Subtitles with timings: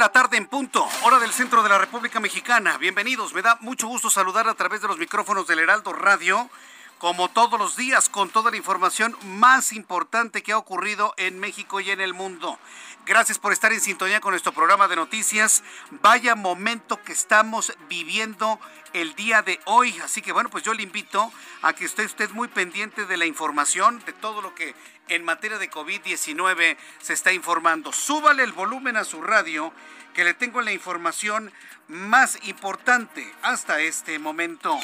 [0.00, 2.78] La tarde en punto, hora del centro de la República Mexicana.
[2.78, 6.48] Bienvenidos, me da mucho gusto saludar a través de los micrófonos del Heraldo Radio,
[6.96, 11.80] como todos los días, con toda la información más importante que ha ocurrido en México
[11.80, 12.58] y en el mundo.
[13.04, 15.62] Gracias por estar en sintonía con nuestro programa de noticias.
[15.90, 18.58] Vaya momento que estamos viviendo
[18.94, 19.98] el día de hoy.
[20.02, 23.26] Así que bueno, pues yo le invito a que esté usted muy pendiente de la
[23.26, 24.74] información, de todo lo que
[25.08, 27.92] en materia de COVID-19 se está informando.
[27.92, 29.72] Súbale el volumen a su radio,
[30.14, 31.52] que le tengo la información
[31.88, 34.78] más importante hasta este momento.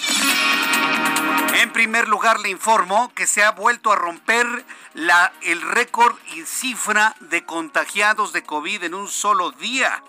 [1.55, 4.47] En primer lugar, le informo que se ha vuelto a romper
[4.95, 10.03] la, el récord y cifra de contagiados de COVID en un solo día.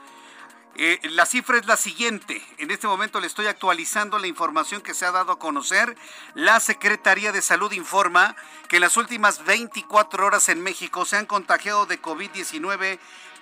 [0.80, 2.40] Eh, la cifra es la siguiente.
[2.60, 5.98] En este momento le estoy actualizando la información que se ha dado a conocer.
[6.36, 8.36] La Secretaría de Salud informa
[8.70, 13.00] que en las últimas 24 horas en México se han contagiado de COVID-19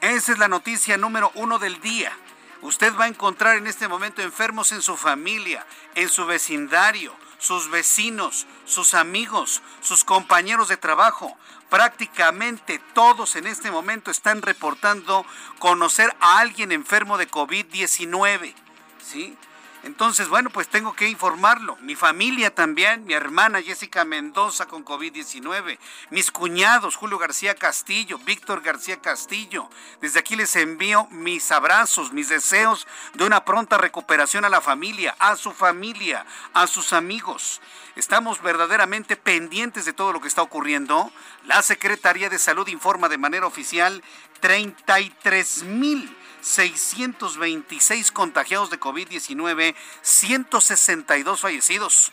[0.00, 2.16] Esa es la noticia número uno del día.
[2.62, 7.70] Usted va a encontrar en este momento enfermos en su familia, en su vecindario, sus
[7.70, 11.36] vecinos, sus amigos, sus compañeros de trabajo.
[11.70, 15.24] Prácticamente todos en este momento están reportando
[15.58, 18.54] conocer a alguien enfermo de COVID-19.
[19.02, 19.36] ¿Sí?
[19.84, 21.76] Entonces, bueno, pues tengo que informarlo.
[21.76, 25.78] Mi familia también, mi hermana Jessica Mendoza con COVID-19,
[26.10, 29.70] mis cuñados Julio García Castillo, Víctor García Castillo.
[30.00, 35.14] Desde aquí les envío mis abrazos, mis deseos de una pronta recuperación a la familia,
[35.20, 37.60] a su familia, a sus amigos.
[37.94, 41.12] Estamos verdaderamente pendientes de todo lo que está ocurriendo.
[41.46, 44.02] La Secretaría de Salud informa de manera oficial
[44.40, 46.17] 33 mil
[46.48, 52.10] 626 contagiados de COVID-19, 162 fallecidos.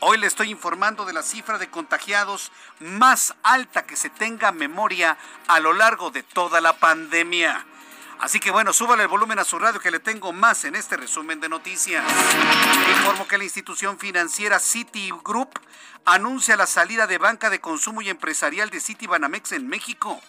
[0.00, 5.16] Hoy le estoy informando de la cifra de contagiados más alta que se tenga memoria
[5.46, 7.64] a lo largo de toda la pandemia.
[8.18, 10.96] Así que bueno, súbale el volumen a su radio que le tengo más en este
[10.96, 12.04] resumen de noticias.
[12.98, 15.60] Informo que la institución financiera Citigroup
[16.04, 20.20] anuncia la salida de banca de consumo y empresarial de Citibanamex en México.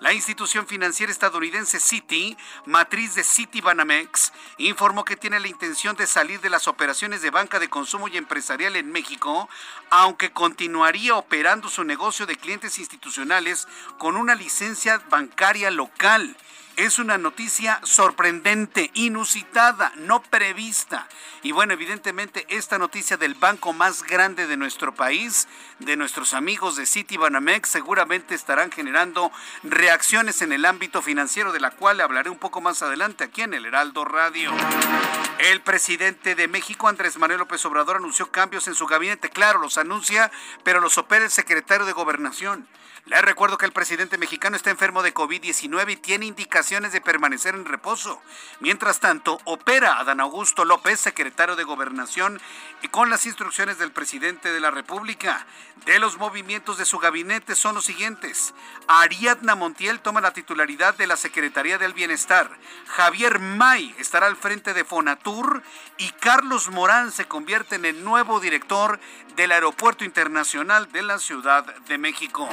[0.00, 2.36] La institución financiera estadounidense Citi,
[2.66, 7.58] matriz de Citibanamex, informó que tiene la intención de salir de las operaciones de banca
[7.58, 9.48] de consumo y empresarial en México,
[9.88, 16.36] aunque continuaría operando su negocio de clientes institucionales con una licencia bancaria local.
[16.76, 21.08] Es una noticia sorprendente, inusitada, no prevista.
[21.42, 25.48] Y bueno, evidentemente esta noticia del banco más grande de nuestro país,
[25.78, 29.32] de nuestros amigos de Citibanamex, seguramente estarán generando
[29.62, 33.54] reacciones en el ámbito financiero, de la cual hablaré un poco más adelante aquí en
[33.54, 34.52] el Heraldo Radio.
[35.38, 39.30] El presidente de México, Andrés Manuel López Obrador, anunció cambios en su gabinete.
[39.30, 40.30] Claro, los anuncia,
[40.62, 42.68] pero los opera el secretario de Gobernación.
[43.06, 47.54] Les recuerdo que el presidente mexicano está enfermo de COVID-19 y tiene indicaciones de permanecer
[47.54, 48.20] en reposo.
[48.58, 52.40] Mientras tanto, opera Adán Augusto López, secretario de Gobernación,
[52.82, 55.46] y con las instrucciones del presidente de la República.
[55.84, 58.54] De los movimientos de su gabinete son los siguientes.
[58.88, 62.50] Ariadna Montiel toma la titularidad de la Secretaría del Bienestar.
[62.88, 65.62] Javier May estará al frente de Fonatur
[65.96, 68.98] y Carlos Morán se convierte en el nuevo director
[69.36, 72.48] del Aeropuerto Internacional de la Ciudad de México.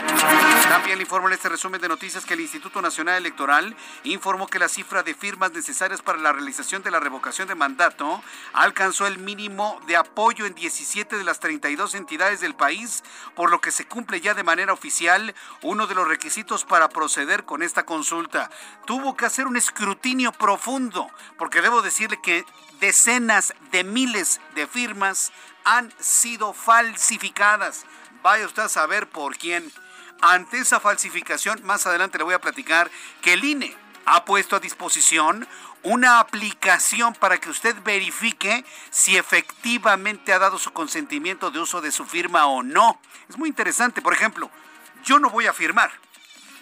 [0.67, 4.59] También le informo en este resumen de noticias que el Instituto Nacional Electoral informó que
[4.59, 8.21] la cifra de firmas necesarias para la realización de la revocación de mandato
[8.51, 13.03] alcanzó el mínimo de apoyo en 17 de las 32 entidades del país,
[13.33, 17.45] por lo que se cumple ya de manera oficial uno de los requisitos para proceder
[17.45, 18.49] con esta consulta.
[18.85, 22.45] Tuvo que hacer un escrutinio profundo, porque debo decirle que
[22.81, 25.31] decenas de miles de firmas
[25.63, 27.85] han sido falsificadas.
[28.21, 29.71] Vaya usted a saber por quién.
[30.21, 32.89] Ante esa falsificación, más adelante le voy a platicar
[33.21, 33.75] que el INE
[34.05, 35.47] ha puesto a disposición
[35.83, 41.91] una aplicación para que usted verifique si efectivamente ha dado su consentimiento de uso de
[41.91, 42.99] su firma o no.
[43.29, 44.01] Es muy interesante.
[44.01, 44.49] Por ejemplo,
[45.03, 45.91] yo no voy a firmar.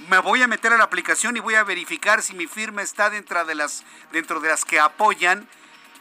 [0.09, 3.12] Me voy a meter a la aplicación y voy a verificar si mi firma está
[3.12, 5.47] dentro de las, dentro de las que apoyan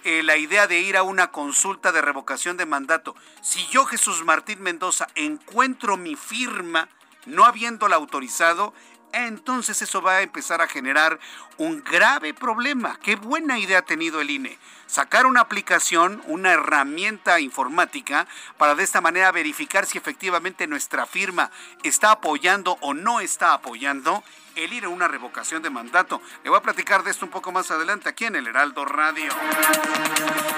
[0.05, 3.15] eh, la idea de ir a una consulta de revocación de mandato.
[3.43, 6.89] Si yo, Jesús Martín Mendoza, encuentro mi firma
[7.27, 8.73] no habiéndola autorizado,
[9.13, 11.19] entonces eso va a empezar a generar
[11.59, 12.99] un grave problema.
[13.03, 14.59] Qué buena idea ha tenido el INE.
[14.91, 18.27] Sacar una aplicación, una herramienta informática
[18.59, 21.53] para de esta manera verificar si efectivamente nuestra firma
[21.85, 24.25] está apoyando o no está apoyando
[24.57, 26.21] el ir a una revocación de mandato.
[26.43, 29.31] Le voy a platicar de esto un poco más adelante aquí en el Heraldo Radio.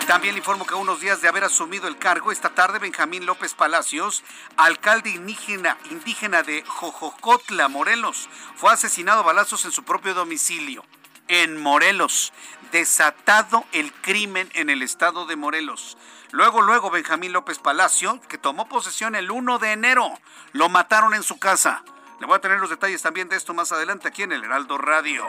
[0.07, 3.27] También le informo que a unos días de haber asumido el cargo, esta tarde Benjamín
[3.27, 4.25] López Palacios,
[4.57, 10.83] alcalde indígena, indígena de Jojocotla, Morelos, fue asesinado a balazos en su propio domicilio.
[11.29, 12.33] En Morelos,
[12.73, 15.97] desatado el crimen en el estado de Morelos.
[16.31, 20.19] Luego, luego, Benjamín López Palacio, que tomó posesión el 1 de enero,
[20.53, 21.85] lo mataron en su casa.
[22.21, 24.79] Le voy a tener los detalles también de esto más adelante aquí en el Heraldo
[24.79, 25.27] Radio.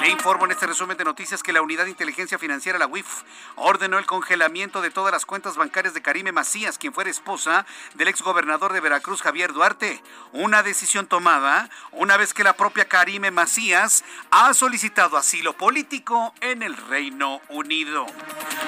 [0.00, 3.22] Le informo en este resumen de noticias que la Unidad de Inteligencia Financiera, la UIF,
[3.54, 7.64] ordenó el congelamiento de todas las cuentas bancarias de Karime Macías, quien fuera esposa
[7.94, 10.02] del exgobernador de Veracruz, Javier Duarte.
[10.32, 16.62] Una decisión tomada una vez que la propia Karime Macías ha solicitado asilo político en
[16.62, 18.06] el Reino Unido.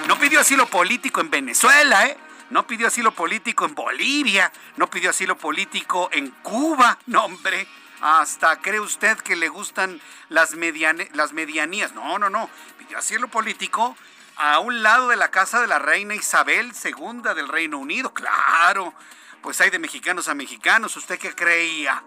[0.07, 2.17] No pidió asilo político en Venezuela, ¿eh?
[2.51, 7.67] no pidió asilo político en Bolivia, no pidió asilo político en Cuba, no hombre.
[8.01, 10.55] Hasta cree usted que le gustan las,
[11.13, 11.93] las medianías.
[11.93, 12.49] No, no, no.
[12.79, 13.97] Pidió asilo político
[14.37, 18.15] a un lado de la casa de la reina Isabel II del Reino Unido.
[18.15, 18.95] Claro,
[19.43, 20.97] pues hay de mexicanos a mexicanos.
[20.97, 22.05] ¿Usted qué creía?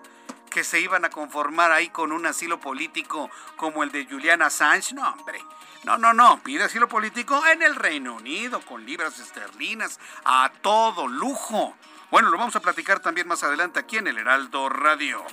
[0.49, 4.93] ¿Que se iban a conformar ahí con un asilo político como el de Juliana Assange?
[4.93, 5.41] No, hombre.
[5.83, 11.07] No, no, no, pide asilo político en el Reino Unido, con libras esterlinas, a todo
[11.07, 11.75] lujo.
[12.11, 15.23] Bueno, lo vamos a platicar también más adelante aquí en el Heraldo Radio.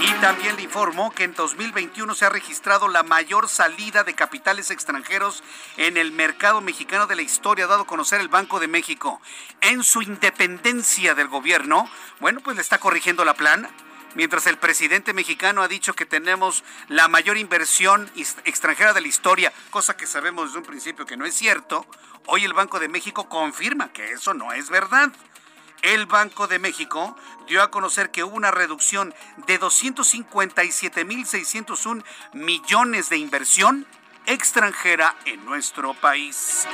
[0.00, 4.70] Y también le informo que en 2021 se ha registrado la mayor salida de capitales
[4.70, 5.42] extranjeros
[5.76, 9.20] en el mercado mexicano de la historia, dado a conocer el Banco de México.
[9.60, 13.70] En su independencia del gobierno, bueno, pues le está corrigiendo la plana
[14.14, 18.10] mientras el presidente mexicano ha dicho que tenemos la mayor inversión
[18.44, 21.86] extranjera de la historia, cosa que sabemos desde un principio que no es cierto,
[22.28, 25.10] hoy el Banco de México confirma que eso no es verdad.
[25.82, 27.16] El Banco de México
[27.46, 29.14] dio a conocer que hubo una reducción
[29.46, 32.02] de 257.601
[32.34, 33.86] millones de inversión
[34.28, 36.66] extranjera en nuestro país.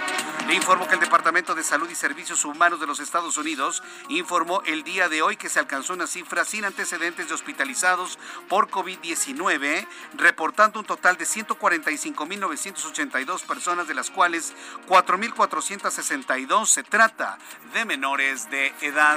[0.48, 4.60] Le informo que el Departamento de Salud y Servicios Humanos de los Estados Unidos informó
[4.66, 8.18] el día de hoy que se alcanzó una cifra sin antecedentes de hospitalizados
[8.48, 9.86] por COVID-19,
[10.16, 14.52] reportando un total de 145.982 personas, de las cuales
[14.88, 17.38] 4.462 se trata
[17.72, 19.16] de menores de edad.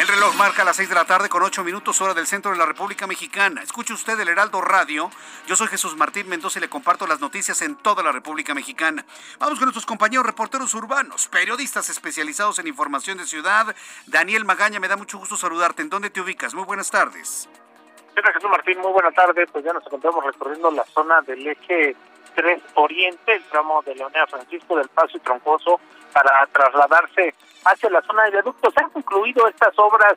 [0.00, 2.56] El reloj marca las 6 de la tarde con 8 minutos hora del centro de
[2.56, 3.62] la República Mexicana.
[3.62, 5.10] Escuche usted el Heraldo Radio.
[5.46, 8.54] Yo soy Jesús Martín Mendoza y le comparto las noticias noticias en toda la República
[8.54, 9.04] Mexicana.
[9.40, 13.74] Vamos con nuestros compañeros reporteros urbanos, periodistas especializados en información de ciudad.
[14.06, 15.82] Daniel Magaña, me da mucho gusto saludarte.
[15.82, 16.54] ¿En dónde te ubicas?
[16.54, 17.48] Muy buenas tardes.
[18.14, 19.48] Jesús Martín, muy buena tarde.
[19.48, 21.96] Pues ya nos encontramos recorriendo la zona del eje
[22.36, 25.80] 3 Oriente, el tramo de Leonea Francisco del Paso y Troncoso,
[26.12, 28.72] para trasladarse hacia la zona de viaductos.
[28.76, 30.14] Han concluido estas obras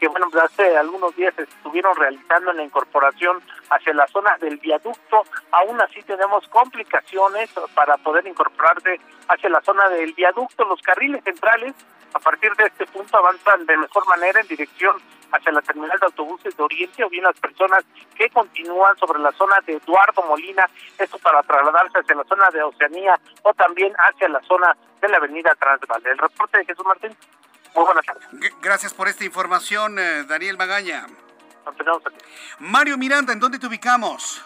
[0.00, 5.24] que bueno, pues, hace algunos días estuvieron realizando la incorporación hacia la zona del viaducto.
[5.52, 10.64] Aún así tenemos complicaciones para poder incorporarse hacia la zona del viaducto.
[10.64, 11.74] Los carriles centrales
[12.14, 14.96] a partir de este punto avanzan de mejor manera en dirección
[15.32, 17.84] hacia la terminal de autobuses de Oriente o bien las personas
[18.16, 22.62] que continúan sobre la zona de Eduardo Molina, esto para trasladarse hacia la zona de
[22.62, 26.04] Oceanía o también hacia la zona de la avenida Transval.
[26.04, 27.16] El reporte de Jesús Martín.
[27.74, 28.28] Muy buenas tardes.
[28.62, 31.06] Gracias por esta información, eh, Daniel Magaña.
[32.58, 34.44] Mario Miranda, ¿en dónde te ubicamos?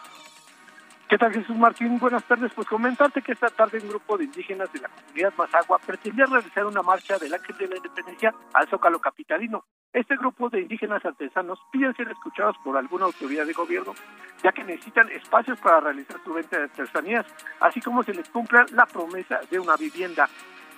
[1.09, 1.99] ¿Qué tal Jesús Martín?
[1.99, 2.52] Buenas tardes.
[2.54, 6.64] Pues comentarte que esta tarde un grupo de indígenas de la comunidad Mazagua pretendía realizar
[6.66, 9.64] una marcha del Ángel de la Independencia al Zócalo Capitalino.
[9.93, 13.95] Este grupo de indígenas artesanos piden ser escuchados por alguna autoridad de gobierno,
[14.43, 17.26] ya que necesitan espacios para realizar su venta de artesanías,
[17.61, 20.28] así como se les cumpla la promesa de una vivienda.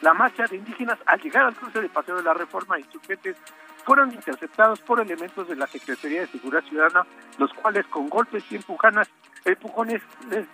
[0.03, 3.37] La marcha de indígenas al llegar al cruce de Paseo de la Reforma Insurgentes
[3.85, 7.07] fueron interceptados por elementos de la Secretaría de Seguridad Ciudadana,
[7.38, 9.09] los cuales con golpes y empujanas,
[9.45, 10.47] empujones les,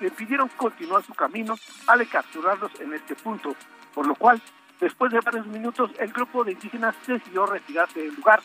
[0.00, 1.56] les pidieron continuar su camino
[1.88, 3.54] al capturarlos en este punto,
[3.92, 4.40] por lo cual
[4.80, 8.40] Después de varios minutos, el grupo de indígenas decidió retirarse del lugar.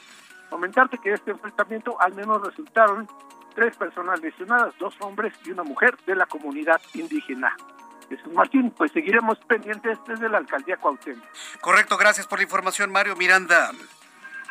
[0.49, 3.07] Comentarte que este enfrentamiento al menos resultaron
[3.53, 7.55] tres personas lesionadas, dos hombres y una mujer de la comunidad indígena.
[8.33, 11.23] Martín, pues seguiremos pendientes desde la alcaldía Cuauhtémoc.
[11.59, 13.71] Correcto, gracias por la información, Mario Miranda.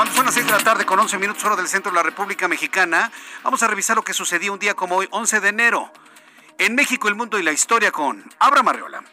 [0.00, 2.02] Cuando son las 6 de la tarde con 11 minutos hora del centro de la
[2.02, 3.12] República Mexicana,
[3.44, 5.92] vamos a revisar lo que sucedió un día como hoy, 11 de enero.
[6.56, 9.04] En México, el mundo y la historia con Abra Marriola.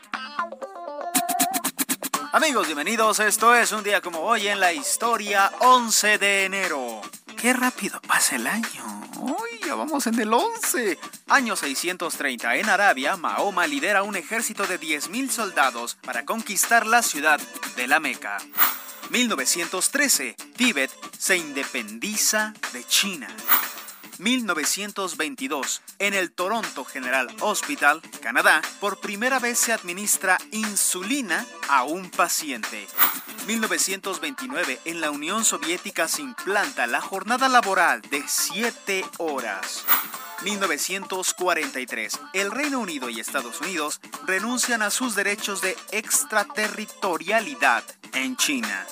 [2.32, 3.20] Amigos, bienvenidos.
[3.20, 7.02] Esto es un día como hoy en la historia, 11 de enero.
[7.36, 9.10] Qué rápido pasa el año.
[9.18, 10.98] Uy, ya vamos en el 11.
[11.28, 12.56] Año 630.
[12.56, 17.42] En Arabia, Mahoma lidera un ejército de 10.000 soldados para conquistar la ciudad
[17.76, 18.38] de la Meca.
[19.10, 23.28] 1913, Tíbet se independiza de China.
[24.20, 32.10] 1922, en el Toronto General Hospital, Canadá, por primera vez se administra insulina a un
[32.10, 32.88] paciente.
[33.46, 39.86] 1929, en la Unión Soviética se implanta la jornada laboral de 7 horas.
[40.44, 42.20] 1943.
[42.34, 48.86] El Reino Unido y Estados Unidos renuncian a sus derechos de extraterritorialidad en China.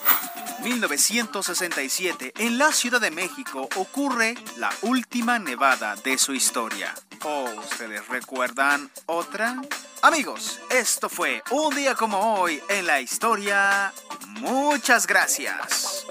[0.63, 2.33] 1967.
[2.37, 6.93] En la Ciudad de México ocurre la última nevada de su historia.
[7.23, 9.61] ¿O ustedes recuerdan otra?
[10.01, 13.93] Amigos, esto fue un día como hoy en la historia.
[14.39, 16.05] Muchas gracias.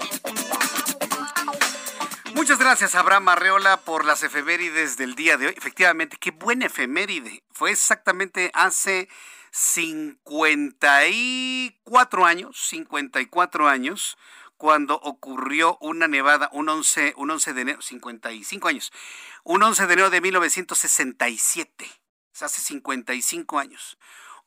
[2.45, 5.55] Muchas gracias, Abraham Arreola, por las efemérides del día de hoy.
[5.57, 7.43] Efectivamente, qué buena efeméride.
[7.49, 9.09] Fue exactamente hace
[9.49, 14.15] 54 años, 54 años,
[14.57, 18.93] cuando ocurrió una nevada, un 11, un 11 de enero, 55 años,
[19.43, 21.89] un 11 de enero de 1967,
[22.41, 23.97] hace 55 años.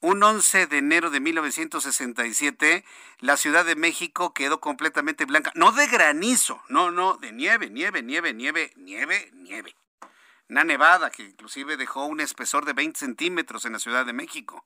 [0.00, 2.84] Un 11 de enero de 1967,
[3.18, 5.50] la Ciudad de México quedó completamente blanca.
[5.56, 9.74] No de granizo, no, no, de nieve, nieve, nieve, nieve, nieve, nieve.
[10.48, 14.64] Una nevada que inclusive dejó un espesor de 20 centímetros en la Ciudad de México.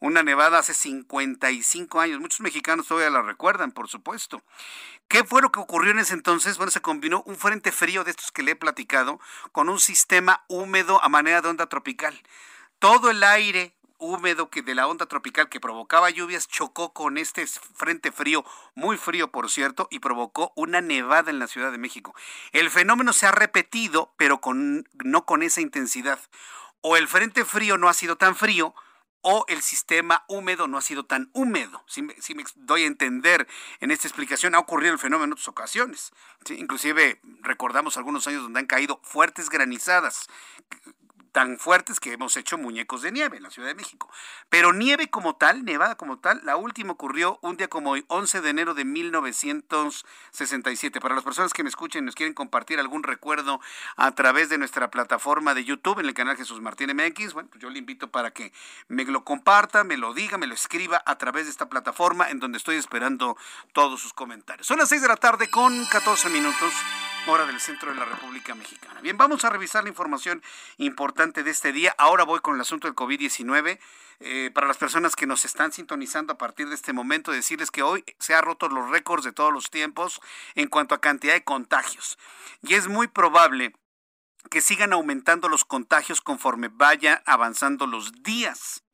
[0.00, 2.20] Una nevada hace 55 años.
[2.20, 4.42] Muchos mexicanos todavía la recuerdan, por supuesto.
[5.08, 6.58] ¿Qué fue lo que ocurrió en ese entonces?
[6.58, 9.18] Bueno, se combinó un frente frío de estos que le he platicado
[9.50, 12.20] con un sistema húmedo a manera de onda tropical.
[12.78, 17.46] Todo el aire húmedo que de la onda tropical que provocaba lluvias chocó con este
[17.46, 18.44] frente frío,
[18.74, 22.14] muy frío por cierto, y provocó una nevada en la Ciudad de México.
[22.52, 26.20] El fenómeno se ha repetido, pero con, no con esa intensidad.
[26.80, 28.74] O el frente frío no ha sido tan frío,
[29.26, 31.82] o el sistema húmedo no ha sido tan húmedo.
[31.86, 32.14] Si me,
[32.56, 33.48] doy a entender
[33.80, 36.12] en esta explicación, ha ocurrido el fenómeno en otras ocasiones.
[36.50, 40.28] Inclusive recordamos algunos años donde han caído fuertes granizadas
[41.34, 44.08] tan fuertes que hemos hecho muñecos de nieve en la Ciudad de México.
[44.48, 48.40] Pero nieve como tal, nevada como tal, la última ocurrió un día como hoy, 11
[48.40, 51.00] de enero de 1967.
[51.00, 53.60] Para las personas que me escuchen y nos quieren compartir algún recuerdo
[53.96, 57.60] a través de nuestra plataforma de YouTube en el canal Jesús Martín MX, bueno, pues
[57.60, 58.52] yo le invito para que
[58.86, 62.38] me lo comparta, me lo diga, me lo escriba a través de esta plataforma en
[62.38, 63.36] donde estoy esperando
[63.72, 64.68] todos sus comentarios.
[64.68, 66.72] Son las 6 de la tarde con 14 minutos
[67.26, 69.00] hora del centro de la República Mexicana.
[69.00, 70.42] Bien, vamos a revisar la información
[70.76, 71.94] importante de este día.
[71.96, 73.78] Ahora voy con el asunto del COVID-19.
[74.20, 77.82] Eh, para las personas que nos están sintonizando a partir de este momento, decirles que
[77.82, 80.20] hoy se ha roto los récords de todos los tiempos
[80.54, 82.18] en cuanto a cantidad de contagios.
[82.62, 83.74] Y es muy probable
[84.50, 88.84] que sigan aumentando los contagios conforme vaya avanzando los días.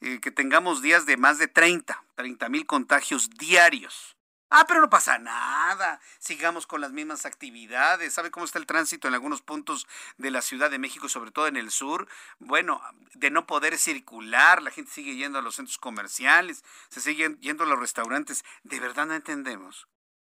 [0.00, 4.15] Eh, que tengamos días de más de 30, 30 mil contagios diarios.
[4.48, 6.00] Ah, pero no pasa nada.
[6.18, 8.14] Sigamos con las mismas actividades.
[8.14, 9.88] ¿Sabe cómo está el tránsito en algunos puntos
[10.18, 12.06] de la Ciudad de México, sobre todo en el sur?
[12.38, 12.80] Bueno,
[13.14, 17.64] de no poder circular, la gente sigue yendo a los centros comerciales, se siguen yendo
[17.64, 18.44] a los restaurantes.
[18.62, 19.88] ¿De verdad no entendemos?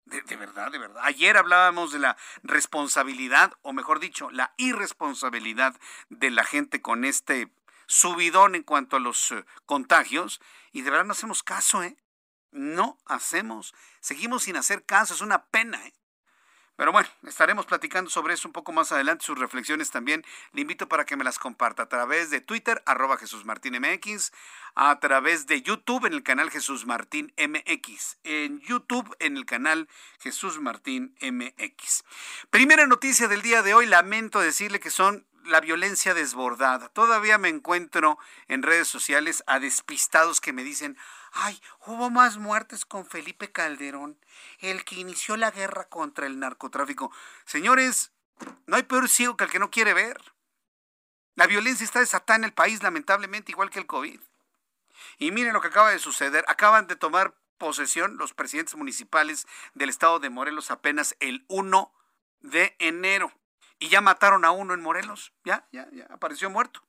[0.06, 1.02] De, verdad, de verdad.
[1.04, 5.75] Ayer hablábamos de la responsabilidad, o mejor dicho, la irresponsabilidad
[6.11, 7.50] de la gente con este
[7.87, 10.40] subidón en cuanto a los eh, contagios,
[10.73, 11.97] y de verdad no hacemos caso, ¿eh?
[12.54, 13.75] No hacemos.
[14.00, 15.84] Seguimos sin hacer caso, es una pena.
[15.87, 15.92] ¿eh?
[16.76, 20.25] Pero bueno, estaremos platicando sobre eso un poco más adelante, sus reflexiones también.
[20.52, 24.32] Le invito para que me las comparta a través de Twitter, arroba Jesús Martín MX,
[24.75, 29.88] a través de YouTube en el canal Jesús Martín MX, en YouTube en el canal
[30.18, 32.04] Jesús Martín MX.
[32.50, 36.88] Primera noticia del día de hoy, lamento decirle que son la violencia desbordada.
[36.88, 38.18] Todavía me encuentro
[38.49, 40.96] en redes sociales a despistados que me dicen,
[41.36, 44.16] Ay, hubo más muertes con Felipe Calderón,
[44.60, 47.10] el que inició la guerra contra el narcotráfico.
[47.44, 48.12] Señores,
[48.66, 50.16] no hay peor ciego que el que no quiere ver.
[51.34, 54.20] La violencia está desatada en el país, lamentablemente, igual que el COVID.
[55.18, 56.44] Y miren lo que acaba de suceder.
[56.46, 61.92] Acaban de tomar posesión los presidentes municipales del estado de Morelos apenas el 1
[62.42, 63.32] de enero.
[63.80, 65.32] Y ya mataron a uno en Morelos.
[65.44, 66.84] Ya, ya, ya apareció muerto.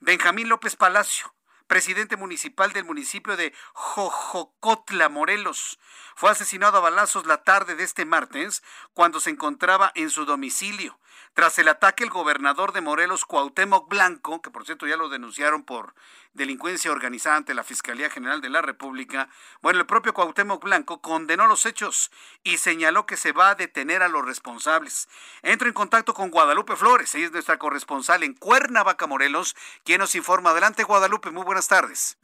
[0.00, 1.32] Benjamín López Palacio,
[1.66, 5.78] presidente municipal del municipio de Jojocotla, Morelos.
[6.14, 8.62] Fue asesinado a balazos la tarde de este martes
[8.94, 10.98] cuando se encontraba en su domicilio.
[11.34, 15.64] Tras el ataque, el gobernador de Morelos, Cuauhtémoc Blanco, que por cierto ya lo denunciaron
[15.64, 15.94] por
[16.32, 19.28] delincuencia organizada ante la Fiscalía General de la República,
[19.62, 22.10] bueno, el propio Cuauhtémoc Blanco condenó los hechos
[22.42, 25.08] y señaló que se va a detener a los responsables.
[25.42, 30.14] Entro en contacto con Guadalupe Flores, ella es nuestra corresponsal en Cuernavaca, Morelos, quien nos
[30.14, 30.50] informa.
[30.50, 32.18] Adelante, Guadalupe, muy buenas tardes.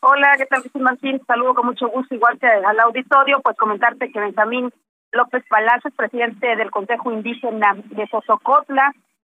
[0.00, 1.22] Hola, ¿qué tal, Jesús Martín?
[1.26, 4.72] Saludo con mucho gusto, igual que al auditorio, pues comentarte que Benjamín
[5.12, 8.92] López Palacios, presidente del Consejo Indígena de Sosocotla,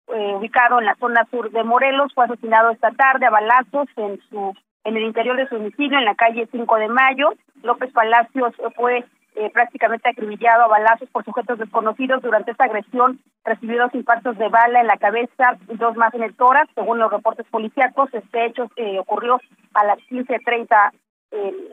[0.09, 4.21] eh, ubicado en la zona sur de Morelos, fue asesinado esta tarde a balazos en
[4.31, 7.35] su en el interior de su domicilio, en la calle 5 de Mayo.
[7.63, 12.23] López Palacios fue eh, prácticamente acribillado a balazos por sujetos desconocidos.
[12.23, 16.23] Durante esta agresión recibió dos impactos de bala en la cabeza y dos más en
[16.23, 18.15] el tórax, según los reportes policíacos.
[18.15, 19.41] Este hecho eh, ocurrió
[19.75, 20.93] a las 15.30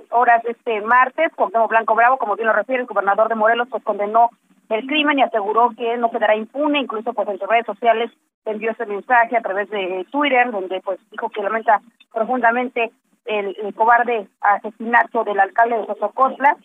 [0.10, 3.68] horas de este martes, Cuauhtémoc Blanco Bravo, como bien lo refiere, el gobernador de Morelos,
[3.70, 4.30] pues condenó
[4.70, 8.12] el crimen y aseguró que no quedará impune, incluso pues en sus redes sociales
[8.46, 12.92] envió ese mensaje a través de Twitter, donde pues dijo que lamenta profundamente
[13.26, 16.58] el, cobarde asesinato del alcalde de Sosocotla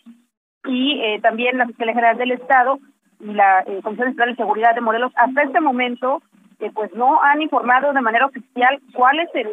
[0.65, 2.79] y eh, también la Fiscalía General del Estado
[3.19, 6.21] y la eh, Comisión Estatal de Seguridad de Morelos hasta este momento
[6.59, 9.47] eh, pues no han informado de manera oficial cuál es el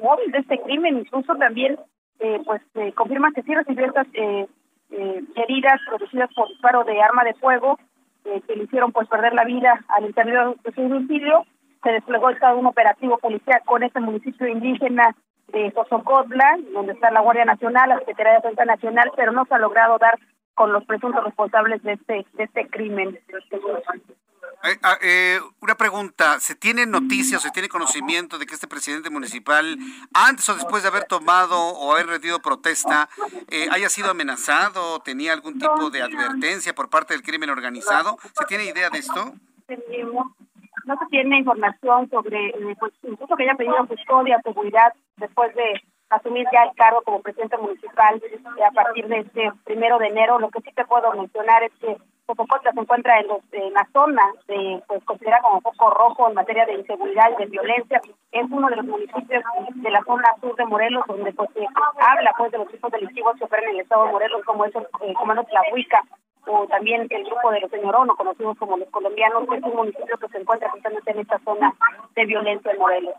[0.00, 1.76] móvil de este crimen, incluso también
[2.20, 4.46] eh, pues eh, confirma que sí recibió estas eh,
[4.90, 7.78] eh, heridas producidas por disparo de arma de fuego
[8.24, 11.44] eh, que le hicieron pues perder la vida al interior de su domicilio.
[11.82, 15.14] Se desplegó estado un operativo policial con este municipio indígena
[15.48, 19.54] de Sosocotla, donde está la Guardia Nacional, la Secretaría de Defensa Nacional, pero no se
[19.54, 20.18] ha logrado dar
[20.54, 23.18] con los presuntos responsables de este de este crimen.
[24.64, 29.08] Eh, ah, eh, una pregunta, ¿se tiene noticias, se tiene conocimiento de que este presidente
[29.08, 29.78] municipal,
[30.12, 33.08] antes o después de haber tomado o haber rendido protesta,
[33.50, 38.18] eh, haya sido amenazado, tenía algún tipo de advertencia por parte del crimen organizado?
[38.36, 39.32] ¿Se tiene idea de esto?
[40.84, 45.80] No se tiene información sobre, eh, pues, incluso que haya pedido custodia, seguridad, después de
[46.10, 50.38] asumir ya el cargo como presidente municipal eh, a partir de este primero de enero.
[50.38, 51.96] Lo que sí te puedo mencionar es que
[52.28, 56.34] Popocotla se encuentra en, los, en la zona de, pues considera como foco rojo en
[56.34, 58.02] materia de inseguridad y de violencia.
[58.32, 59.42] Es uno de los municipios
[59.74, 61.66] de la zona sur de Morelos donde pues se
[61.98, 64.74] habla pues de los tipos delictivos que operan en el estado de Morelos como es
[64.74, 66.02] el, comando Tlahuica
[66.46, 70.18] o también el grupo de los Señorono, conocidos como los colombianos, que es un municipio
[70.18, 71.74] que se encuentra justamente en esta zona
[72.14, 73.14] de violencia en Morelos.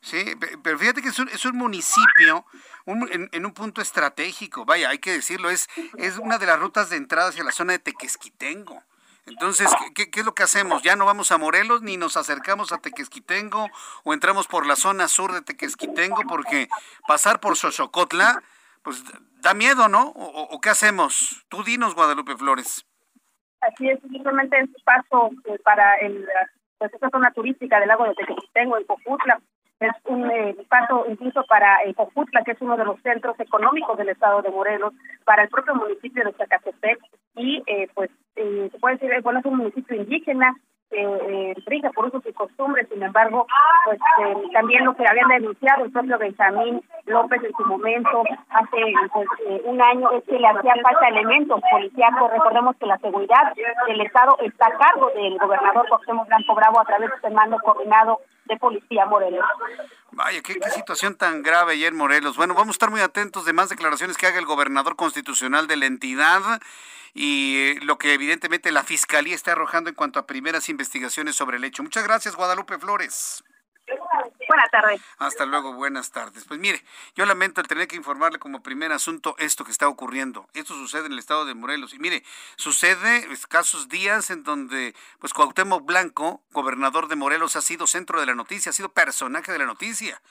[0.00, 2.44] Sí, pero fíjate que es un, es un municipio
[2.86, 6.96] en, un punto estratégico, vaya, hay que decirlo, es, es una de las rutas de
[6.96, 8.82] entrada hacia la zona de Tequesquitengo.
[9.26, 10.82] Entonces, ¿qué, ¿qué, es lo que hacemos?
[10.82, 13.68] ¿Ya no vamos a Morelos ni nos acercamos a Tequesquitengo
[14.04, 16.22] o entramos por la zona sur de Tequesquitengo?
[16.26, 16.68] Porque
[17.06, 18.42] pasar por Xochocotla,
[18.82, 19.04] pues
[19.42, 20.12] da miedo, ¿no?
[20.14, 21.44] ¿O, qué hacemos?
[21.50, 22.86] Tú dinos, Guadalupe Flores.
[23.60, 26.26] Así es, simplemente es paso eh, para el,
[26.78, 29.40] pues, esta zona turística del lago de Tequesquitengo, en Cojutla
[29.80, 31.94] es un eh, paso incluso para eh,
[32.44, 34.92] que es uno de los centros económicos del estado de Morelos,
[35.24, 36.98] para el propio municipio de Zacatepec.
[37.36, 40.54] Y eh, pues eh, se puede decir, bueno, es un municipio indígena
[40.90, 43.46] eh, rige por usos y costumbres, sin embargo,
[43.84, 43.98] pues
[44.52, 49.26] también lo que habían denunciado el propio Benjamín López en su momento, hace pues,
[49.64, 52.30] un año, es que le hacían falta elementos policíacos.
[52.30, 53.54] Recordemos que la seguridad
[53.86, 57.58] del Estado está a cargo del gobernador Cuauhtémoc Blanco Bravo a través de este mando
[57.58, 59.44] coordinado de Policía Morelos.
[60.10, 62.36] Vaya, qué, situación tan grave ayer Morelos.
[62.36, 65.76] Bueno, vamos a estar muy atentos de más declaraciones que haga el gobernador constitucional de
[65.76, 66.40] la entidad
[67.20, 71.56] y eh, lo que evidentemente la fiscalía está arrojando en cuanto a primeras investigaciones sobre
[71.56, 71.82] el hecho.
[71.82, 73.42] Muchas gracias, Guadalupe Flores.
[74.46, 75.00] Buenas tardes.
[75.18, 76.44] Hasta luego, buenas tardes.
[76.44, 76.80] Pues mire,
[77.16, 80.46] yo lamento el tener que informarle como primer asunto esto que está ocurriendo.
[80.54, 81.92] Esto sucede en el estado de Morelos.
[81.92, 82.22] Y mire,
[82.54, 88.26] sucede escasos días en donde pues Cuauhtémoc Blanco, gobernador de Morelos, ha sido centro de
[88.26, 90.22] la noticia, ha sido personaje de la noticia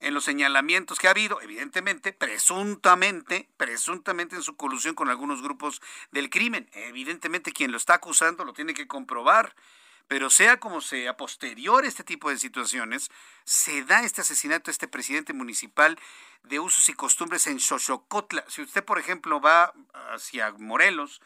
[0.00, 5.82] en los señalamientos que ha habido, evidentemente, presuntamente, presuntamente en su colusión con algunos grupos
[6.10, 6.68] del crimen.
[6.72, 9.54] Evidentemente quien lo está acusando lo tiene que comprobar.
[10.08, 13.10] Pero sea como sea, posterior a este tipo de situaciones,
[13.44, 15.96] se da este asesinato a este presidente municipal
[16.42, 18.44] de usos y costumbres en Xochocotla.
[18.48, 19.72] Si usted, por ejemplo, va
[20.12, 21.20] hacia Morelos,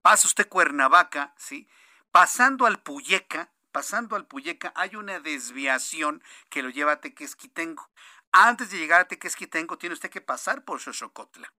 [0.00, 1.68] pasa usted Cuernavaca, ¿sí?
[2.10, 7.90] Pasando al Puyeca, pasando al Puyeca, hay una desviación que lo lleva a Tequesquitengo.
[8.32, 11.52] Antes de llegar a Tequesquitengo, tiene usted que pasar por Xochocotla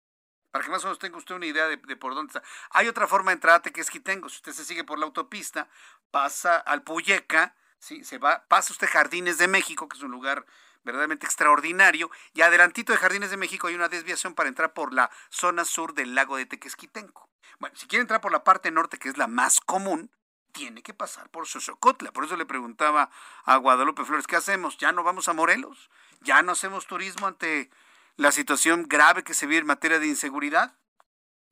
[0.50, 2.42] para que más o menos tenga usted una idea de, por dónde está.
[2.72, 4.30] Hay otra forma de entrar a Tequesquitengo.
[4.30, 5.70] Si usted se sigue por la autopista,
[6.10, 8.04] pasa al Puyeca, ¿sí?
[8.04, 10.44] se va, pasa usted Jardines de México, que es un lugar
[10.84, 15.12] verdaderamente extraordinario, y adelantito de Jardines de México hay una desviación para entrar por la
[15.30, 17.30] zona sur del lago de Tequesquitengo.
[17.60, 20.10] Bueno, si quiere entrar por la parte norte, que es la más común,
[20.58, 22.12] tiene que pasar por Xochocotla.
[22.12, 23.12] Por eso le preguntaba
[23.46, 24.78] a Guadalupe Flores, ¿qué hacemos?
[24.80, 25.92] ¿Ya no vamos a Morelos?
[26.22, 27.70] ¿Ya no hacemos turismo ante
[28.16, 30.74] la situación grave que se vive en materia de inseguridad?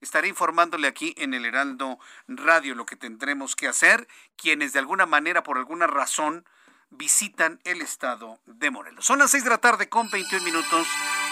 [0.01, 5.05] Estaré informándole aquí en el Heraldo Radio lo que tendremos que hacer, quienes de alguna
[5.05, 6.43] manera, por alguna razón,
[6.89, 9.05] visitan el estado de Morelos.
[9.05, 10.87] Son las 6 de la tarde con 21 minutos,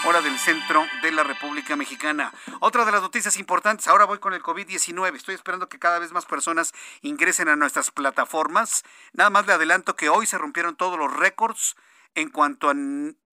[0.06, 2.32] hora del centro de la República Mexicana.
[2.60, 5.16] Otra de las noticias importantes, ahora voy con el COVID-19.
[5.16, 8.84] Estoy esperando que cada vez más personas ingresen a nuestras plataformas.
[9.12, 11.76] Nada más le adelanto que hoy se rompieron todos los récords
[12.14, 12.74] en cuanto a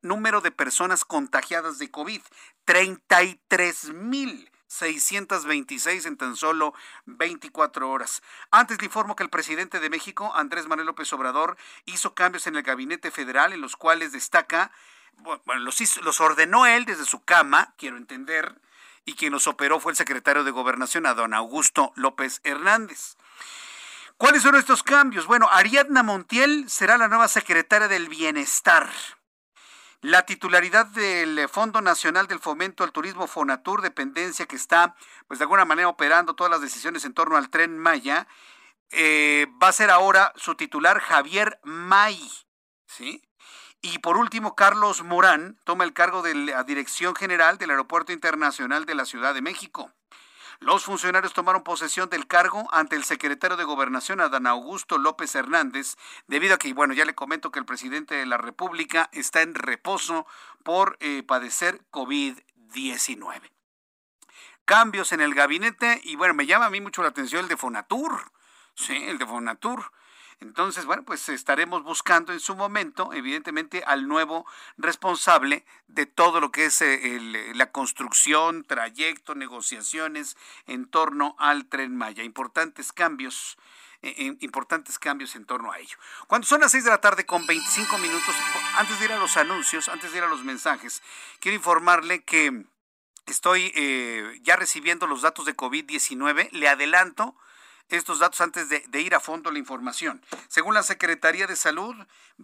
[0.01, 2.21] número de personas contagiadas de COVID.
[2.65, 4.51] 33 mil.
[4.71, 6.73] 626 en tan solo
[7.05, 8.23] 24 horas.
[8.51, 12.55] Antes le informo que el presidente de México, Andrés Manuel López Obrador, hizo cambios en
[12.55, 14.71] el gabinete federal en los cuales destaca,
[15.17, 18.61] bueno, los, los ordenó él desde su cama, quiero entender,
[19.03, 23.17] y quien los operó fue el secretario de Gobernación, a don Augusto López Hernández.
[24.15, 25.25] ¿Cuáles son estos cambios?
[25.25, 28.89] Bueno, Ariadna Montiel será la nueva secretaria del Bienestar.
[30.01, 34.95] La titularidad del Fondo Nacional del Fomento al Turismo Fonatur, dependencia que está,
[35.27, 38.27] pues de alguna manera operando todas las decisiones en torno al tren Maya,
[38.89, 42.19] eh, va a ser ahora su titular Javier May,
[42.87, 43.21] ¿sí?
[43.83, 48.85] Y por último, Carlos Morán toma el cargo de la Dirección General del Aeropuerto Internacional
[48.87, 49.91] de la Ciudad de México.
[50.61, 55.97] Los funcionarios tomaron posesión del cargo ante el secretario de Gobernación, Adán Augusto López Hernández,
[56.27, 59.55] debido a que, bueno, ya le comento que el presidente de la República está en
[59.55, 60.27] reposo
[60.61, 63.41] por eh, padecer COVID-19.
[64.63, 67.57] Cambios en el gabinete y, bueno, me llama a mí mucho la atención el de
[67.57, 68.31] Fonatur.
[68.75, 69.91] Sí, el de Fonatur.
[70.41, 76.51] Entonces, bueno, pues estaremos buscando en su momento, evidentemente, al nuevo responsable de todo lo
[76.51, 82.23] que es eh, la construcción, trayecto, negociaciones en torno al tren Maya.
[82.23, 83.57] Importantes cambios.
[84.01, 85.95] Eh, importantes cambios en torno a ello.
[86.25, 88.33] Cuando son las 6 de la tarde con 25 minutos,
[88.77, 91.03] antes de ir a los anuncios, antes de ir a los mensajes,
[91.39, 92.65] quiero informarle que
[93.27, 96.49] estoy eh, ya recibiendo los datos de COVID-19.
[96.51, 97.35] Le adelanto
[97.97, 100.23] estos datos antes de, ir a fondo la información.
[100.47, 101.95] Según la Secretaría de Salud,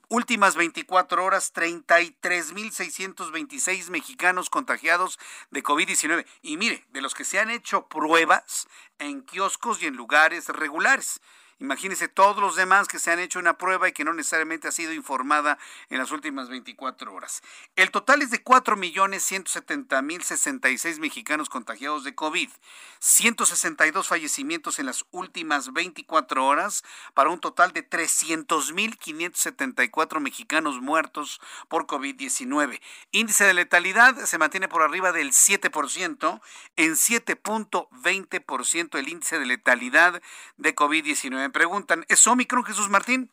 [0.09, 5.19] últimas 24 horas, 33.626 mexicanos contagiados
[5.51, 6.25] de COVID-19.
[6.41, 8.67] Y mire, de los que se han hecho pruebas
[8.99, 11.21] en kioscos y en lugares regulares.
[11.59, 14.71] Imagínense todos los demás que se han hecho una prueba y que no necesariamente ha
[14.71, 15.57] sido informada
[15.89, 17.41] en las últimas 24 horas.
[17.75, 22.51] El total es de 4.170.066 mexicanos contagiados de COVID,
[22.99, 26.83] 162 fallecimientos en las últimas 24 horas,
[27.15, 32.79] para un total de 300.574 mexicanos muertos por COVID-19.
[33.09, 36.39] Índice de letalidad se mantiene por arriba del 7%,
[36.75, 40.21] en 7.20% el índice de letalidad
[40.57, 43.31] de COVID-19 me preguntan, ¿es Omicron Jesús Martín?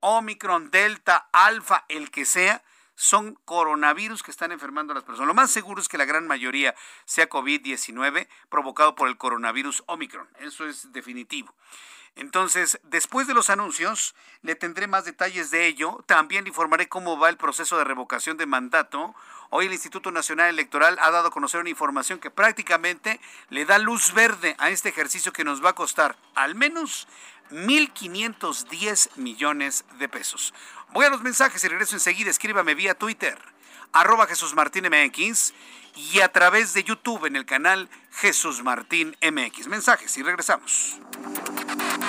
[0.00, 2.62] Omicron, Delta, Alfa, el que sea,
[2.94, 5.28] son coronavirus que están enfermando a las personas.
[5.28, 6.74] Lo más seguro es que la gran mayoría
[7.06, 10.28] sea COVID-19 provocado por el coronavirus Omicron.
[10.40, 11.54] Eso es definitivo.
[12.16, 16.02] Entonces, después de los anuncios, le tendré más detalles de ello.
[16.06, 19.14] También le informaré cómo va el proceso de revocación de mandato
[19.50, 23.78] Hoy el Instituto Nacional Electoral ha dado a conocer una información que prácticamente le da
[23.78, 27.06] luz verde a este ejercicio que nos va a costar al menos
[27.50, 30.52] 1.510 millones de pesos.
[30.92, 32.30] Voy a los mensajes y regreso enseguida.
[32.30, 33.38] Escríbame vía Twitter,
[33.92, 35.54] arroba Jesús Martín MX
[35.94, 39.68] y a través de YouTube en el canal Jesús Martín MX.
[39.68, 40.98] Mensajes y regresamos.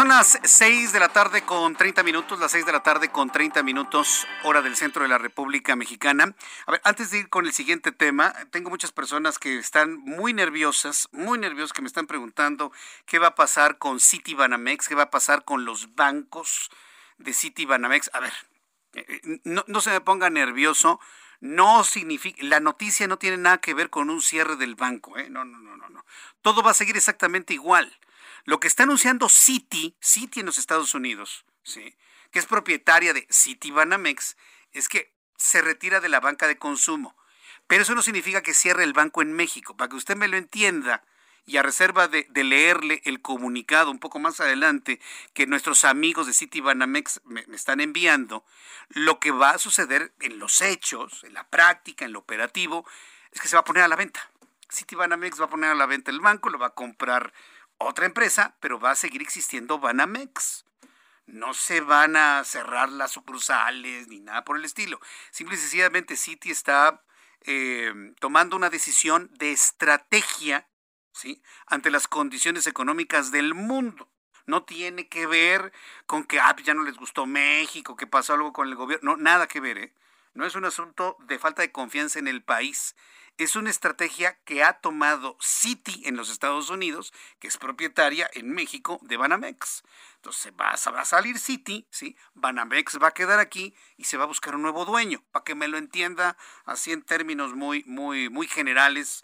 [0.00, 3.28] Son las 6 de la tarde con 30 minutos, las 6 de la tarde con
[3.28, 6.34] 30 minutos, hora del centro de la República Mexicana.
[6.64, 10.32] A ver, antes de ir con el siguiente tema, tengo muchas personas que están muy
[10.32, 12.72] nerviosas, muy nerviosas, que me están preguntando
[13.04, 16.70] qué va a pasar con City Banamex, qué va a pasar con los bancos
[17.18, 18.08] de City Banamex.
[18.14, 18.32] A ver,
[18.94, 20.98] eh, eh, no, no se me ponga nervioso
[21.40, 25.28] no significa, la noticia no tiene nada que ver con un cierre del banco, ¿eh?
[25.28, 26.06] no, no, no, no, no.
[26.40, 27.98] Todo va a seguir exactamente igual.
[28.44, 31.96] Lo que está anunciando Citi, Citi en los Estados Unidos, ¿sí?
[32.30, 34.36] que es propietaria de Citi Banamex,
[34.72, 37.16] es que se retira de la banca de consumo.
[37.66, 39.76] Pero eso no significa que cierre el banco en México.
[39.76, 41.02] Para que usted me lo entienda,
[41.46, 45.00] y a reserva de, leerle el comunicado un poco más adelante
[45.34, 48.44] que nuestros amigos de Citi Banamex me, están enviando,
[48.90, 52.86] lo que va a suceder en los hechos, en la práctica, en lo operativo,
[53.32, 54.30] es que se va a poner a la venta.
[54.70, 57.32] Citi Banamex va a poner a la venta el banco, lo va a comprar
[57.80, 60.64] otra empresa, pero va a seguir existiendo Banamex.
[61.26, 65.00] No se van a cerrar las sucursales ni nada por el estilo.
[65.30, 67.02] Simple y sencillamente Citi está
[67.42, 70.68] eh, tomando una decisión de estrategia
[71.12, 71.42] ¿sí?
[71.66, 74.08] ante las condiciones económicas del mundo.
[74.46, 75.72] No tiene que ver
[76.06, 79.12] con que ah, ya no les gustó México, que pasó algo con el gobierno.
[79.12, 79.78] No, nada que ver.
[79.78, 79.94] ¿eh?
[80.34, 82.96] No es un asunto de falta de confianza en el país
[83.44, 88.50] es una estrategia que ha tomado Citi en los Estados Unidos, que es propietaria en
[88.50, 89.82] México de Banamex.
[90.16, 92.16] Entonces va a, salir Citi, ¿sí?
[92.34, 95.54] Banamex va a quedar aquí y se va a buscar un nuevo dueño, para que
[95.54, 99.22] me lo entienda así en términos muy, muy, muy generales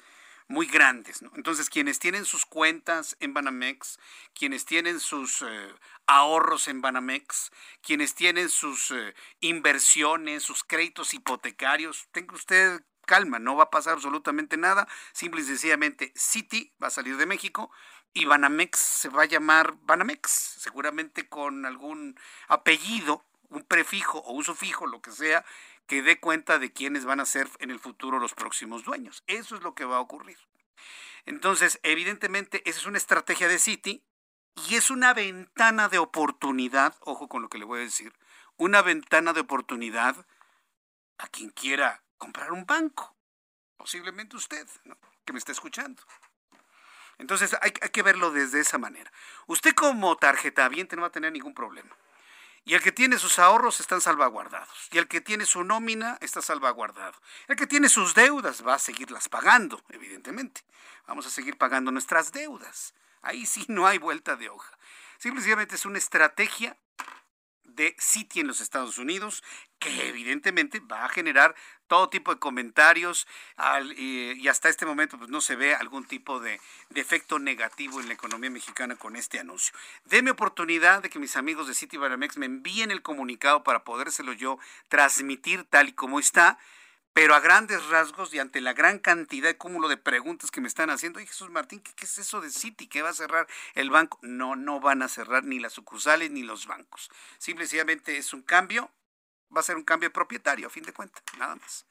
[0.48, 1.22] muy grandes.
[1.35, 3.98] Entonces, quienes tienen sus cuentas en Banamex,
[4.35, 5.74] quienes tienen sus eh,
[6.07, 7.50] ahorros en Banamex,
[7.83, 13.94] quienes tienen sus eh, inversiones, sus créditos hipotecarios, tenga usted calma, no va a pasar
[13.94, 14.86] absolutamente nada.
[15.12, 17.70] Simple y sencillamente, Citi va a salir de México
[18.12, 24.44] y Banamex se va a llamar Banamex, seguramente con algún apellido, un prefijo o un
[24.44, 25.44] sufijo, lo que sea,
[25.86, 29.22] que dé cuenta de quiénes van a ser en el futuro los próximos dueños.
[29.26, 30.38] Eso es lo que va a ocurrir.
[31.26, 34.02] Entonces, evidentemente, esa es una estrategia de Citi
[34.68, 38.14] y es una ventana de oportunidad, ojo con lo que le voy a decir,
[38.56, 40.26] una ventana de oportunidad
[41.18, 43.14] a quien quiera comprar un banco.
[43.76, 44.66] posiblemente usted,
[45.24, 46.02] que me está escuchando.
[47.18, 49.11] Entonces hay, que verlo desde esa manera.
[49.46, 51.96] Usted como tarjeta no va a tener ningún problema.
[52.64, 54.88] Y el que tiene sus ahorros están salvaguardados.
[54.90, 57.16] Y el que tiene su nómina está salvaguardado.
[57.46, 60.62] El que tiene sus deudas va a seguirlas pagando, evidentemente.
[61.07, 62.92] Vamos a seguir pagando nuestras deudas.
[63.22, 64.76] Ahí sí no hay vuelta de hoja.
[65.18, 66.76] Simplemente es una estrategia
[67.62, 69.44] de Citi en los Estados Unidos,
[69.79, 71.55] que evidentemente va a generar
[71.87, 73.27] todo tipo de comentarios
[73.96, 76.61] y, hasta este momento pues, no se ve algún tipo de,
[76.94, 79.75] efecto negativo en la economía mexicana con este anuncio.
[80.05, 84.33] Deme oportunidad de que mis amigos de Citi Banamex me envíen el comunicado para podérselo
[84.33, 86.59] yo transmitir tal y como está
[87.16, 90.68] pero a grandes rasgos y ante la gran cantidad de cúmulo de preguntas que me
[90.68, 92.88] están haciendo, y Jesús Martín, ¿qué, es eso de Citi?
[92.88, 94.18] ¿Qué va a cerrar el banco?
[94.20, 97.11] No, no van a cerrar ni las sucursales ni los bancos.
[97.38, 98.90] Simplemente es un cambio,
[99.54, 101.87] va a ser un cambio propietario, a fin de cuentas, nada más.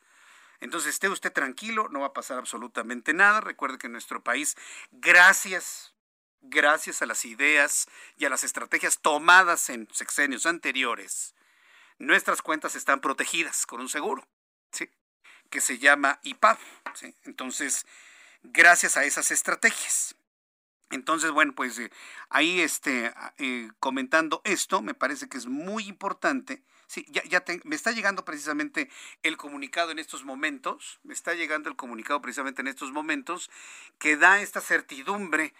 [0.60, 3.41] Entonces esté usted tranquilo, no va a pasar absolutamente nada.
[3.41, 4.56] Recuerde que en nuestro país,
[4.91, 5.94] gracias,
[6.41, 7.88] gracias a las ideas
[8.18, 11.36] y a las estrategias tomadas en sexenios anteriores,
[11.98, 14.28] nuestras cuentas están protegidas con un seguro.
[14.72, 14.89] ¿sí?
[15.50, 16.58] que se llama IPAD.
[17.24, 17.86] Entonces,
[18.44, 20.15] gracias a esas estrategias.
[20.91, 21.91] Entonces, bueno, pues eh,
[22.30, 26.63] ahí este, eh, comentando esto, me parece que es muy importante.
[26.88, 28.89] Sí, ya, ya me está llegando precisamente
[29.24, 33.50] el comunicado en estos momentos, me está llegando el comunicado precisamente en estos momentos
[33.98, 35.54] que da esta certidumbre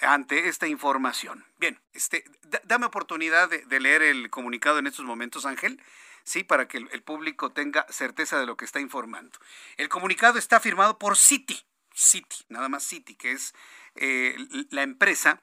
[0.00, 1.44] ante esta información.
[1.58, 2.24] Bien, este,
[2.64, 5.82] dame oportunidad de leer el comunicado en estos momentos, Ángel
[6.24, 9.38] sí, para que el, público tenga certeza de lo que está informando.
[9.76, 11.60] El comunicado está firmado por Citi,
[11.94, 13.54] Citi, nada más Citi, que es
[13.96, 14.36] eh,
[14.70, 15.42] la empresa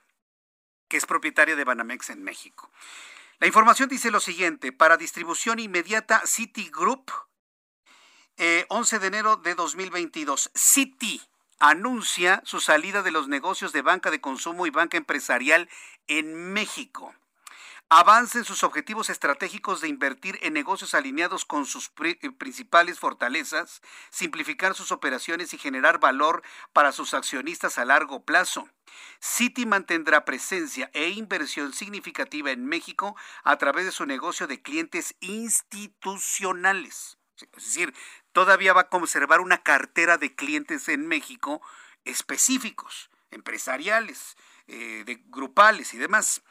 [0.88, 2.72] que es propietaria de Banamex en México.
[3.40, 7.12] La información dice lo siguiente, para distribución inmediata Citi Group,
[8.70, 11.22] 11 eh, de enero de 2022, Citi
[11.60, 15.70] anuncia su salida de los negocios de banca de consumo y banca empresarial
[16.08, 17.14] en México
[17.90, 23.82] avance en sus objetivos estratégicos de invertir en negocios alineados con sus eh, principales fortalezas,
[24.10, 28.70] simplificar sus operaciones y generar valor para sus accionistas a largo plazo.
[29.22, 35.16] Citi mantendrá presencia e inversión significativa en México a través de su negocio de clientes
[35.22, 37.18] institucionales.
[37.40, 37.94] Es decir,
[38.32, 41.62] todavía va a conservar una cartera de clientes en México
[42.04, 44.36] específicos, empresariales,
[44.68, 46.42] eh, de grupales y demás.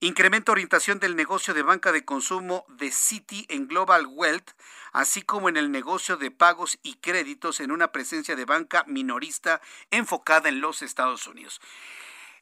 [0.00, 4.52] Incrementa orientación del negocio de banca de consumo de Citi en Global Wealth,
[4.92, 9.60] así como en el negocio de pagos y créditos en una presencia de banca minorista
[9.90, 11.60] enfocada en los Estados Unidos.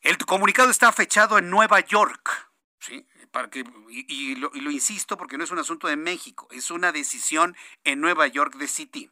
[0.03, 2.51] El comunicado está fechado en Nueva York.
[2.79, 3.07] ¿sí?
[3.53, 7.57] Y, lo, y, lo, insisto porque no es un asunto de México, es una decisión
[7.85, 9.11] en Nueva York de Citi.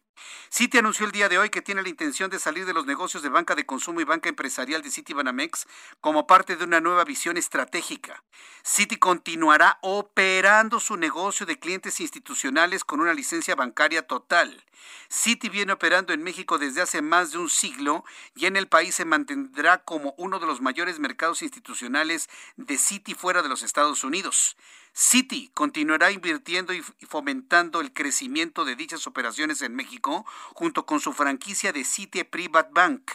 [0.50, 3.22] Citi anunció el día de hoy que tiene la intención de salir de los negocios
[3.22, 5.66] de banca de consumo y banca empresarial de Citi Banamex
[6.00, 8.22] como parte de una nueva visión estratégica.
[8.64, 14.64] Citi continuará operando su negocio de clientes institucionales con una licencia bancaria total.
[15.11, 18.94] Citi viene operando en México desde hace más de un siglo y en el país
[18.94, 24.05] se mantendrá como uno de los mayores mercados institucionales de Citi fuera de los Estados
[24.05, 24.57] Unidos.
[24.96, 31.12] Citi continuará invirtiendo y fomentando el crecimiento de dichas operaciones en México junto con su
[31.12, 33.11] franquicia de Citi Private Bank.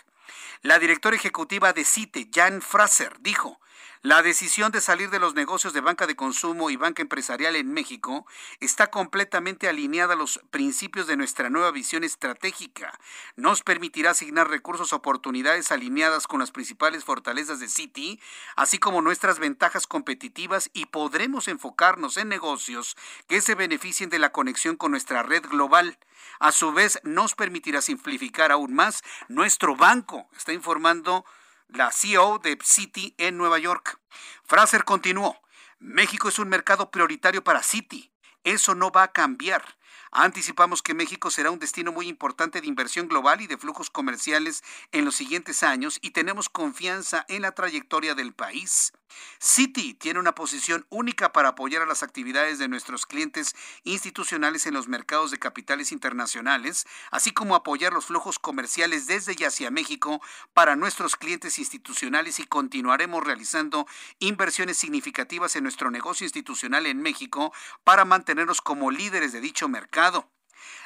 [0.62, 3.62] La directora ejecutiva de Citi, Jan Fraser, dijo,
[4.02, 7.74] la decisión de salir de los negocios de banca de consumo y banca empresarial en
[7.74, 8.26] México
[8.62, 12.98] está completamente alineada a los principios de nuestra nueva visión estratégica.
[13.36, 18.22] Nos permitirá asignar recursos, oportunidades alineadas con las principales fortalezas de Citi,
[18.56, 22.96] así como nuestras ventajas competitivas y podremos enfocarnos en negocios
[23.28, 26.00] que se beneficien de la conexión con nuestra red global.
[26.40, 31.26] A su vez, nos permitirá simplificar aún más nuestro banco, está informando
[31.70, 34.00] la CEO de Citi en Nueva York.
[34.44, 35.40] Fraser continuó,
[35.78, 38.12] México es un mercado prioritario para Citi.
[38.44, 39.78] Eso no va a cambiar.
[40.12, 44.64] Anticipamos que México será un destino muy importante de inversión global y de flujos comerciales
[44.92, 48.92] en los siguientes años y tenemos confianza en la trayectoria del país.
[49.42, 54.74] Citi tiene una posición única para apoyar a las actividades de nuestros clientes institucionales en
[54.74, 60.22] los mercados de capitales internacionales, así como apoyar los flujos comerciales desde y hacia México
[60.54, 63.88] para nuestros clientes institucionales y continuaremos realizando
[64.20, 70.30] inversiones significativas en nuestro negocio institucional en México para mantenernos como líderes de dicho mercado.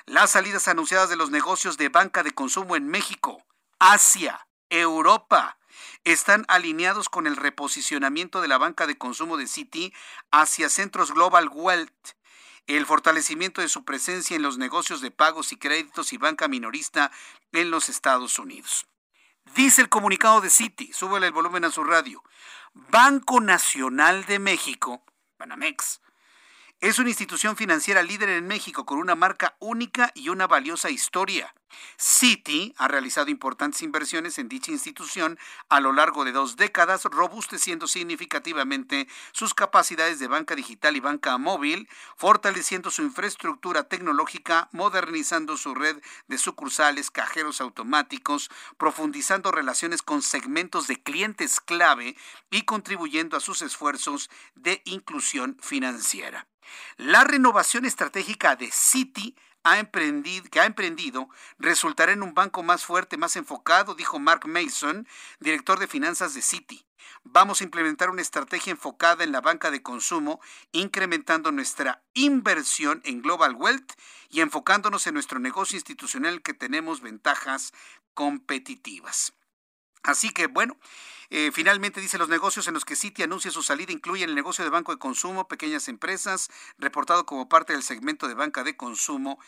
[0.05, 3.43] Las salidas anunciadas de los negocios de banca de consumo en México,
[3.79, 5.57] Asia, Europa,
[6.03, 9.93] están alineados con el reposicionamiento de la banca de consumo de Citi
[10.31, 12.13] hacia centros Global Wealth
[12.67, 17.11] el fortalecimiento de su presencia en los negocios de pagos y créditos y banca minorista
[17.51, 18.87] en los Estados Unidos.
[19.55, 22.23] Dice el comunicado de Citi, súbele el volumen a su radio,
[22.73, 25.03] Banco Nacional de México,
[25.37, 26.01] Banamex,
[26.83, 31.55] es una institución financiera líder en México con una marca única y una valiosa historia.
[31.97, 37.87] Citi ha realizado importantes inversiones en dicha institución a lo largo de dos décadas, robusteciendo
[37.87, 45.75] significativamente sus capacidades de banca digital y banca móvil, fortaleciendo su infraestructura tecnológica, modernizando su
[45.75, 52.17] red de sucursales, cajeros automáticos, profundizando relaciones con segmentos de clientes clave
[52.51, 56.45] y contribuyendo a sus esfuerzos de inclusión financiera.
[56.97, 59.35] La renovación estratégica de Citi
[60.51, 65.07] que ha emprendido resultará en un banco más fuerte, más enfocado, dijo Mark Mason,
[65.39, 66.85] director de finanzas de Citi.
[67.23, 70.41] Vamos a implementar una estrategia enfocada en la banca de consumo,
[70.73, 73.93] incrementando nuestra inversión en Global Wealth
[74.29, 77.71] y enfocándonos en nuestro negocio institucional que tenemos ventajas
[78.13, 79.33] competitivas.
[80.03, 80.77] Así que bueno,
[81.35, 84.63] eh, finalmente dice los negocios en los que Citi anuncia su salida incluyen el negocio
[84.63, 89.39] de banco de consumo, pequeñas empresas, reportado como parte del segmento de banca de consumo.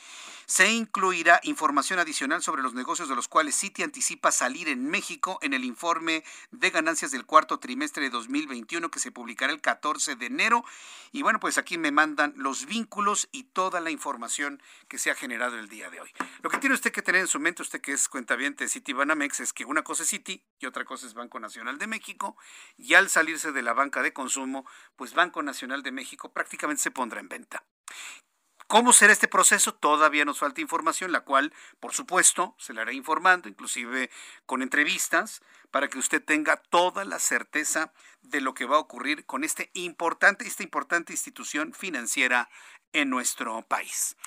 [0.47, 5.37] Se incluirá información adicional sobre los negocios de los cuales Citi anticipa salir en México
[5.43, 10.15] en el informe de ganancias del cuarto trimestre de 2021 que se publicará el 14
[10.15, 10.65] de enero.
[11.11, 15.15] Y bueno, pues aquí me mandan los vínculos y toda la información que se ha
[15.15, 16.09] generado el día de hoy.
[16.41, 18.91] Lo que tiene usted que tener en su mente, usted que es cuentaviente de Citi
[18.93, 22.37] Banamex, es que una cosa es Citi y otra cosa es Banco Nacional de México.
[22.77, 26.91] Y al salirse de la banca de consumo, pues Banco Nacional de México prácticamente se
[26.91, 27.65] pondrá en venta.
[28.67, 29.75] ¿Cómo será este proceso?
[29.75, 34.09] Todavía nos falta información, la cual, por supuesto, se le hará informando, inclusive
[34.47, 37.93] con entrevistas, para que usted tenga toda la certeza
[38.23, 42.49] de lo que va a ocurrir con este importante, esta importante institución financiera
[42.91, 44.17] en nuestro país.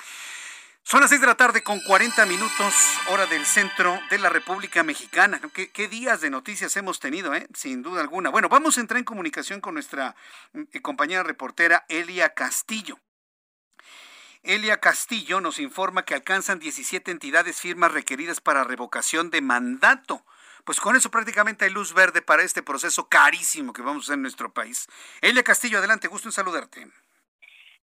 [0.90, 2.74] Son las 6 de la tarde con 40 minutos,
[3.10, 5.38] hora del centro de la República Mexicana.
[5.52, 7.46] ¿Qué, días de noticias hemos tenido, eh?
[7.52, 8.30] sin duda alguna?
[8.30, 10.16] Bueno, vamos a entrar en comunicación con nuestra
[10.54, 12.98] mm, compañera reportera Elia Castillo.
[14.42, 20.24] Elia Castillo nos informa que alcanzan 17 entidades firmas requeridas para revocación de mandato.
[20.64, 24.14] Pues con eso prácticamente hay luz verde para este proceso carísimo que vamos a hacer
[24.14, 24.88] en nuestro país.
[25.20, 26.88] Elia Castillo, adelante, gusto en saludarte.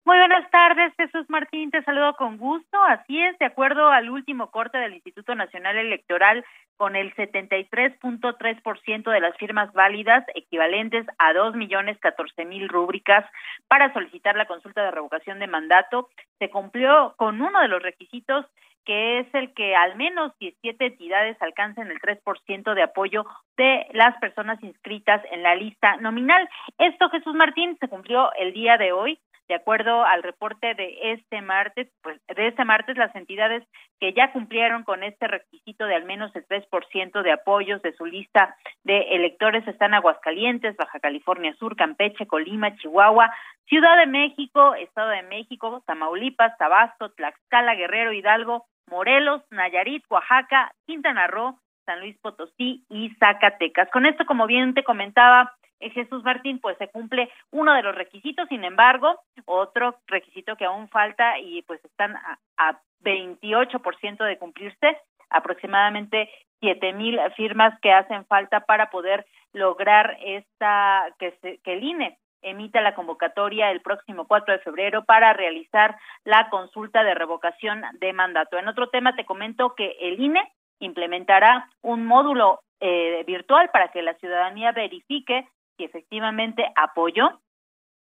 [0.07, 2.79] Muy buenas tardes, Jesús Martín, te saludo con gusto.
[2.83, 6.45] Así es, de acuerdo al último corte del Instituto Nacional Electoral,
[6.77, 13.25] con el 73.3% de las firmas válidas, equivalentes a dos millones catorce mil rúbricas,
[13.67, 18.45] para solicitar la consulta de revocación de mandato, se cumplió con uno de los requisitos
[18.85, 23.25] que es el que al menos 17 entidades alcancen el 3% de apoyo
[23.57, 26.47] de las personas inscritas en la lista nominal.
[26.77, 29.19] Esto, Jesús Martín, se cumplió el día de hoy.
[29.49, 33.63] De acuerdo al reporte de este martes, pues de este martes las entidades
[34.01, 38.07] que ya cumplieron con este requisito de al menos el 3% de apoyos de su
[38.07, 43.31] lista de electores están Aguascalientes, Baja California Sur, Campeche, Colima, Chihuahua,
[43.67, 51.27] Ciudad de México, Estado de México, Tamaulipas, Tabasco, Tlaxcala, Guerrero, Hidalgo, Morelos, Nayarit, Oaxaca, Quintana
[51.27, 53.91] Roo, San Luis Potosí y Zacatecas.
[53.91, 58.49] Con esto, como bien te comentaba, Jesús Martín, pues se cumple uno de los requisitos,
[58.49, 64.99] sin embargo, otro requisito que aún falta y pues están a, a 28% de cumplirse,
[65.31, 71.85] aproximadamente siete mil firmas que hacen falta para poder lograr esta que, se, que el
[71.85, 77.83] INE emita la convocatoria el próximo 4 de febrero para realizar la consulta de revocación
[78.01, 78.59] de mandato.
[78.59, 84.03] En otro tema te comento que el INE implementará un módulo eh, virtual para que
[84.03, 87.41] la ciudadanía verifique si efectivamente apoyó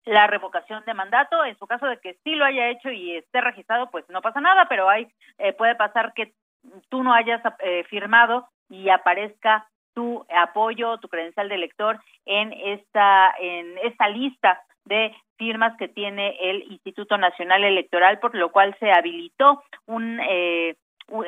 [0.06, 1.44] la revocación de mandato.
[1.46, 4.42] En su caso de que sí lo haya hecho y esté registrado, pues no pasa
[4.42, 5.08] nada, pero hay
[5.38, 6.34] eh, puede pasar que
[6.90, 13.34] tú no hayas eh, firmado y aparezca tu apoyo, tu credencial de elector en esta
[13.40, 18.92] en esta lista de firmas que tiene el Instituto Nacional Electoral, por lo cual se
[18.92, 20.76] habilitó un eh,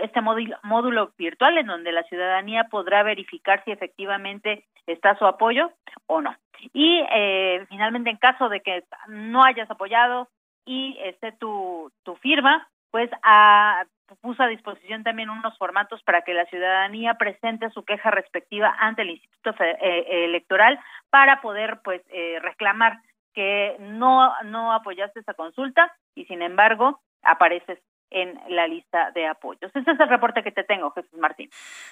[0.02, 5.72] este módulo, módulo virtual en donde la ciudadanía podrá verificar si efectivamente está su apoyo
[6.08, 6.36] o no.
[6.74, 10.30] Y eh, finalmente, en caso de que no hayas apoyado
[10.66, 13.86] y esté tu, tu firma, pues a,
[14.22, 19.02] puso a disposición también unos formatos para que la ciudadanía presente su queja respectiva ante
[19.02, 20.80] el Instituto eh, Electoral
[21.10, 23.00] para poder pues eh, reclamar
[23.34, 27.80] que no no apoyaste esa consulta y sin embargo apareces
[28.10, 29.72] en la lista de apoyos.
[29.74, 31.50] Ese es el reporte que te tengo, Jesús Martín.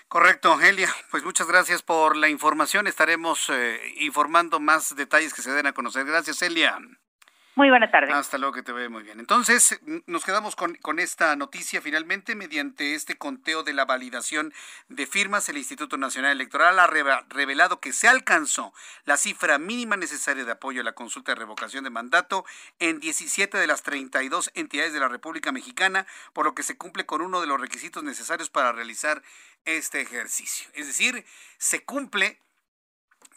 [0.07, 0.89] Correcto, Angelia.
[1.11, 2.87] Pues muchas gracias por la información.
[2.87, 6.05] Estaremos eh, informando más detalles que se den a conocer.
[6.05, 6.77] Gracias, Elia.
[7.55, 8.11] Muy buena tarde.
[8.11, 9.19] Hasta luego, que te ve muy bien.
[9.19, 12.33] Entonces, nos quedamos con, con, esta noticia finalmente.
[12.33, 14.53] Mediante este conteo de la validación
[14.89, 18.73] de firmas, el Instituto Nacional Electoral ha revelado que se alcanzó
[19.05, 22.43] la cifra mínima necesaria de apoyo a la consulta de revocación de mandato
[22.79, 27.05] en 17 de las 32 entidades de la República Mexicana, por lo que se cumple
[27.05, 29.21] con uno de los requisitos necesarios para realizar
[29.65, 30.67] este ejercicio.
[30.73, 31.23] Es decir,
[31.57, 32.39] se cumple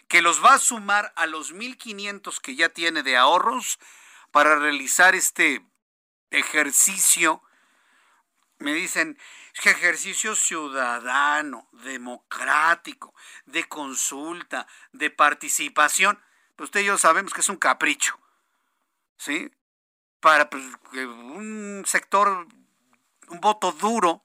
[0.08, 3.78] que los va a sumar a los 1.500 que ya tiene de ahorros
[4.32, 5.64] para realizar este
[6.32, 7.44] ejercicio.
[8.58, 9.20] Me dicen,
[9.54, 13.14] ejercicio ciudadano, democrático,
[13.46, 16.22] de consulta, de participación.
[16.56, 18.20] Pues usted y yo sabemos que es un capricho,
[19.18, 19.52] ¿sí?
[20.20, 22.48] Para pues, un sector
[23.34, 24.24] un voto duro,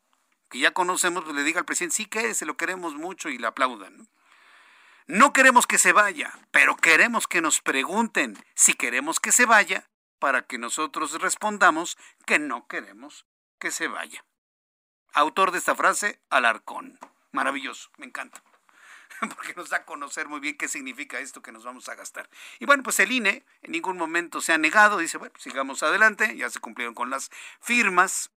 [0.50, 3.38] que ya conocemos, pues le diga al presidente, sí que se lo queremos mucho y
[3.38, 4.08] le aplaudan.
[5.06, 5.32] ¿no?
[5.32, 10.42] queremos que se vaya, pero queremos que nos pregunten si queremos que se vaya para
[10.46, 13.26] que nosotros respondamos que no queremos
[13.58, 14.24] que se vaya.
[15.12, 16.98] Autor de esta frase, Alarcón.
[17.32, 18.42] Maravilloso, me encanta.
[19.20, 22.28] Porque nos da a conocer muy bien qué significa esto que nos vamos a gastar.
[22.58, 26.36] Y bueno, pues el INE en ningún momento se ha negado, dice, bueno, sigamos adelante,
[26.36, 27.30] ya se cumplieron con las
[27.60, 28.30] firmas,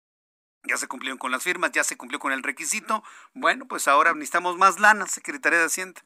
[0.65, 3.03] ya se cumplieron con las firmas, ya se cumplió con el requisito.
[3.35, 6.03] Bueno, pues ahora necesitamos más lana, Secretaría de Hacienda.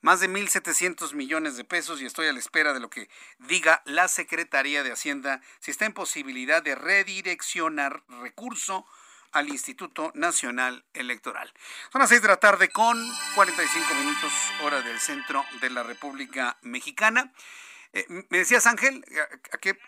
[0.00, 3.82] Más de 1.700 millones de pesos y estoy a la espera de lo que diga
[3.84, 8.86] la Secretaría de Hacienda si está en posibilidad de redireccionar recurso
[9.32, 11.52] al Instituto Nacional Electoral.
[11.92, 12.98] Son las 6 de la tarde con
[13.34, 17.32] 45 minutos hora del centro de la República Mexicana.
[17.92, 19.04] Eh, me decías, Ángel,
[19.52, 19.78] ¿a qué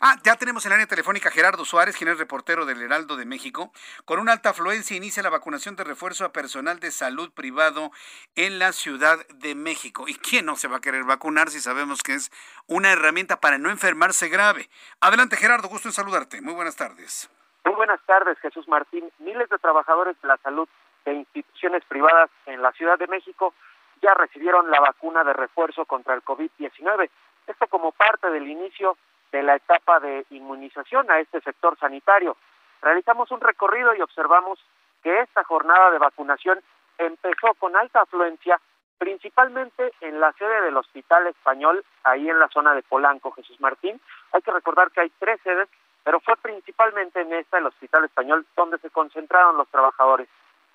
[0.00, 3.24] Ah, ya tenemos en la línea telefónica Gerardo Suárez, quien es reportero del Heraldo de
[3.24, 3.72] México.
[4.04, 7.92] Con una alta afluencia inicia la vacunación de refuerzo a personal de salud privado
[8.34, 10.06] en la Ciudad de México.
[10.06, 12.30] ¿Y quién no se va a querer vacunar si sabemos que es
[12.66, 14.68] una herramienta para no enfermarse grave?
[15.00, 16.40] Adelante Gerardo, gusto en saludarte.
[16.42, 17.30] Muy buenas tardes.
[17.66, 19.10] Muy buenas tardes, Jesús Martín.
[19.18, 20.68] Miles de trabajadores de la salud
[21.04, 23.54] de instituciones privadas en la Ciudad de México
[24.00, 27.10] ya recibieron la vacuna de refuerzo contra el COVID-19.
[27.48, 28.96] Esto como parte del inicio
[29.32, 32.36] de la etapa de inmunización a este sector sanitario.
[32.82, 34.60] Realizamos un recorrido y observamos
[35.02, 36.60] que esta jornada de vacunación
[36.98, 38.60] empezó con alta afluencia,
[38.96, 44.00] principalmente en la sede del Hospital Español, ahí en la zona de Polanco, Jesús Martín.
[44.30, 45.68] Hay que recordar que hay tres sedes,
[46.06, 50.28] pero fue principalmente en esta, el Hospital Español, donde se concentraron los trabajadores.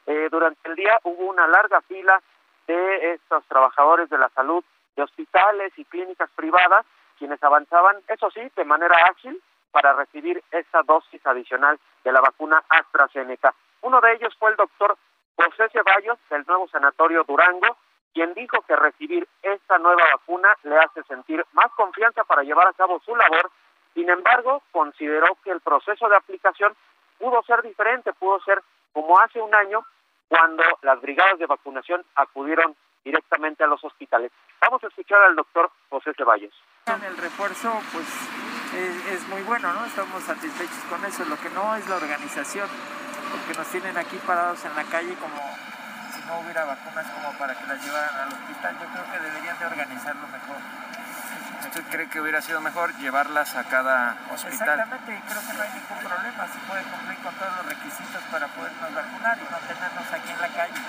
[0.05, 2.21] Eh, durante el día hubo una larga fila
[2.67, 4.61] de estos trabajadores de la salud
[4.97, 6.85] de hospitales y clínicas privadas
[7.17, 12.61] quienes avanzaban, eso sí, de manera ágil para recibir esa dosis adicional de la vacuna
[12.67, 13.55] AstraZeneca.
[13.83, 14.97] Uno de ellos fue el doctor
[15.37, 17.77] José Ceballos del nuevo sanatorio Durango,
[18.13, 22.73] quien dijo que recibir esta nueva vacuna le hace sentir más confianza para llevar a
[22.73, 23.49] cabo su labor.
[23.93, 26.75] Sin embargo, consideró que el proceso de aplicación
[27.19, 28.61] pudo ser diferente, pudo ser
[28.93, 29.85] como hace un año
[30.27, 34.31] cuando las brigadas de vacunación acudieron directamente a los hospitales.
[34.61, 36.53] Vamos a escuchar al doctor José Ceballos.
[36.87, 38.07] El refuerzo, pues,
[39.11, 39.85] es, muy bueno, ¿no?
[39.85, 41.25] Estamos satisfechos con eso.
[41.25, 42.69] Lo que no es la organización,
[43.31, 45.35] porque nos tienen aquí parados en la calle como
[46.13, 48.77] si no hubiera vacunas como para que las llevaran al hospital.
[48.79, 50.90] Yo creo que deberían de organizarlo mejor.
[51.61, 54.79] ¿Usted cree que hubiera sido mejor llevarlas a cada hospital?
[54.79, 56.47] Exactamente, creo que no hay ningún problema.
[56.47, 60.41] Se puede cumplir con todos los requisitos para podernos vacunar y no tenernos aquí en
[60.41, 60.81] la calle.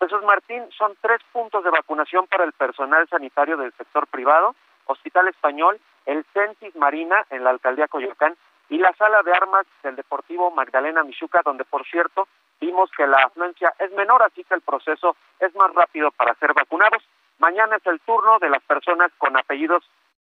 [0.00, 4.56] Jesús Martín, son tres puntos de vacunación para el personal sanitario del sector privado,
[4.86, 8.34] Hospital Español, el Centis Marina en la Alcaldía Coyoacán
[8.70, 12.26] y la Sala de Armas del Deportivo Magdalena Michuca, donde por cierto
[12.60, 16.54] vimos que la afluencia es menor, así que el proceso es más rápido para ser
[16.54, 17.02] vacunados.
[17.40, 19.82] Mañana es el turno de las personas con apellidos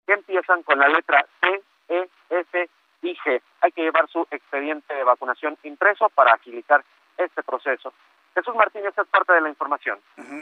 [0.07, 2.69] que empiezan con la letra C, E, F
[3.03, 3.41] y G.
[3.61, 6.85] Hay que llevar su expediente de vacunación impreso para agilizar
[7.17, 7.93] este proceso.
[8.35, 10.01] Jesús Martínez es parte de la información.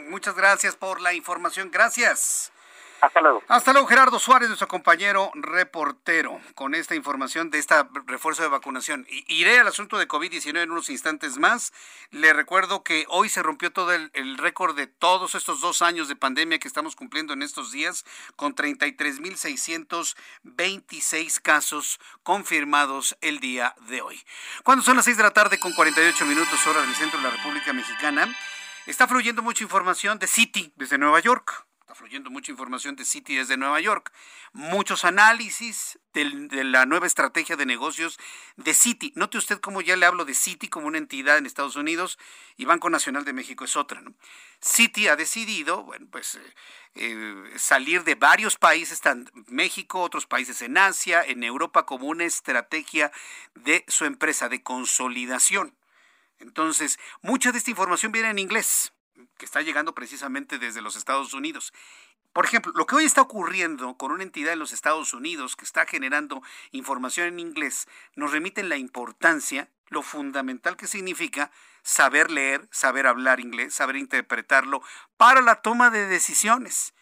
[0.09, 1.69] Muchas gracias por la información.
[1.71, 2.51] Gracias.
[3.01, 3.43] Hasta luego.
[3.47, 7.75] Hasta luego, Gerardo Suárez, nuestro compañero reportero, con esta información de este
[8.05, 9.05] refuerzo de vacunación.
[9.27, 11.73] Iré al asunto de COVID-19 en unos instantes más.
[12.11, 16.07] Le recuerdo que hoy se rompió todo el, el récord de todos estos dos años
[16.07, 24.01] de pandemia que estamos cumpliendo en estos días, con 33.626 casos confirmados el día de
[24.01, 24.21] hoy.
[24.63, 27.31] Cuando son las 6 de la tarde con 48 minutos hora del centro de la
[27.31, 28.33] República Mexicana,
[28.85, 33.57] está fluyendo mucha información de City desde Nueva York fluyendo mucha información de Citi desde
[33.57, 34.11] Nueva York.
[34.53, 38.17] Muchos análisis de, la nueva estrategia de negocios
[38.55, 39.13] de Citi.
[39.15, 42.17] Note usted cómo ya le hablo de Citi como una entidad en Estados Unidos
[42.57, 44.01] y Banco Nacional de México es otra.
[44.01, 44.13] ¿no?
[44.61, 46.53] Citi ha decidido, bueno, pues eh,
[46.95, 49.01] eh, salir de varios países,
[49.47, 53.11] México, otros países en Asia, en Europa, como una estrategia
[53.53, 55.75] de su empresa de consolidación.
[56.39, 58.94] Entonces, mucha de esta información viene en inglés
[59.37, 61.73] que está llegando precisamente desde los Estados Unidos.
[62.33, 65.63] Por ejemplo, lo que hoy está ocurriendo con una entidad en los Estados Unidos que
[65.63, 71.51] está generando información en inglés nos remite en la importancia, lo fundamental que significa
[71.81, 74.81] saber leer, saber hablar inglés, saber interpretarlo
[75.15, 76.93] para la toma de decisiones.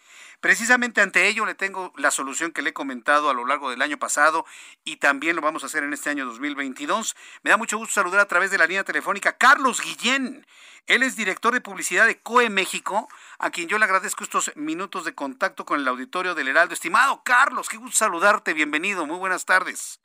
[0.43, 3.81] Precisamente ante ello le tengo la solución que le he comentado a lo largo del
[3.81, 4.45] año pasado
[4.83, 7.15] y también lo vamos a hacer en este año 2022.
[7.43, 10.45] Me da mucho gusto saludar a través de la línea telefónica Carlos Guillén.
[10.85, 13.07] Él es director de publicidad de COE México,
[13.39, 16.73] a quien yo le agradezco estos minutos de contacto con el auditorio del Heraldo.
[16.73, 20.01] Estimado Carlos, qué gusto saludarte, bienvenido, muy buenas tardes.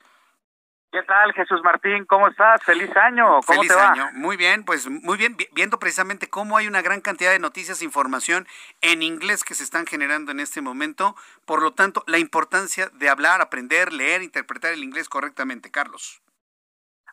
[0.91, 2.05] ¿Qué tal, Jesús Martín?
[2.05, 2.63] ¿Cómo estás?
[2.63, 3.41] Feliz año.
[3.45, 4.09] ¿Cómo Feliz año.
[4.13, 7.85] Muy bien, pues muy bien, viendo precisamente cómo hay una gran cantidad de noticias e
[7.85, 8.47] información
[8.81, 11.15] en inglés que se están generando en este momento.
[11.45, 16.23] Por lo tanto, la importancia de hablar, aprender, leer, interpretar el inglés correctamente, Carlos.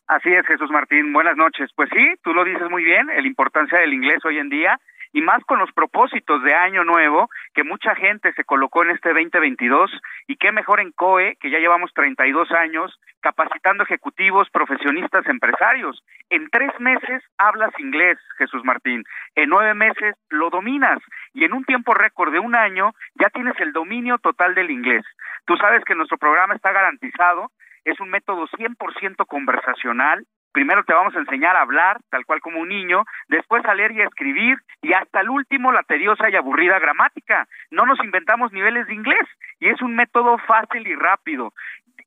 [0.06, 1.12] Así es, Jesús Martín.
[1.12, 1.70] Buenas noches.
[1.76, 4.80] Pues sí, tú lo dices muy bien, la importancia del inglés hoy en día
[5.12, 9.10] y más con los propósitos de año nuevo que mucha gente se colocó en este
[9.10, 9.90] 2022
[10.26, 16.02] y qué mejor en COE, que ya llevamos 32 años capacitando ejecutivos, profesionistas, empresarios.
[16.30, 19.04] En tres meses hablas inglés, Jesús Martín.
[19.34, 20.98] En nueve meses lo dominas
[21.34, 25.04] y en un tiempo récord de un año ya tienes el dominio total del inglés.
[25.44, 27.50] Tú sabes que nuestro programa está garantizado
[27.86, 30.26] es un método 100% conversacional.
[30.56, 33.92] Primero te vamos a enseñar a hablar, tal cual como un niño, después a leer
[33.92, 37.46] y a escribir, y hasta el último la tediosa y aburrida gramática.
[37.70, 39.28] No nos inventamos niveles de inglés,
[39.60, 41.52] y es un método fácil y rápido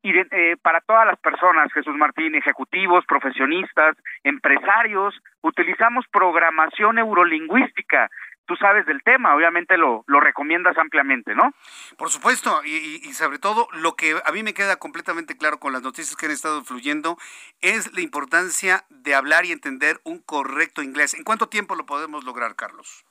[0.02, 8.10] y eh, para todas las personas, Jesús Martín, ejecutivos, profesionistas, empresarios, utilizamos programación neurolingüística
[8.50, 11.54] tú sabes del tema, obviamente lo, lo recomiendas ampliamente, ¿no?
[12.00, 15.84] Por supuesto, y, sobre todo lo que a mí me queda completamente claro con las
[15.84, 17.18] noticias que han estado fluyendo
[17.62, 21.14] es la importancia de hablar y entender un correcto inglés.
[21.14, 23.06] ¿En cuánto tiempo lo podemos lograr, Carlos?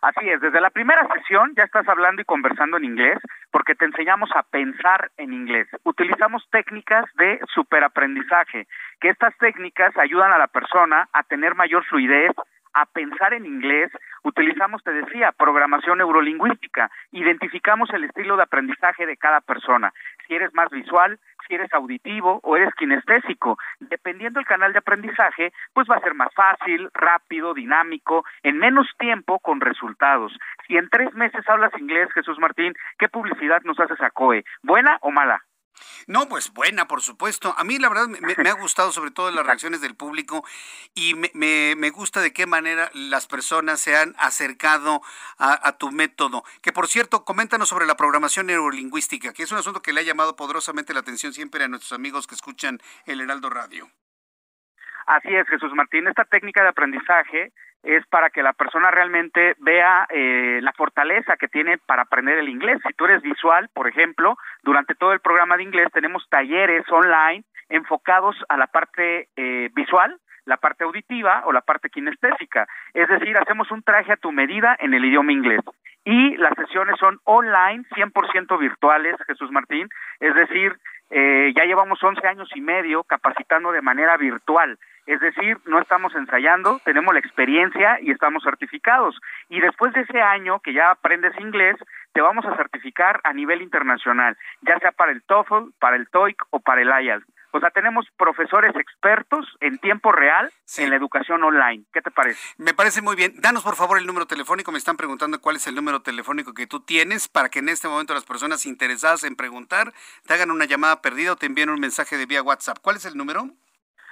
[0.00, 3.18] Así es, desde la primera sesión ya estás hablando y conversando en inglés
[3.50, 5.68] porque te enseñamos a pensar en inglés.
[5.82, 8.66] Utilizamos técnicas de superaprendizaje,
[8.98, 12.32] que estas técnicas ayudan a la persona a tener mayor fluidez,
[12.74, 13.90] a pensar en inglés,
[14.22, 19.92] utilizamos, te decía, programación neurolingüística, identificamos el estilo de aprendizaje de cada persona,
[20.26, 23.58] si eres más visual, si eres auditivo o eres kinestésico.
[23.80, 28.88] Dependiendo del canal de aprendizaje, pues va a ser más fácil, rápido, dinámico, en menos
[28.98, 30.36] tiempo con resultados.
[30.66, 34.44] Si en tres meses hablas inglés, Jesús Martín, ¿qué publicidad nos haces a COE?
[34.62, 35.42] ¿Buena o mala?
[36.06, 37.54] No, pues buena, por supuesto.
[37.56, 40.44] A mí la verdad me, ha gustado sobre todo las reacciones del público
[40.94, 45.00] y me, me, gusta de qué manera las personas se han acercado
[45.38, 46.44] a, tu método.
[46.62, 50.04] Que por cierto, coméntanos sobre la programación neurolingüística, que es un asunto que le ha
[50.04, 53.90] llamado poderosamente la atención siempre a nuestros amigos que escuchan el Heraldo Radio.
[55.06, 56.06] Así es, Jesús Martín.
[56.08, 57.52] Esta técnica de aprendizaje
[57.84, 62.48] es para que la persona realmente vea eh, la fortaleza que tiene para aprender el
[62.48, 62.80] inglés.
[62.86, 67.44] Si tú eres visual, por ejemplo, durante todo el programa de inglés tenemos talleres online
[67.68, 72.66] enfocados a la parte eh, visual, la parte auditiva o la parte kinestésica.
[72.92, 75.60] Es decir, hacemos un traje a tu medida en el idioma inglés.
[76.04, 79.88] Y las sesiones son online, 100% virtuales, Jesús Martín.
[80.20, 80.76] Es decir,
[81.10, 84.78] eh, ya llevamos 11 años y medio capacitando de manera virtual.
[85.06, 89.20] Es decir, no estamos ensayando, tenemos la experiencia y estamos certificados.
[89.50, 91.76] Y después de ese año que ya aprendes inglés,
[92.14, 96.42] te vamos a certificar a nivel internacional, ya sea para el TOEFL, para el TOEIC
[96.50, 97.26] o para el IELTS.
[97.54, 101.84] O sea, tenemos profesores expertos en tiempo real en la educación online.
[101.92, 102.40] ¿Qué te parece?
[102.58, 103.32] Me parece muy bien.
[103.40, 104.72] Danos por favor el número telefónico.
[104.72, 107.86] Me están preguntando cuál es el número telefónico que tú tienes para que en este
[107.86, 109.92] momento las personas interesadas en preguntar
[110.26, 112.78] te hagan una llamada perdida o te envíen un mensaje de vía WhatsApp.
[112.82, 113.48] ¿Cuál es el número?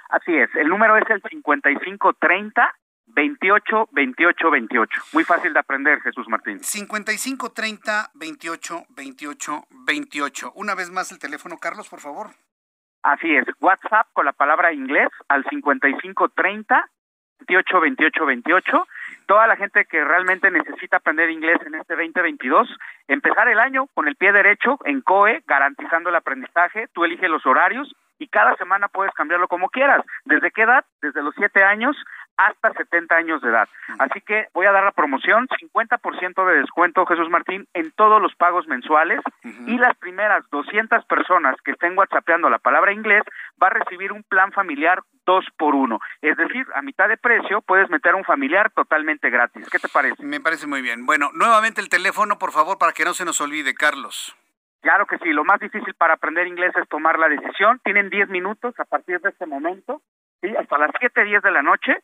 [0.07, 0.49] Así es.
[0.55, 2.75] El número es el 5530
[3.07, 5.01] 28 28 28.
[5.11, 6.63] Muy fácil de aprender, Jesús Martín.
[6.63, 10.53] 55 30 28 28 28.
[10.55, 12.29] Una vez más el teléfono, Carlos, por favor.
[13.03, 16.89] Así es, WhatsApp con la palabra inglés al 55 30
[17.47, 18.87] 28 28 28.
[19.25, 22.69] Toda la gente que realmente necesita aprender inglés en este 2022,
[23.09, 26.87] empezar el año con el pie derecho en COE, garantizando el aprendizaje.
[26.93, 30.01] Tú eliges los horarios y cada semana puedes cambiarlo como quieras.
[30.23, 30.85] ¿Desde qué edad?
[31.01, 31.97] Desde los 7 años
[32.37, 33.67] hasta 70 años de edad.
[33.99, 38.35] Así que voy a dar la promoción, 50% de descuento, Jesús Martín, en todos los
[38.35, 39.21] pagos mensuales
[39.67, 43.23] y las primeras 200 personas que estén whatsappeando la palabra inglés
[43.61, 45.99] va a recibir un plan familiar dos por uno.
[46.21, 49.69] Es decir, a mitad de precio puedes meter a un familiar totalmente gratis.
[49.69, 50.23] ¿Qué te parece?
[50.23, 51.05] Me parece muy bien.
[51.05, 54.35] Bueno, nuevamente el teléfono, por favor, para que no se nos olvide, Carlos.
[54.83, 57.79] Claro que sí, lo más difícil para aprender inglés es tomar la decisión.
[57.85, 60.01] Tienen 10 minutos a partir de este momento,
[60.43, 60.55] ¿sí?
[60.55, 61.97] hasta las 7, 10 de la noche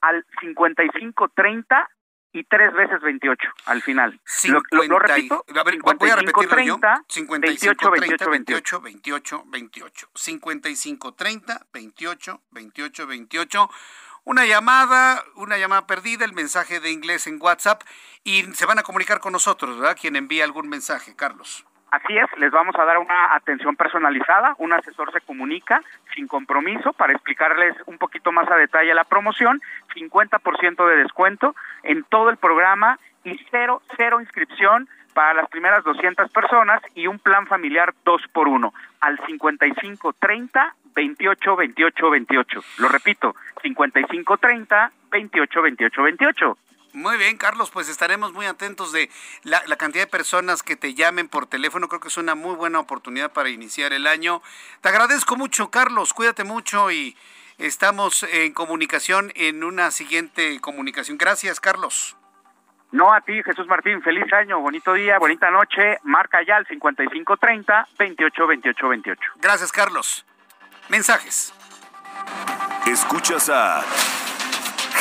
[0.00, 1.88] al 5530
[2.32, 4.20] y tres veces 28 al final.
[4.48, 5.44] lo, lo, repito.
[5.54, 7.04] A ver, voy a repetirlo 30, yo.
[7.08, 10.08] 55 30 28 28 28.
[10.12, 13.70] 55 30 28 28 28.
[14.24, 17.82] Una llamada, una llamada perdida, el mensaje de inglés en WhatsApp
[18.24, 19.96] y se van a comunicar con nosotros, ¿verdad?
[20.00, 21.64] Quien envía algún mensaje, Carlos.
[21.94, 25.80] Así es, les vamos a dar una atención personalizada, un asesor se comunica
[26.12, 29.60] sin compromiso para explicarles un poquito más a detalle la promoción,
[29.94, 36.32] 50% de descuento en todo el programa y cero, cero inscripción para las primeras 200
[36.32, 42.60] personas y un plan familiar 2 por 1 al 55 30 28 28 28.
[42.78, 46.58] Lo repito, 55 30 28 28 28.
[46.94, 49.10] Muy bien, Carlos, pues estaremos muy atentos de
[49.42, 51.88] la, cantidad de personas que te llamen por teléfono.
[51.88, 54.42] Creo que es una muy buena oportunidad para iniciar el año.
[54.80, 56.12] Te agradezco mucho, Carlos.
[56.12, 57.16] Cuídate mucho y
[57.58, 61.18] estamos en comunicación en una siguiente comunicación.
[61.18, 62.16] Gracias, Carlos.
[62.92, 64.00] No a ti, Jesús Martín.
[64.00, 65.98] Feliz año, bonito día, bonita noche.
[66.04, 69.20] Marca ya al 5530 28 28 28.
[69.40, 70.24] Gracias, Carlos.
[70.88, 71.52] Mensajes.
[72.86, 73.82] Escuchas a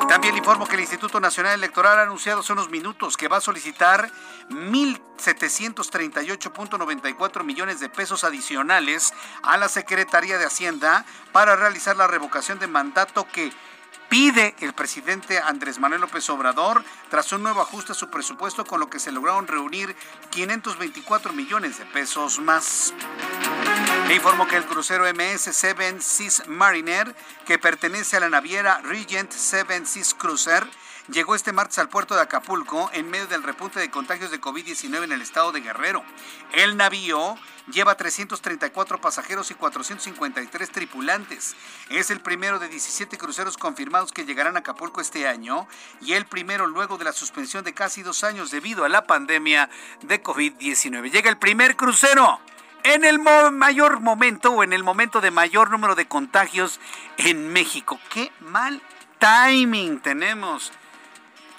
[0.07, 3.41] También informo que el Instituto Nacional Electoral ha anunciado hace unos minutos que va a
[3.41, 4.11] solicitar
[4.49, 12.67] 1.738.94 millones de pesos adicionales a la Secretaría de Hacienda para realizar la revocación de
[12.67, 13.51] mandato que
[14.11, 18.81] pide el presidente Andrés Manuel López Obrador tras un nuevo ajuste a su presupuesto con
[18.81, 19.95] lo que se lograron reunir
[20.31, 22.93] 524 millones de pesos más.
[24.09, 29.31] Le informo que el crucero MS Seven Seas Mariner, que pertenece a la naviera Regent
[29.31, 30.67] Seven Seas Cruiser,
[31.09, 35.03] llegó este martes al puerto de Acapulco en medio del repunte de contagios de COVID-19
[35.03, 36.03] en el estado de Guerrero.
[36.53, 37.35] El navío
[37.71, 41.55] lleva 334 pasajeros y 453 tripulantes.
[41.89, 45.67] Es el primero de 17 cruceros confirmados que llegarán a Acapulco este año
[46.01, 49.69] y el primero luego de la suspensión de casi dos años debido a la pandemia
[50.01, 51.11] de COVID-19.
[51.11, 52.39] Llega el primer crucero
[52.83, 56.79] en el mayor momento o en el momento de mayor número de contagios
[57.17, 57.99] en México.
[58.09, 58.81] Qué mal
[59.19, 60.71] timing tenemos.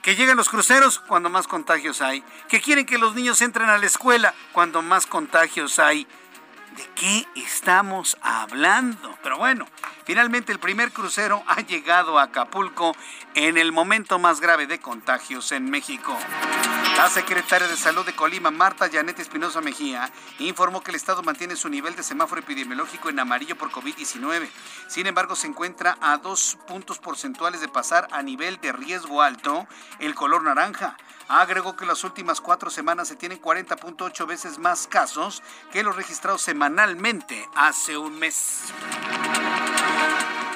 [0.03, 2.25] Que lleguen los cruceros cuando más contagios hay.
[2.49, 6.07] Que quieren que los niños entren a la escuela cuando más contagios hay.
[6.77, 9.17] ¿De qué estamos hablando?
[9.23, 9.67] Pero bueno,
[10.13, 12.95] Finalmente, el primer crucero ha llegado a Acapulco
[13.35, 16.15] en el momento más grave de contagios en México.
[16.99, 21.57] La secretaria de Salud de Colima, Marta Janet Espinosa Mejía, informó que el Estado mantiene
[21.57, 24.51] su nivel de semáforo epidemiológico en amarillo por COVID-19.
[24.87, 29.67] Sin embargo, se encuentra a dos puntos porcentuales de pasar a nivel de riesgo alto
[29.99, 30.99] el color naranja.
[31.29, 35.43] Agregó que las últimas cuatro semanas se tienen 40.8 veces más casos
[35.73, 38.75] que los registrados semanalmente hace un mes.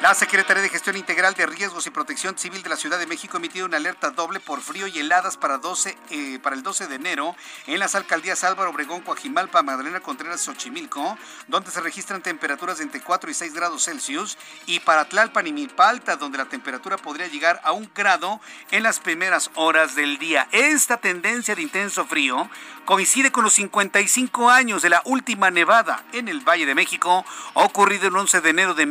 [0.03, 3.37] La Secretaría de Gestión Integral de Riesgos y Protección Civil de la Ciudad de México
[3.37, 6.95] ha emitido una alerta doble por frío y heladas para, 12, eh, el 12 de
[6.95, 7.35] enero
[7.67, 11.19] en las alcaldías Álvaro Obregón, Coajimalpa, Magdalena Contreras, Xochimilco,
[11.49, 14.37] donde se registran temperaturas entre 4 y 6 grados Celsius,
[14.67, 18.41] y para Tlalpan y Milpalta, donde la temperatura podría llegar a un grado
[18.71, 20.47] en las primeras horas del día.
[20.53, 22.51] Esta tendencia de intenso frío
[22.85, 27.25] coincide con los 55 años de la última nevada en el Valle de México,
[27.55, 28.87] ocurrido el 11 de enero de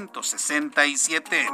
[0.00, 1.46] 1967.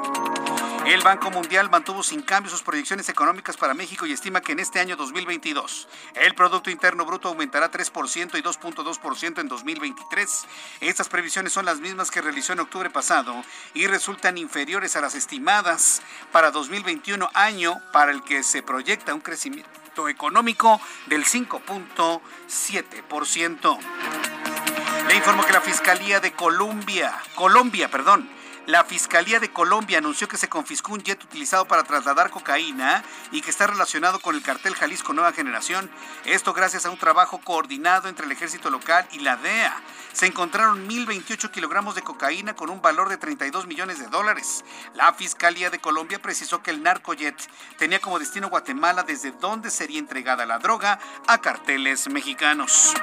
[0.87, 4.61] El Banco Mundial mantuvo sin cambio sus proyecciones económicas para México y estima que en
[4.61, 10.47] este año 2022 el Producto Interno Bruto aumentará 3% y 2.2% en 2023.
[10.81, 13.35] Estas previsiones son las mismas que realizó en octubre pasado
[13.75, 19.21] y resultan inferiores a las estimadas para 2021, año para el que se proyecta un
[19.21, 23.79] crecimiento económico del 5.7%.
[25.09, 28.36] Le informo que la Fiscalía de Colombia, Colombia, perdón,
[28.67, 33.41] la Fiscalía de Colombia anunció que se confiscó un jet utilizado para trasladar cocaína y
[33.41, 35.89] que está relacionado con el cartel Jalisco Nueva Generación.
[36.25, 39.81] Esto gracias a un trabajo coordinado entre el ejército local y la DEA.
[40.13, 44.65] Se encontraron 1.028 kilogramos de cocaína con un valor de 32 millones de dólares.
[44.95, 47.37] La Fiscalía de Colombia precisó que el narcojet
[47.79, 50.99] tenía como destino Guatemala desde donde sería entregada la droga
[51.29, 52.95] a carteles mexicanos.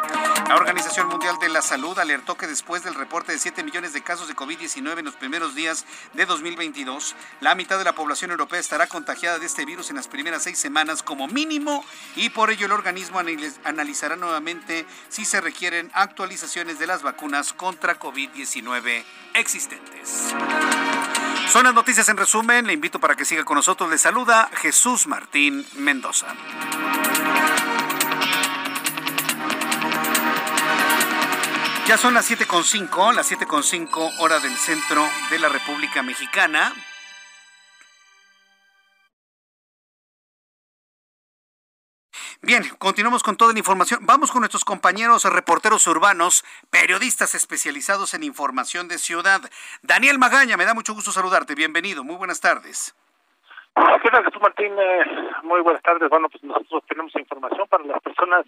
[0.49, 4.01] La Organización Mundial de la Salud alertó que después del reporte de 7 millones de
[4.01, 8.59] casos de COVID-19 en los primeros días de 2022, la mitad de la población europea
[8.59, 11.83] estará contagiada de este virus en las primeras seis semanas como mínimo
[12.15, 13.21] y por ello el organismo
[13.63, 20.33] analizará nuevamente si se requieren actualizaciones de las vacunas contra COVID-19 existentes.
[21.51, 22.65] Son las noticias en resumen.
[22.65, 23.89] Le invito para que siga con nosotros.
[23.89, 26.27] Le saluda Jesús Martín Mendoza.
[31.85, 36.73] Ya son las 7.5, las 7.5 hora del centro de la República Mexicana.
[42.41, 44.05] Bien, continuamos con toda la información.
[44.05, 49.41] Vamos con nuestros compañeros reporteros urbanos, periodistas especializados en información de ciudad.
[49.81, 51.53] Daniel Magaña, me da mucho gusto saludarte.
[51.53, 52.95] Bienvenido, muy buenas tardes.
[53.75, 54.73] ¿Qué tal, Jesús Martín?
[54.77, 55.05] Eh,
[55.43, 56.07] muy buenas tardes.
[56.09, 58.45] Bueno, pues nosotros tenemos información para las personas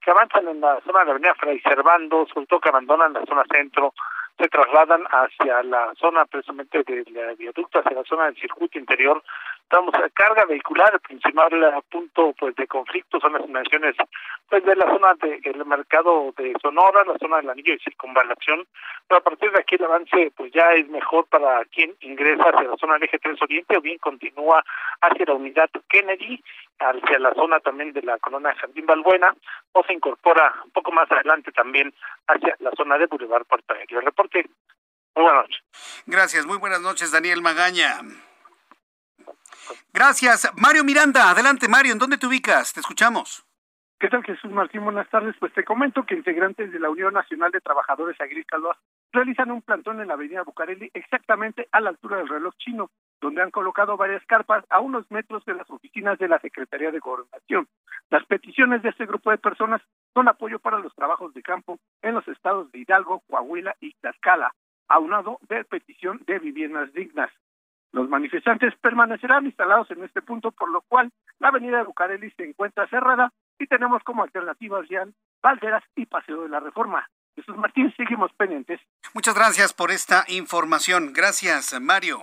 [0.00, 3.24] que avanzan en la zona de la avenida Fray Servando, sobre todo que abandonan la
[3.26, 3.92] zona centro,
[4.38, 7.04] se trasladan hacia la zona precisamente del
[7.36, 9.22] viaducto, hacia la zona del circuito interior.
[9.70, 11.50] Estamos a carga vehicular, el principal
[11.90, 13.96] punto pues de conflicto son las inundaciones
[14.48, 18.66] pues de la zona del mercado de Sonora, la zona del anillo de circunvalación,
[19.06, 22.66] pero a partir de aquí el avance pues ya es mejor para quien ingresa hacia
[22.66, 24.64] la zona del eje 3 Oriente o bien continúa
[25.02, 26.42] hacia la unidad Kennedy,
[26.78, 29.34] hacia la zona también de la colonia Jardín Balbuena,
[29.72, 31.92] o se incorpora un poco más adelante también
[32.26, 33.98] hacia la zona de Boulevard Puerto Aéreo.
[33.98, 34.48] El reporte,
[35.14, 35.62] muy buenas noches.
[36.06, 38.00] Gracias, muy buenas noches, Daniel Magaña.
[39.98, 40.48] Gracias.
[40.56, 42.72] Mario Miranda, adelante Mario, ¿en dónde te ubicas?
[42.72, 43.44] Te escuchamos.
[43.98, 44.84] ¿Qué tal Jesús Martín?
[44.84, 45.34] Buenas tardes.
[45.40, 48.76] Pues te comento que integrantes de la Unión Nacional de Trabajadores Agrícolas
[49.10, 53.42] realizan un plantón en la avenida Bucareli exactamente a la altura del reloj chino, donde
[53.42, 57.66] han colocado varias carpas a unos metros de las oficinas de la Secretaría de Gobernación.
[58.08, 59.82] Las peticiones de este grupo de personas
[60.14, 64.54] son apoyo para los trabajos de campo en los estados de Hidalgo, Coahuila y Tlaxcala,
[64.86, 67.32] aunado de petición de viviendas dignas.
[67.92, 72.44] Los manifestantes permanecerán instalados en este punto, por lo cual la avenida de Bucareli se
[72.44, 75.06] encuentra cerrada y tenemos como alternativas ya
[75.42, 77.08] Valderas y Paseo de la Reforma.
[77.34, 78.80] Jesús Martín, seguimos pendientes.
[79.14, 81.12] Muchas gracias por esta información.
[81.12, 82.20] Gracias, Mario.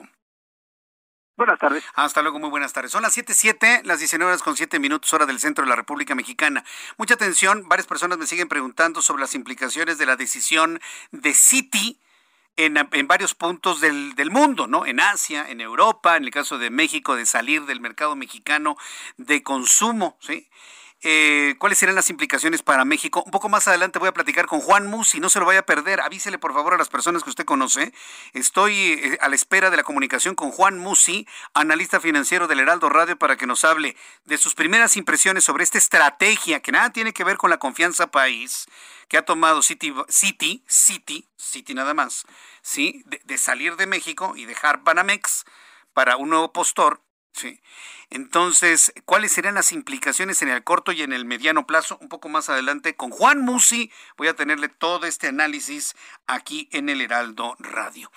[1.38, 1.84] Buenas tardes.
[1.96, 2.92] Hasta luego, muy buenas tardes.
[2.92, 6.16] Son las 7.07, las 19 horas con 7 minutos, hora del centro de la República
[6.16, 6.64] Mexicana.
[6.98, 10.80] Mucha atención, varias personas me siguen preguntando sobre las implicaciones de la decisión
[11.12, 12.00] de Citi
[12.58, 14.86] en, en, varios puntos del, del, mundo, ¿no?
[14.86, 18.78] En Asia, en Europa, en el caso de México, de salir del mercado mexicano
[19.18, 20.48] de consumo, ¿sí?
[21.08, 23.22] Eh, cuáles serán las implicaciones para México.
[23.24, 25.66] Un poco más adelante voy a platicar con Juan Musi, no se lo vaya a
[25.66, 27.94] perder, avísele por favor a las personas que usted conoce.
[28.34, 32.90] Estoy eh, a la espera de la comunicación con Juan Musi, analista financiero del Heraldo
[32.90, 33.96] Radio, para que nos hable
[34.26, 38.08] de sus primeras impresiones sobre esta estrategia que nada tiene que ver con la confianza
[38.08, 38.66] país
[39.08, 42.26] que ha tomado City, City, City, City nada más,
[42.64, 43.04] ¿sí?
[43.06, 45.46] de, de salir de México y dejar Banamex
[45.94, 47.05] para un nuevo postor
[47.36, 47.60] Sí.
[48.10, 51.98] Entonces, ¿cuáles serán las implicaciones en el corto y en el mediano plazo?
[52.00, 56.88] Un poco más adelante con Juan Musi voy a tenerle todo este análisis aquí en
[56.88, 58.10] el Heraldo Radio.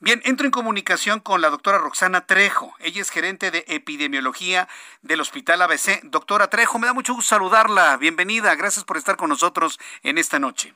[0.00, 2.74] Bien, entro en comunicación con la doctora Roxana Trejo.
[2.78, 4.68] Ella es gerente de epidemiología
[5.02, 6.00] del Hospital ABC.
[6.04, 7.98] Doctora Trejo, me da mucho gusto saludarla.
[7.98, 8.54] Bienvenida.
[8.54, 10.72] Gracias por estar con nosotros en esta noche.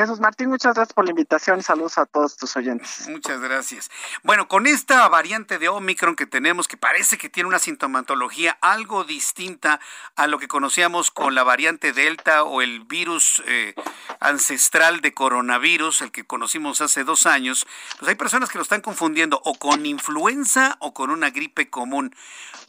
[0.00, 3.06] Jesús Martín, muchas gracias por la invitación y saludos a todos tus oyentes.
[3.10, 3.90] Muchas gracias.
[4.22, 9.04] Bueno, con esta variante de Omicron que tenemos, que parece que tiene una sintomatología algo
[9.04, 9.78] distinta
[10.16, 13.74] a lo que conocíamos con la variante Delta o el virus eh,
[14.20, 17.66] ancestral de coronavirus, el que conocimos hace dos años,
[17.98, 22.16] pues hay personas que lo están confundiendo o con influenza o con una gripe común.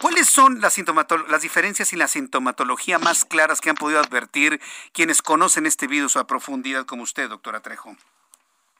[0.02, 0.76] ¿Cuáles son las,
[1.30, 4.60] las diferencias y la sintomatología más claras que han podido advertir
[4.92, 7.96] quienes conocen este virus a profundidad como usted, doctora Trejo?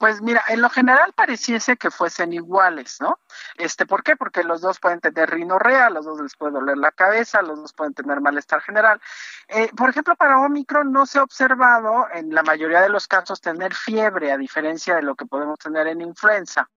[0.02, 3.20] Pues mira, en lo general pareciese que fuesen iguales, ¿no?
[3.56, 4.16] Este, ¿por qué?
[4.16, 7.72] Porque los dos pueden tener rinorrea, los dos les puede doler la cabeza, los dos
[7.74, 9.00] pueden tener malestar general.
[9.48, 13.42] Eh, por ejemplo, para Omicron no se ha observado en la mayoría de los casos
[13.42, 16.68] tener fiebre, a diferencia de lo que podemos tener en influenza.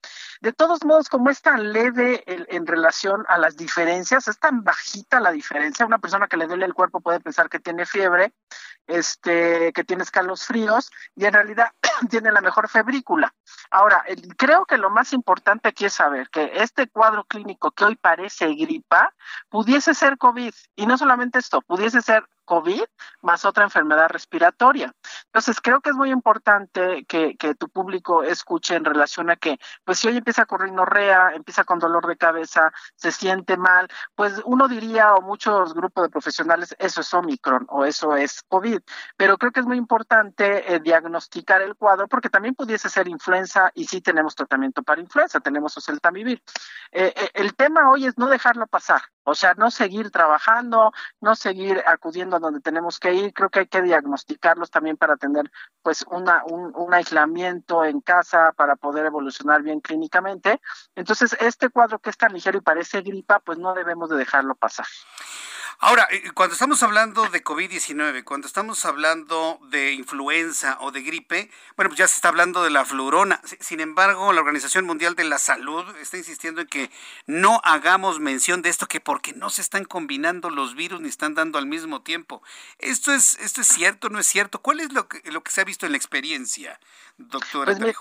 [0.42, 5.18] De todos modos, como es tan leve en relación a las diferencias, es tan bajita
[5.18, 8.34] la diferencia, una persona que le duele el cuerpo puede pensar que tiene fiebre,
[8.86, 11.68] este, que tiene escalos fríos y en realidad
[12.10, 13.13] tiene la mejor febrícula.
[13.70, 14.04] Ahora,
[14.36, 18.54] creo que lo más importante aquí es saber que este cuadro clínico que hoy parece
[18.54, 19.12] gripa
[19.48, 22.84] pudiese ser COVID y no solamente esto, pudiese ser COVID
[23.22, 24.92] más otra enfermedad respiratoria.
[25.26, 29.98] Entonces, creo que es muy importante que, tu público escuche en relación a que, pues
[29.98, 34.68] si hoy empieza con rinorrea, empieza con dolor de cabeza, se siente mal, pues uno
[34.68, 38.80] diría, o muchos grupos de profesionales, eso es Omicron o eso es COVID.
[39.16, 43.70] Pero creo que es muy importante eh, diagnosticar el cuadro porque también pudiese ser influenza
[43.74, 46.42] y sí tenemos tratamiento para influenza, tenemos oseltamivir.
[46.92, 51.34] Eh, eh, el tema hoy es no dejarlo pasar, o sea, no seguir trabajando, no
[51.34, 53.32] seguir acudiendo donde tenemos que ir.
[53.32, 55.50] Creo que hay que diagnosticarlos también para tener
[55.82, 60.60] pues una, un, un aislamiento en casa para poder evolucionar bien clínicamente.
[60.94, 64.54] Entonces, este cuadro que es tan ligero y parece gripa, pues no debemos de dejarlo
[64.54, 64.86] pasar.
[65.78, 71.50] Ahora, eh, cuando estamos hablando de COVID-19, cuando estamos hablando de influenza o de gripe,
[71.76, 73.40] bueno, pues ya se está hablando de la flurona.
[73.60, 76.90] Sin embargo, la Organización Mundial de la Salud está insistiendo en que
[77.26, 81.34] no hagamos mención de esto, que porque no se están combinando los virus ni están
[81.34, 82.42] dando al mismo tiempo.
[82.78, 84.60] ¿Esto es, esto es cierto, no es cierto?
[84.60, 86.78] ¿Cuál es lo que, lo que se ha visto en la experiencia,
[87.18, 87.96] doctora pues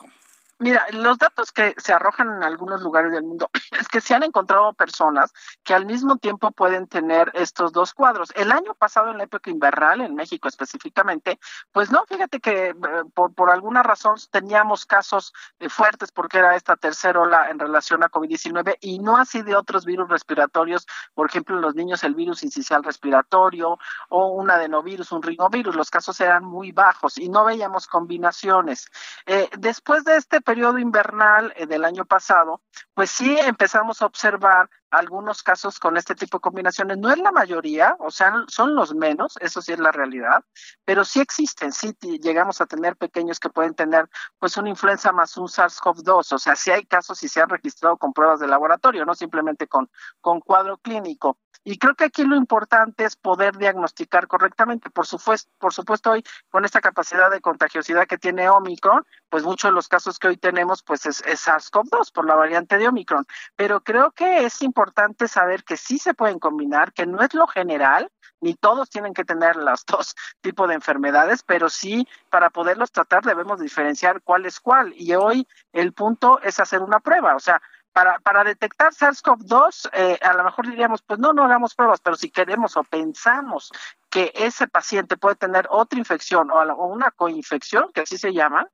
[0.59, 3.49] Mira, los datos que se arrojan en algunos lugares del mundo
[3.79, 5.33] es que se han encontrado personas
[5.63, 8.31] que al mismo tiempo pueden tener estos dos cuadros.
[8.35, 11.39] El año pasado, en la época invernal, en México específicamente,
[11.71, 12.75] pues no, fíjate que eh,
[13.13, 18.03] por, por alguna razón teníamos casos eh, fuertes porque era esta tercera ola en relación
[18.03, 22.15] a COVID-19 y no así de otros virus respiratorios, por ejemplo, en los niños el
[22.15, 23.77] virus incisional respiratorio
[24.09, 28.87] o un adenovirus, un rinovirus, los casos eran muy bajos y no veíamos combinaciones.
[29.25, 30.41] Eh, después de este
[30.79, 32.61] invernal eh, del año pasado,
[32.93, 36.97] pues sí empezamos a observar algunos casos con este tipo de combinaciones.
[36.97, 40.43] No es la mayoría, o sea, son los menos, eso sí es la realidad,
[40.85, 44.07] pero sí existen, sí llegamos a tener pequeños que pueden tener
[44.39, 47.97] pues una influenza más un SARS-CoV-2, o sea, sí hay casos y se han registrado
[47.97, 49.89] con pruebas de laboratorio, no simplemente con,
[50.21, 51.37] con cuadro clínico.
[51.65, 54.89] Y creo que aquí lo importante es poder diagnosticar correctamente.
[54.89, 59.71] Por supuesto, por supuesto hoy con esta capacidad de contagiosidad que tiene Omicron, pues muchos
[59.71, 63.25] de los casos que hoy tenemos pues es, es SARS-CoV-2 por la variante de Omicron.
[63.55, 64.82] Pero creo que es importante
[65.27, 68.11] saber que sí se pueden combinar, que no es lo general,
[68.41, 73.23] ni todos tienen que tener los dos tipos de enfermedades, pero sí para poderlos tratar
[73.23, 74.93] debemos diferenciar cuál es cuál.
[74.95, 77.61] Y hoy el punto es hacer una prueba, o sea,
[77.93, 82.15] para, para detectar SARS-CoV-2, eh, a lo mejor diríamos, pues no, no hagamos pruebas, pero
[82.15, 83.71] si queremos o pensamos
[84.09, 88.67] que ese paciente puede tener otra infección o, una coinfección, que así se llama,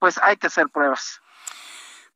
[0.00, 1.20] pues hay que hacer pruebas.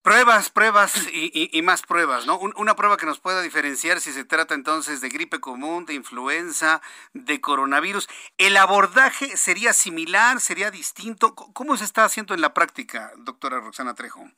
[0.03, 2.39] Pruebas, pruebas y, más pruebas, ¿no?
[2.39, 6.81] una prueba que nos pueda diferenciar si se trata entonces de gripe común, de influenza,
[7.13, 8.09] de coronavirus.
[8.39, 11.35] ¿El abordaje sería similar, sería distinto?
[11.35, 14.31] ¿Cómo se está haciendo en la práctica, doctora Roxana Trejo?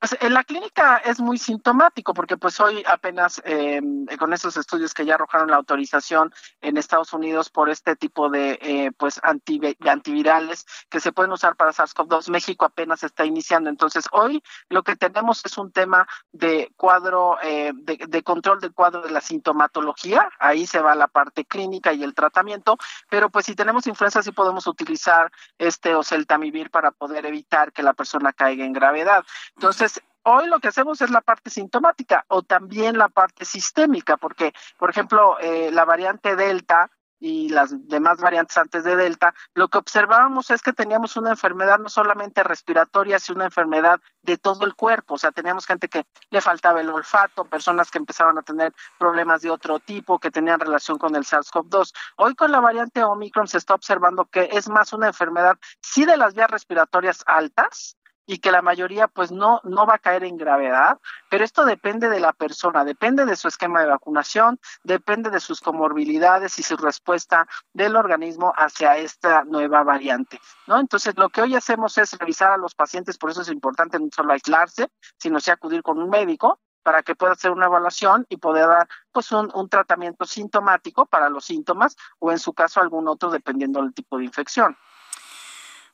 [0.00, 3.82] Pues en la clínica es muy sintomático porque pues hoy apenas eh,
[4.18, 6.32] con esos estudios que ya arrojaron la autorización
[6.62, 11.72] en Estados Unidos por este tipo de eh, pues antivirales que se pueden usar para
[11.72, 13.68] SARS-CoV-2, México apenas está iniciando.
[13.68, 19.02] Entonces hoy lo que tenemos es un tema de cuadro, eh, de, control del cuadro
[19.02, 22.78] de la sintomatología, ahí se va la parte clínica y el tratamiento,
[23.10, 27.92] pero pues si tenemos influenza sí podemos utilizar este oseltamivir para poder evitar que la
[27.92, 29.26] persona caiga en gravedad.
[29.56, 29.89] Entonces,
[30.22, 34.90] hoy lo que hacemos es la parte sintomática o también la parte sistémica, porque, por
[34.90, 40.50] ejemplo, eh, la variante Delta y las demás variantes antes de Delta, lo que observábamos
[40.50, 45.14] es que teníamos una enfermedad no solamente respiratoria, sino una enfermedad de todo el cuerpo.
[45.14, 49.42] O sea, teníamos gente que le faltaba el olfato, personas que empezaron a tener problemas
[49.42, 51.92] de otro tipo, que tenían relación con el SARS-CoV-2.
[52.16, 56.16] Hoy con la variante Omicron se está observando que es más una enfermedad, sí de
[56.16, 60.36] las vías respiratorias altas, y que la mayoría pues no, no va a caer en
[60.36, 60.98] gravedad,
[61.28, 65.60] pero esto depende de la persona, depende de su esquema de vacunación, depende de sus
[65.60, 70.78] comorbilidades y su respuesta del organismo hacia esta nueva variante, ¿no?
[70.78, 74.08] Entonces, lo que hoy hacemos es revisar a los pacientes, por eso es importante no
[74.14, 78.36] solo aislarse, sino sí acudir con un médico para que pueda hacer una evaluación y
[78.36, 83.08] poder dar pues un, un tratamiento sintomático para los síntomas o en su caso algún
[83.08, 84.76] otro dependiendo del tipo de infección.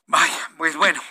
[0.09, 1.03] Vaya, pues bueno,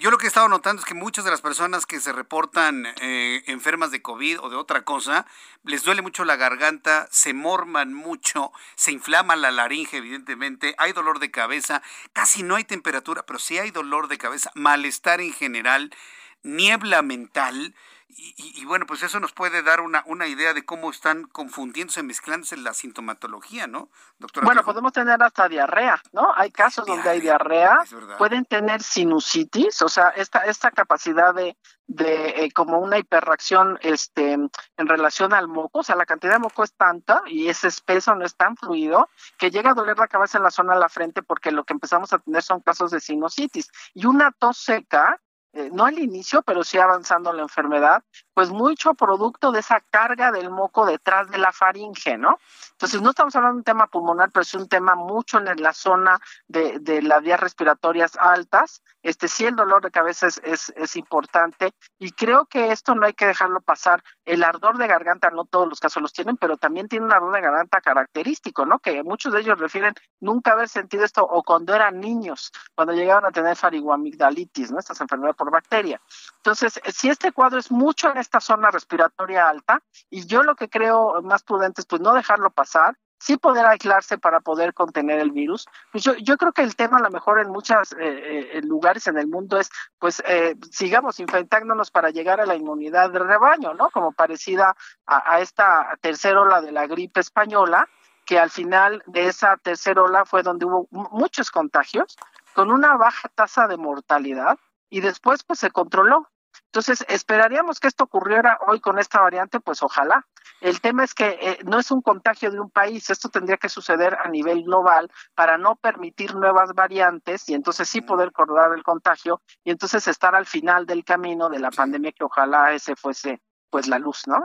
[0.00, 2.84] yo lo que he estado notando es que muchas de las personas que se reportan
[3.00, 5.24] eh, enfermas de COVID o de otra cosa,
[5.62, 11.20] les duele mucho la garganta, se morman mucho, se inflama la laringe, evidentemente, hay dolor
[11.20, 11.80] de cabeza,
[12.12, 15.94] casi no hay temperatura, pero sí hay dolor de cabeza, malestar en general,
[16.42, 17.72] niebla mental
[18.08, 22.56] y, bueno, pues eso nos puede dar una, una idea de cómo están confundiéndose, mezclándose
[22.56, 24.44] la sintomatología, ¿no, doctora?
[24.44, 26.32] Bueno, podemos tener hasta diarrea, ¿no?
[26.36, 27.80] Hay casos donde hay diarrea,
[28.18, 34.32] pueden tener sinusitis, o sea, esta, esta capacidad de, de eh, como una hiperreacción este,
[34.32, 38.14] en relación al moco, o sea, la cantidad de moco es tanta y es espeso,
[38.14, 40.88] no es tan fluido, que llega a doler la cabeza en la zona de la
[40.88, 43.70] frente porque lo que empezamos a tener son casos de sinusitis.
[43.92, 45.20] Y una tos seca,
[45.54, 48.02] eh, no al inicio, pero sí avanzando la enfermedad,
[48.34, 52.38] pues mucho producto de esa carga del moco detrás de la faringe, ¿no?
[52.72, 55.72] Entonces, no estamos hablando de un tema pulmonar, pero es un tema mucho en la
[55.72, 58.82] zona de, de las vías respiratorias altas.
[59.04, 63.12] Este sí, el dolor de cabeza es, es, importante y creo que esto no hay
[63.12, 64.02] que dejarlo pasar.
[64.24, 67.34] El ardor de garganta, no todos los casos los tienen, pero también tiene un ardor
[67.34, 68.78] de garganta característico, ¿no?
[68.78, 73.26] Que muchos de ellos refieren nunca haber sentido esto o cuando eran niños, cuando llegaban
[73.26, 74.78] a tener faringoamigdalitis, ¿no?
[74.78, 76.00] Estas enfermedades por bacteria.
[76.36, 80.68] Entonces, si este cuadro es mucho en esta zona respiratoria alta, y yo lo que
[80.68, 85.30] creo más prudente es pues no dejarlo pasar, sí poder aislarse para poder contener el
[85.30, 85.66] virus.
[85.92, 89.18] Pues yo, creo que el tema a lo mejor en muchos eh, eh, lugares en
[89.18, 93.90] el mundo es, pues eh, sigamos infectándonos para llegar a la inmunidad de rebaño, ¿no?
[93.90, 94.74] Como parecida
[95.06, 97.88] a esta tercera ola de la gripe española,
[98.24, 102.16] que al final de esa tercera ola fue donde hubo muchos contagios,
[102.54, 104.58] con una baja tasa de mortalidad,
[104.94, 106.28] y después pues se controló.
[106.66, 110.24] Entonces, esperaríamos que esto ocurriera hoy con esta variante, pues ojalá.
[110.60, 113.68] El tema es que eh, no es un contagio de un país, esto tendría que
[113.68, 118.84] suceder a nivel global para no permitir nuevas variantes y entonces sí poder cortar el
[118.84, 123.42] contagio y entonces estar al final del camino de la pandemia que ojalá ese fuese
[123.74, 124.40] pues la luz, ¿no?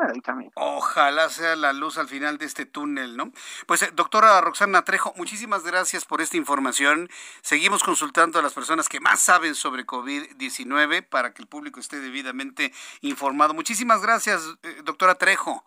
[0.56, 3.32] Ojalá sea la luz al final de este túnel, ¿no?
[3.68, 7.12] Pues eh, doctora Roxana Trejo, muchísimas gracias por esta información.
[7.44, 12.00] Seguimos consultando a las personas que más saben sobre COVID-19 para que el público esté
[12.00, 13.54] debidamente informado.
[13.54, 15.64] Muchísimas gracias, eh, doctora Trejo.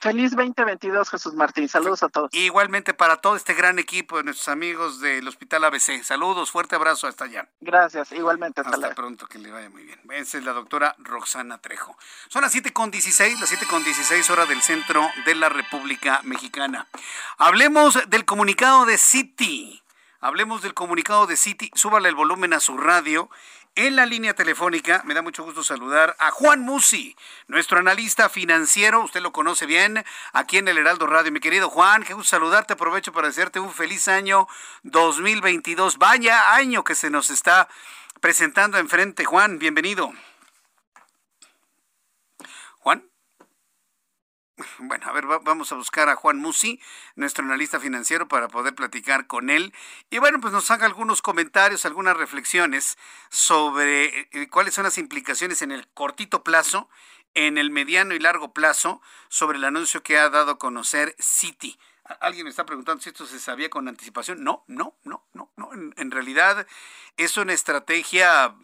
[0.00, 1.68] Feliz 2022, Jesús Martín.
[1.68, 2.30] Saludos a todos.
[2.32, 6.02] Igualmente para todo este gran equipo de nuestros amigos del Hospital ABC.
[6.02, 7.46] Saludos, fuerte abrazo hasta allá.
[7.60, 8.62] Gracias, igualmente.
[8.62, 10.00] Hasta, hasta pronto, que le vaya muy bien.
[10.12, 11.98] Esa es la doctora Roxana Trejo.
[12.28, 16.86] Son las 7.16, las 7.16 horas del centro de la República Mexicana.
[17.36, 19.82] Hablemos del comunicado de City.
[20.22, 21.70] Hablemos del comunicado de City.
[21.74, 23.28] Súbale el volumen a su radio
[23.74, 27.16] en la línea telefónica me da mucho gusto saludar a Juan Musi,
[27.46, 31.32] nuestro analista financiero, usted lo conoce bien, aquí en el Heraldo Radio.
[31.32, 34.48] Mi querido Juan, qué gusto saludarte, aprovecho para desearte un feliz año
[34.82, 35.98] 2022.
[35.98, 37.68] Vaya año que se nos está
[38.20, 40.12] presentando enfrente, Juan, bienvenido.
[42.80, 43.08] Juan.
[44.78, 46.80] Bueno, a ver, vamos a buscar a Juan Musi,
[47.14, 49.72] nuestro analista financiero, para poder platicar con él.
[50.10, 52.98] Y bueno, pues nos haga algunos comentarios, algunas reflexiones
[53.28, 56.88] sobre eh, eh, cuáles son las implicaciones en el cortito plazo,
[57.34, 61.78] en el mediano y largo plazo, sobre el anuncio que ha dado a conocer Citi.
[62.20, 64.42] Alguien me está preguntando si esto se sabía con anticipación.
[64.42, 65.72] No, no, no, no, no.
[65.72, 66.66] En, en realidad
[67.16, 68.56] es una estrategia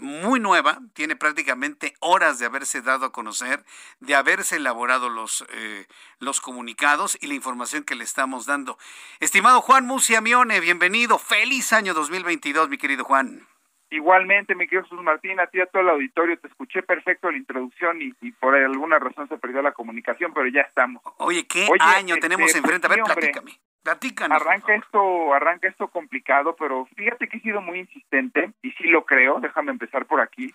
[0.00, 3.64] muy nueva, tiene prácticamente horas de haberse dado a conocer,
[4.00, 5.86] de haberse elaborado los, eh,
[6.18, 8.78] los comunicados y la información que le estamos dando.
[9.20, 11.18] Estimado Juan Musiamione, bienvenido.
[11.18, 13.46] Feliz año 2022, mi querido Juan.
[13.92, 17.36] Igualmente, mi querido Jesús Martín, a ti a todo el auditorio, te escuché perfecto la
[17.36, 21.02] introducción y, por alguna razón se perdió la comunicación, pero ya estamos.
[21.18, 22.86] Oye, ¿qué año este, tenemos enfrente?
[22.86, 23.58] A ver, platícame.
[23.82, 24.40] Platícanos.
[24.40, 29.04] Arranca esto, arranca esto complicado, pero fíjate que he sido muy insistente y sí lo
[29.04, 30.52] creo, déjame empezar por aquí.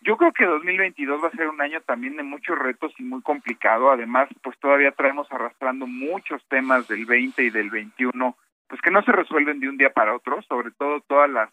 [0.00, 3.20] Yo creo que 2022 va a ser un año también de muchos retos y muy
[3.20, 3.90] complicado.
[3.90, 8.36] Además, pues todavía traemos arrastrando muchos temas del 20 y del 21,
[8.68, 11.50] pues que no se resuelven de un día para otro, sobre todo todas las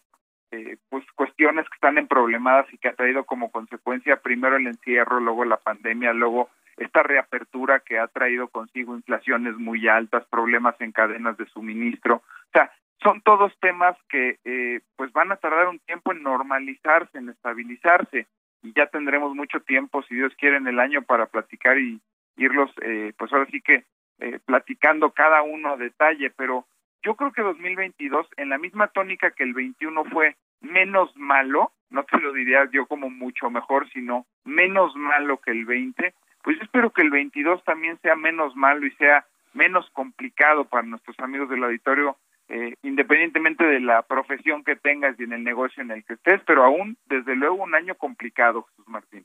[0.50, 4.66] eh, pues cuestiones que están en problemadas y que ha traído como consecuencia primero el
[4.66, 10.78] encierro, luego la pandemia, luego esta reapertura que ha traído consigo inflaciones muy altas, problemas
[10.80, 12.70] en cadenas de suministro, o sea,
[13.02, 18.26] son todos temas que eh, pues van a tardar un tiempo en normalizarse, en estabilizarse
[18.62, 22.00] y ya tendremos mucho tiempo, si Dios quiere, en el año para platicar y
[22.36, 23.84] irlos, eh, pues ahora sí que
[24.18, 26.66] eh, platicando cada uno a detalle, pero
[27.06, 32.02] yo creo que 2022, en la misma tónica que el 21 fue menos malo, no
[32.02, 36.64] te lo diría yo como mucho mejor, sino menos malo que el 20, pues yo
[36.64, 39.24] espero que el 22 también sea menos malo y sea
[39.54, 42.16] menos complicado para nuestros amigos del auditorio,
[42.48, 46.40] eh, independientemente de la profesión que tengas y en el negocio en el que estés,
[46.44, 49.24] pero aún, desde luego, un año complicado, Jesús Martín.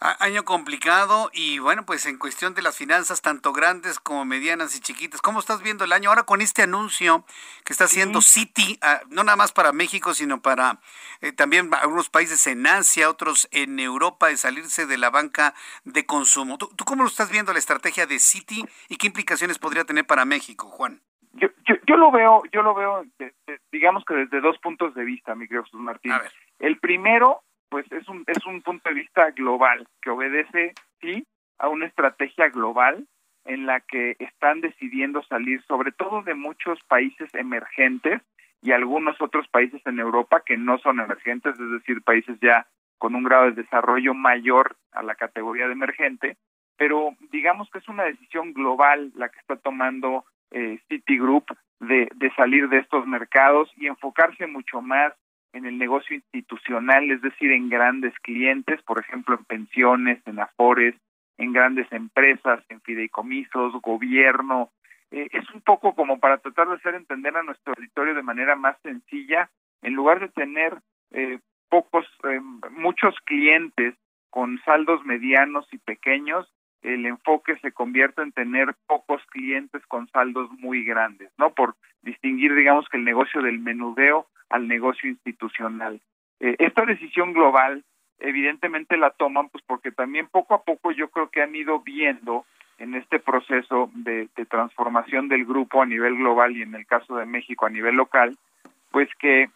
[0.00, 4.80] Año complicado y bueno, pues en cuestión de las finanzas, tanto grandes como medianas y
[4.80, 7.26] chiquitas, ¿cómo estás viendo el año ahora con este anuncio
[7.66, 10.78] que está haciendo Citi, ah, no nada más para México, sino para
[11.20, 15.52] eh, también algunos países en Asia, otros en Europa, de salirse de la banca
[15.84, 16.56] de consumo?
[16.56, 20.24] ¿Tú, cómo lo estás viendo la estrategia de Citi y qué implicaciones podría tener para
[20.24, 21.02] México, Juan?
[21.34, 21.48] Yo,
[21.86, 23.04] yo, lo veo, yo lo veo,
[23.70, 26.12] digamos que desde dos puntos de vista, mi querido Jesús Martín.
[26.58, 31.24] El primero pues es un, es un punto de vista global que obedece, sí,
[31.58, 33.06] a una estrategia global
[33.44, 38.20] en la que están decidiendo salir sobre todo de muchos países emergentes
[38.60, 42.66] y algunos otros países en Europa que no son emergentes, es decir, países ya
[42.98, 46.36] con un grado de desarrollo mayor a la categoría de emergente,
[46.76, 51.44] pero digamos que es una decisión global la que está tomando eh, Citigroup
[51.78, 55.14] de, de salir de estos mercados y enfocarse mucho más
[55.52, 60.94] en el negocio institucional, es decir, en grandes clientes, por ejemplo, en pensiones, en afores,
[61.38, 64.70] en grandes empresas, en fideicomisos, gobierno.
[65.10, 68.56] Eh, es un poco como para tratar de hacer entender a nuestro auditorio de manera
[68.56, 69.50] más sencilla,
[69.82, 70.78] en lugar de tener
[71.12, 72.40] eh, pocos, eh,
[72.70, 73.94] muchos clientes
[74.28, 76.46] con saldos medianos y pequeños,
[76.82, 81.50] el enfoque se convierte en tener pocos clientes con saldos muy grandes, ¿no?
[81.50, 86.00] Por distinguir, digamos, que el negocio del menudeo al negocio institucional.
[86.40, 87.84] Eh, esta decisión global,
[88.18, 92.44] evidentemente la toman, pues porque también poco a poco yo creo que han ido viendo
[92.78, 97.26] en este proceso de, transformación del grupo a nivel global y en el caso de
[97.26, 98.36] México a nivel local,
[98.90, 99.50] pues que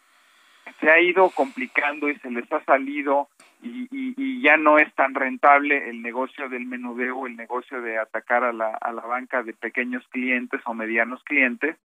[0.79, 3.29] se ha ido complicando y se les ha salido
[3.65, 8.53] y, ya no es tan rentable el negocio del menudeo, el negocio de atacar a
[8.53, 11.77] la, a la banca de pequeños clientes o medianos clientes,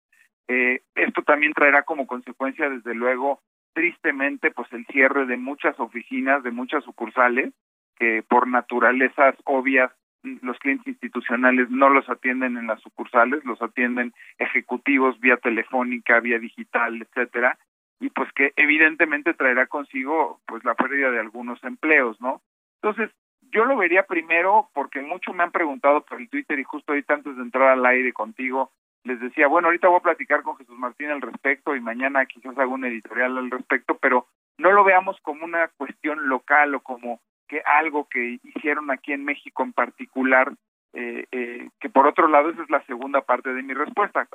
[0.49, 3.39] eh, esto también traerá como consecuencia, desde luego,
[3.73, 7.53] tristemente, pues el cierre de muchas oficinas, de muchas sucursales,
[7.95, 9.91] que por naturalezas obvias
[10.23, 16.39] los clientes institucionales no los atienden en las sucursales, los atienden ejecutivos vía telefónica, vía
[16.39, 17.57] digital, etcétera,
[17.99, 22.41] y pues que evidentemente traerá consigo pues la pérdida de algunos empleos, ¿no?
[22.81, 23.11] Entonces,
[23.51, 27.15] yo lo vería primero porque mucho me han preguntado por el Twitter y justo ahorita
[27.15, 28.71] antes de entrar al aire contigo,
[29.03, 32.57] les decía, bueno, ahorita voy a platicar con Jesús Martín al respecto y mañana quizás
[32.57, 34.27] haga un editorial al respecto, pero
[34.57, 39.25] no lo veamos como una cuestión local o como que algo que hicieron aquí en
[39.25, 40.53] México en particular,
[40.93, 44.27] eh, eh, que por otro lado esa es la segunda parte de mi respuesta,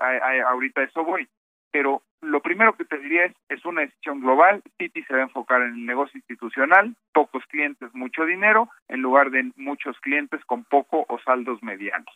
[0.47, 1.29] ahorita eso voy,
[1.75, 5.25] pero lo primero que te diría es, es una decisión global, Citi se va a
[5.25, 10.63] enfocar en el negocio institucional, pocos clientes, mucho dinero, en lugar de muchos clientes con
[10.63, 12.07] poco o saldos medianos.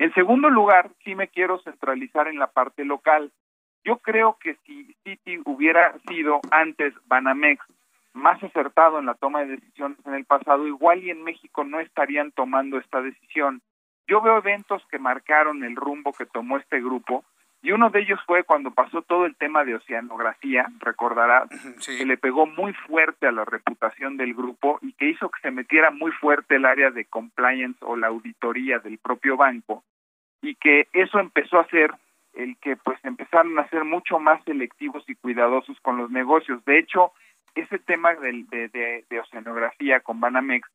[0.00, 3.30] En segundo lugar, sí me quiero centralizar en la parte local.
[3.84, 7.64] Yo creo que si Citi hubiera sido antes Banamex
[8.12, 11.78] más acertado en la toma de decisiones en el pasado, igual y en México no
[11.78, 13.62] estarían tomando esta decisión.
[14.08, 17.24] Yo veo eventos que marcaron el rumbo que tomó este grupo
[17.62, 21.46] y uno de ellos fue cuando pasó todo el tema de oceanografía, recordará,
[21.84, 25.50] que le pegó muy fuerte a la reputación del grupo y que hizo que se
[25.50, 29.82] metiera muy fuerte el área de compliance o la auditoría del propio banco
[30.42, 31.92] y que eso empezó a hacer
[32.34, 36.64] el que pues empezaron a ser mucho más selectivos y cuidadosos con los negocios.
[36.66, 37.12] De hecho,
[37.54, 40.68] ese tema de, de oceanografía con Banamex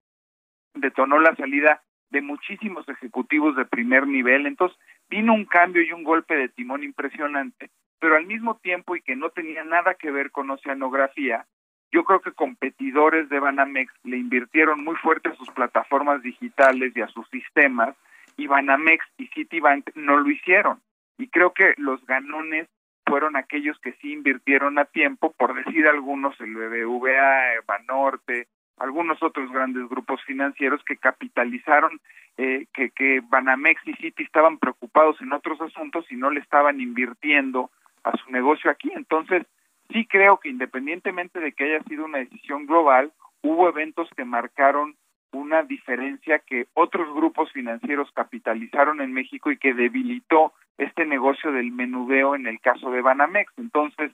[0.73, 4.77] detonó la salida de muchísimos ejecutivos de primer nivel, entonces
[5.11, 7.69] vino un cambio y un golpe de timón impresionante,
[7.99, 11.45] pero al mismo tiempo y que no tenía nada que ver con oceanografía,
[11.91, 17.01] yo creo que competidores de Banamex le invirtieron muy fuerte a sus plataformas digitales y
[17.01, 17.95] a sus sistemas,
[18.37, 20.79] y Banamex y Citibank no lo hicieron.
[21.17, 22.69] Y creo que los ganones
[23.05, 28.47] fueron aquellos que sí invirtieron a tiempo, por decir algunos, el BBVA, Banorte,
[28.81, 31.99] algunos otros grandes grupos financieros que capitalizaron
[32.37, 36.81] eh, que, que Banamex y Citi estaban preocupados en otros asuntos y no le estaban
[36.81, 37.69] invirtiendo
[38.03, 38.91] a su negocio aquí.
[38.95, 39.45] Entonces,
[39.91, 43.11] sí creo que independientemente de que haya sido una decisión global,
[43.43, 44.95] hubo eventos que marcaron
[45.31, 51.71] una diferencia que otros grupos financieros capitalizaron en México y que debilitó este negocio del
[51.71, 53.53] menudeo en el caso de Banamex.
[53.57, 54.11] Entonces,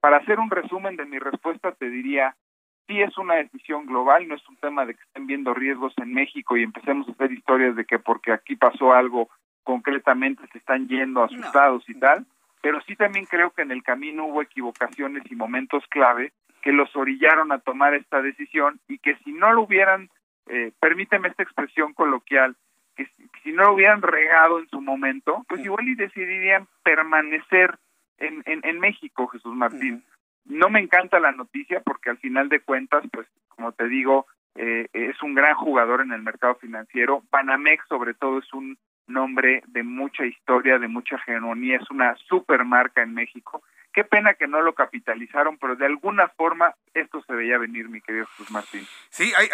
[0.00, 2.36] para hacer un resumen de mi respuesta, te diría,
[2.86, 6.12] sí es una decisión global, no es un tema de que estén viendo riesgos en
[6.12, 9.28] México y empecemos a hacer historias de que porque aquí pasó algo
[9.64, 12.24] concretamente se están yendo asustados y tal,
[12.62, 16.32] pero sí también creo que en el camino hubo equivocaciones y momentos clave
[16.62, 20.08] que los orillaron a tomar esta decisión y que si no lo hubieran,
[20.46, 22.56] eh, permíteme esta expresión coloquial,
[22.96, 23.08] que
[23.42, 27.78] si, no lo hubieran regado en su momento, pues igual y decidirían permanecer
[28.18, 30.02] en, en, México, Jesús Martín.
[30.48, 34.88] No me encanta la noticia porque al final de cuentas, pues como te digo, eh,
[34.92, 37.22] es un gran jugador en el mercado financiero.
[37.30, 42.64] Panamex sobre todo es un nombre de mucha historia, de mucha hegemonía, es una super
[42.64, 43.62] marca en México
[43.96, 48.02] Qué pena que no lo capitalizaron, pero de alguna forma esto se veía venir, mi
[48.02, 48.86] querido Jesús Martín.
[49.08, 49.48] Sí, hay,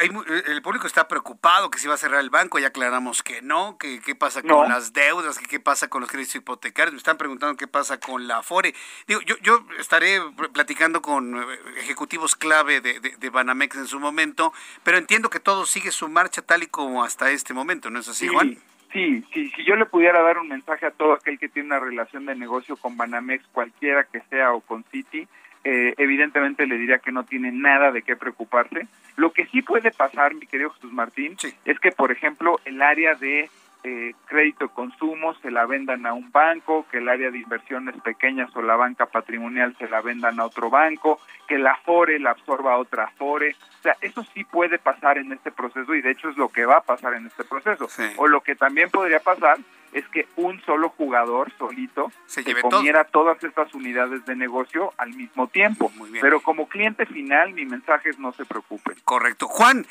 [0.48, 3.78] el público está preocupado que se va a cerrar el banco, ya aclaramos que no,
[3.78, 7.19] que qué pasa con las deudas, que qué pasa con los créditos hipotecarios, me están
[7.19, 8.74] preguntando qué pasa con la Afore.
[9.06, 10.19] Digo, yo, yo estaré
[10.52, 14.52] platicando con eh, ejecutivos clave de, de, Banamex en su momento,
[14.82, 18.09] pero entiendo que todo sigue su marcha tal y como hasta este momento, ¿no es
[18.09, 18.59] así, Juan?
[18.93, 21.81] Sí, sí, si yo le pudiera dar un mensaje a todo aquel que tiene una
[21.81, 25.27] relación de negocio con Banamex, cualquiera que sea, o con Citi,
[25.64, 28.86] eh, evidentemente le diría que no tiene nada de qué preocuparse.
[29.16, 33.14] Lo que sí puede pasar, mi querido Jesús Martín, es que, por ejemplo, el área
[33.14, 33.48] de
[33.84, 38.54] eh, crédito consumo se la vendan a un banco, que el área de inversiones pequeñas
[38.54, 42.74] o la banca patrimonial se la vendan a otro banco, que la FORE la absorba
[42.74, 43.56] a otra FORE.
[43.80, 46.64] O sea, eso sí puede pasar en este proceso y de hecho es lo que
[46.64, 47.88] va a pasar en este proceso.
[48.18, 49.59] O lo que también podría pasar
[49.92, 55.48] es que un solo jugador solito se, comiera todas estas unidades de negocio al mismo
[55.48, 55.92] tiempo.
[56.20, 58.96] Pero como cliente final, mi mensaje es no se preocupen.
[59.04, 59.48] Correcto.
[59.48, 59.84] Juan,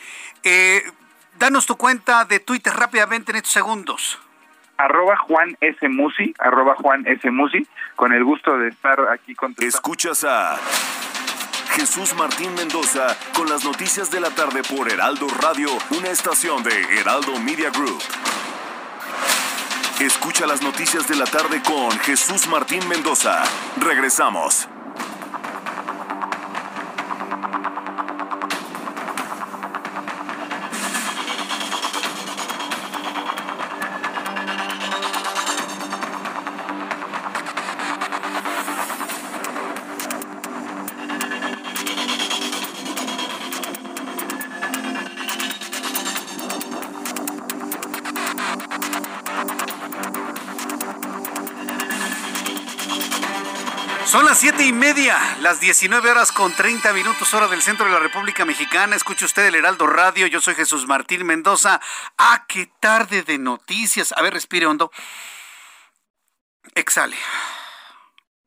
[0.43, 0.81] eh,
[1.41, 4.19] Danos tu cuenta de Twitter rápidamente en estos segundos.
[4.77, 5.89] Arroba Juan S.
[5.89, 7.31] Musi, arroba Juan S.
[7.31, 10.59] Musi, con el gusto de estar aquí con Escuchas a
[11.72, 16.80] Jesús Martín Mendoza con las noticias de la tarde por Heraldo Radio, una estación de
[16.99, 18.03] Heraldo Media Group.
[19.99, 23.41] Escucha las noticias de la tarde con Jesús Martín Mendoza.
[23.80, 24.69] Regresamos.
[54.63, 58.95] Y media, las 19 horas con 30 minutos, hora del centro de la República Mexicana.
[58.95, 60.27] Escuche usted el Heraldo Radio.
[60.27, 61.81] Yo soy Jesús Martín Mendoza.
[62.17, 64.13] ¡Ah, qué tarde de noticias!
[64.15, 64.91] A ver, respire hondo.
[66.75, 67.15] Exhale.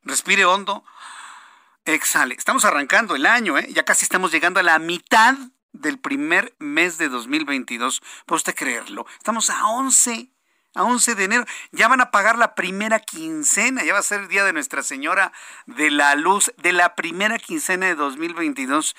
[0.03, 0.85] Respire hondo.
[1.83, 2.35] Exhale.
[2.35, 3.67] Estamos arrancando el año, ¿eh?
[3.71, 5.35] Ya casi estamos llegando a la mitad
[5.73, 8.01] del primer mes de 2022.
[8.25, 9.05] ¿Puede usted creerlo?
[9.17, 10.31] Estamos a 11
[10.75, 11.45] a 11 de enero.
[11.71, 14.83] Ya van a pagar la primera quincena, ya va a ser el día de Nuestra
[14.83, 15.31] Señora
[15.65, 18.95] de la Luz de la primera quincena de 2022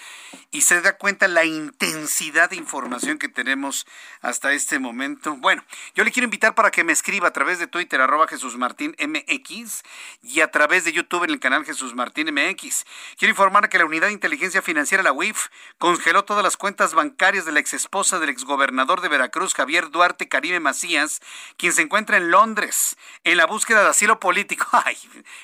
[0.50, 3.86] y se da cuenta la intensidad de información que tenemos
[4.20, 5.36] hasta este momento.
[5.36, 5.62] Bueno,
[5.94, 8.96] yo le quiero invitar para que me escriba a través de Twitter, arroba Jesús Martín
[8.98, 9.82] MX
[10.22, 12.84] y a través de YouTube en el canal Jesús Martín MX.
[13.18, 15.48] Quiero informar que la Unidad de Inteligencia Financiera, la UIF,
[15.78, 20.28] congeló todas las cuentas bancarias de la ex esposa del exgobernador de Veracruz, Javier Duarte
[20.28, 21.20] Caribe Macías,
[21.56, 24.66] quien se encuentra en Londres en la búsqueda de asilo político.
[24.84, 24.96] Ay,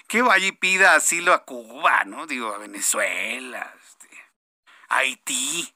[0.09, 2.27] que vaya y pida asilo a Cuba, ¿no?
[2.27, 4.09] Digo, a Venezuela, este,
[4.89, 5.75] a Haití.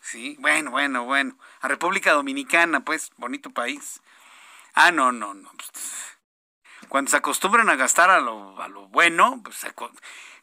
[0.00, 1.38] Sí, bueno, bueno, bueno.
[1.60, 4.00] A República Dominicana, pues, bonito país.
[4.74, 5.50] Ah, no, no, no.
[5.52, 5.70] Pues,
[6.88, 9.66] cuando se acostumbran a gastar a lo, a lo bueno, pues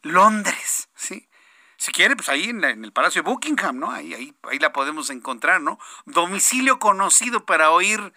[0.02, 1.28] Londres, ¿sí?
[1.76, 3.90] Si quiere, pues ahí en, el Palacio de Buckingham, ¿no?
[3.90, 5.78] Ahí, ahí, ahí la podemos encontrar, ¿no?
[6.04, 8.12] Domicilio conocido para oír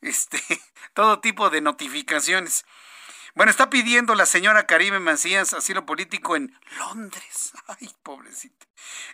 [0.00, 0.40] este,
[0.94, 2.64] todo tipo de notificaciones.
[3.34, 7.52] Bueno, está pidiendo la señora Karime Macías asilo político en Londres.
[7.66, 8.64] Ay, pobrecita.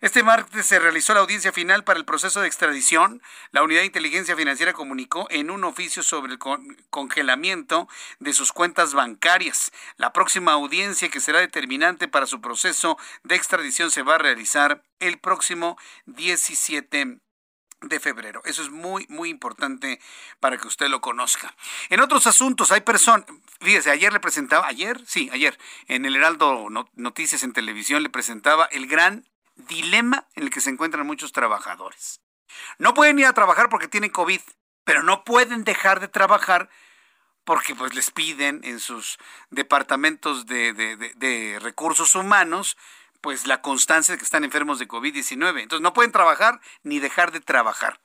[0.03, 3.23] Este martes se realizó la audiencia final para el proceso de extradición.
[3.51, 6.39] La Unidad de Inteligencia Financiera comunicó en un oficio sobre el
[6.91, 7.89] congelamiento
[8.19, 9.73] de sus cuentas bancarias.
[9.97, 14.83] La próxima audiencia que será determinante para su proceso de extradición se va a realizar
[14.99, 17.21] el próximo 17
[17.83, 18.43] de febrero.
[18.45, 20.01] Eso es muy, muy importante
[20.39, 21.55] para que usted lo conozca.
[21.89, 23.27] En otros asuntos, hay personas,
[23.61, 25.59] fíjese, ayer le presentaba, ayer, sí, ayer,
[25.89, 29.27] en el Heraldo Noticias en televisión le presentaba el gran
[29.57, 32.21] dilema en el que se encuentran muchos trabajadores.
[32.79, 34.41] No pueden ir a trabajar porque tienen COVID,
[34.85, 36.69] pero no pueden dejar de trabajar
[37.45, 39.19] porque pues les piden en sus
[39.51, 42.77] departamentos de, de, de recursos humanos
[43.21, 45.63] pues la constancia de que están enfermos de COVID-19.
[45.63, 48.01] Entonces no pueden trabajar ni dejar de trabajar.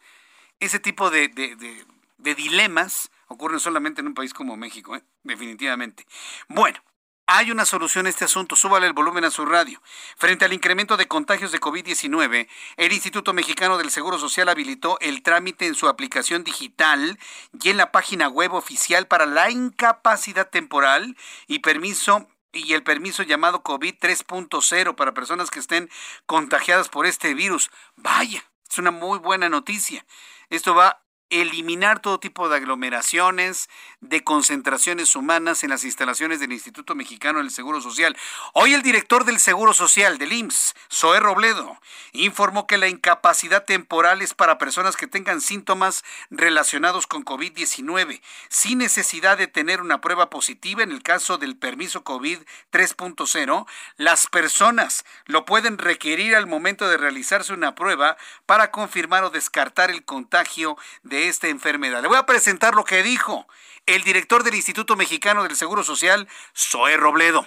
[0.59, 5.03] Ese tipo de, de, dilemas ocurren solamente en un país como México, ¿eh?
[5.23, 6.05] definitivamente.
[6.47, 6.79] Bueno,
[7.27, 8.55] hay una solución a este asunto.
[8.55, 9.81] Súbale el volumen a su radio.
[10.15, 12.47] Frente al incremento de contagios de COVID-19,
[12.77, 17.17] el Instituto Mexicano del Seguro Social habilitó el trámite en su aplicación digital
[17.59, 21.17] y en la página web oficial para la incapacidad temporal
[21.47, 25.89] y permiso y el permiso llamado COVID 3.0 para personas que estén
[26.25, 27.69] contagiadas por este virus.
[27.97, 30.05] Vaya, es una muy buena noticia.
[30.49, 33.69] Esto va eliminar todo tipo de aglomeraciones,
[33.99, 38.15] de concentraciones humanas en las instalaciones del Instituto Mexicano del Seguro Social.
[38.53, 41.79] Hoy el director del Seguro Social del IMSS, Zoé Robledo,
[42.13, 48.77] informó que la incapacidad temporal es para personas que tengan síntomas relacionados con COVID-19, sin
[48.77, 52.39] necesidad de tener una prueba positiva en el caso del permiso COVID
[52.71, 53.65] 3.0.
[53.97, 59.89] Las personas lo pueden requerir al momento de realizarse una prueba para confirmar o descartar
[59.89, 62.01] el contagio de esta enfermedad.
[62.01, 63.47] Le voy a presentar lo que dijo
[63.85, 67.45] el director del Instituto Mexicano del Seguro Social, Zoé Robledo.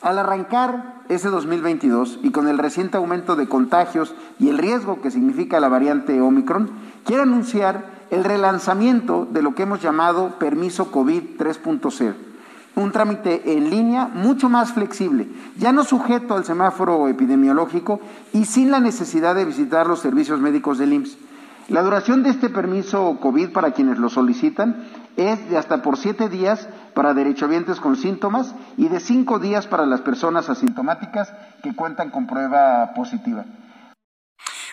[0.00, 5.10] Al arrancar ese 2022 y con el reciente aumento de contagios y el riesgo que
[5.10, 6.70] significa la variante Omicron,
[7.04, 12.28] quiero anunciar el relanzamiento de lo que hemos llamado permiso COVID 3.0
[12.78, 18.00] un trámite en línea mucho más flexible, ya no sujeto al semáforo epidemiológico
[18.32, 21.18] y sin la necesidad de visitar los servicios médicos del IMSS.
[21.68, 24.84] La duración de este permiso COVID para quienes lo solicitan
[25.16, 29.84] es de hasta por siete días para derechohabientes con síntomas y de cinco días para
[29.84, 31.30] las personas asintomáticas
[31.62, 33.44] que cuentan con prueba positiva.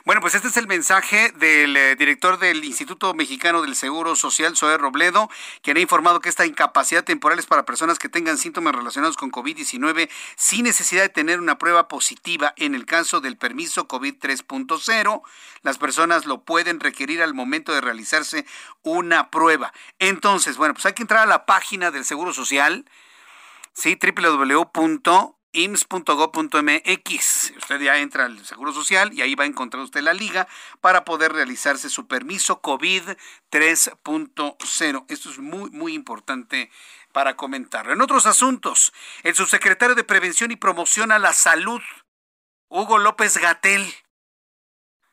[0.05, 4.55] Bueno, pues este es el mensaje del eh, director del Instituto Mexicano del Seguro Social,
[4.55, 5.31] Zoé Robledo,
[5.63, 9.31] quien ha informado que esta incapacidad temporal es para personas que tengan síntomas relacionados con
[9.31, 12.53] COVID-19 sin necesidad de tener una prueba positiva.
[12.55, 15.23] En el caso del permiso COVID 3.0,
[15.63, 18.45] las personas lo pueden requerir al momento de realizarse
[18.83, 19.73] una prueba.
[19.97, 22.85] Entonces, bueno, pues hay que entrar a la página del Seguro Social,
[23.73, 27.53] sí, www ims.gov.mx.
[27.57, 30.47] Usted ya entra al Seguro Social y ahí va a encontrar usted la liga
[30.81, 33.03] para poder realizarse su permiso COVID
[33.51, 35.05] 3.0.
[35.07, 36.69] Esto es muy, muy importante
[37.11, 37.93] para comentarlo.
[37.93, 38.91] En otros asuntos,
[39.23, 41.81] el subsecretario de Prevención y Promoción a la Salud,
[42.67, 43.85] Hugo López Gatel.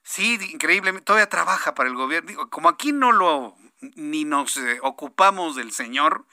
[0.02, 2.50] Sí, increíblemente, todavía trabaja para el gobierno.
[2.50, 3.56] Como aquí no lo
[3.94, 6.26] ni nos eh, ocupamos del señor,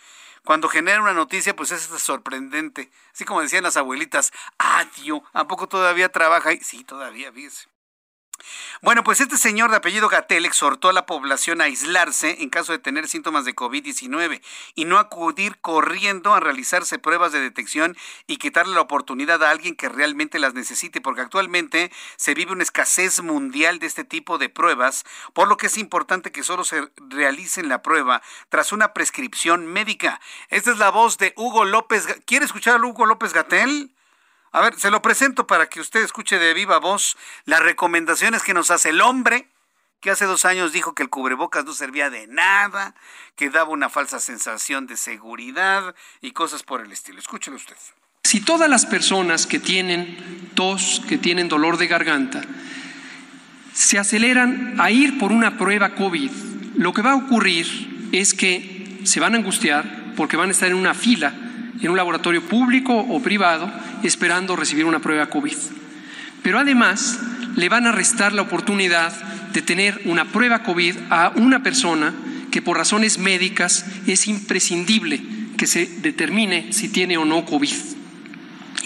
[0.49, 2.89] cuando genera una noticia, pues es sorprendente.
[3.13, 6.59] Así como decían las abuelitas, ah, tío, ¿a poco todavía trabaja ahí?
[6.59, 7.67] Sí, todavía, fíjese.
[8.82, 12.72] Bueno, pues este señor de apellido Gatel exhortó a la población a aislarse en caso
[12.72, 14.41] de tener síntomas de COVID-19
[14.76, 17.98] y no acudir corriendo a realizarse pruebas de detección
[18.28, 22.64] y quitarle la oportunidad a alguien que realmente las necesite, porque actualmente se vive una
[22.64, 26.90] escasez mundial de este tipo de pruebas, por lo que es importante que solo se
[26.98, 30.20] realicen la prueba tras una prescripción médica.
[30.49, 32.07] Esta es la voz de Hugo López.
[32.26, 33.91] ¿Quiere escuchar a Hugo López Gatel?
[34.51, 38.53] A ver, se lo presento para que usted escuche de viva voz las recomendaciones que
[38.53, 39.47] nos hace el hombre
[39.99, 42.95] que hace dos años dijo que el cubrebocas no servía de nada,
[43.35, 47.19] que daba una falsa sensación de seguridad y cosas por el estilo.
[47.19, 47.76] Escúchelo usted.
[48.23, 52.41] Si todas las personas que tienen tos, que tienen dolor de garganta,
[53.73, 56.31] se aceleran a ir por una prueba COVID,
[56.76, 60.69] lo que va a ocurrir es que se van a angustiar porque van a estar
[60.69, 61.34] en una fila
[61.81, 63.72] en un laboratorio público o privado
[64.03, 65.56] esperando recibir una prueba COVID.
[66.43, 67.19] Pero además
[67.56, 69.14] le van a restar la oportunidad
[69.53, 72.14] de tener una prueba COVID a una persona
[72.51, 75.22] que por razones médicas es imprescindible
[75.57, 77.73] que se determine si tiene o no COVID.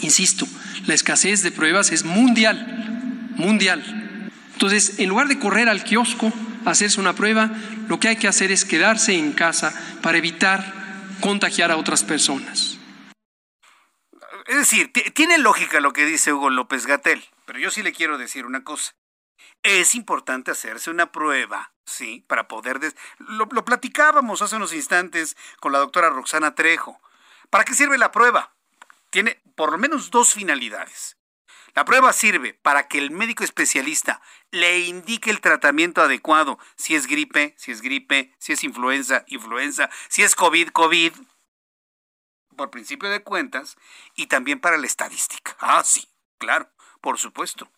[0.01, 0.47] Insisto,
[0.85, 4.29] la escasez de pruebas es mundial, mundial.
[4.53, 6.33] Entonces, en lugar de correr al kiosco
[6.65, 7.51] a hacerse una prueba,
[7.87, 10.73] lo que hay que hacer es quedarse en casa para evitar
[11.19, 12.72] contagiar a otras personas.
[14.45, 18.17] Es decir, tiene lógica lo que dice Hugo López Gatel, pero yo sí le quiero
[18.17, 18.93] decir una cosa.
[19.61, 22.25] Es importante hacerse una prueba, ¿sí?
[22.27, 22.79] Para poder...
[23.19, 26.99] Lo, lo platicábamos hace unos instantes con la doctora Roxana Trejo.
[27.49, 28.53] ¿Para qué sirve la prueba?
[29.09, 31.17] Tiene por lo menos dos finalidades.
[31.75, 34.21] La prueba sirve para que el médico especialista
[34.51, 39.89] le indique el tratamiento adecuado, si es gripe, si es gripe, si es influenza, influenza,
[40.07, 41.13] si es COVID, COVID,
[42.53, 43.75] por principio de cuentas,
[44.15, 45.55] y también para la estadística.
[45.59, 46.07] Ah, sí,
[46.37, 46.69] claro,
[47.01, 47.69] por supuesto.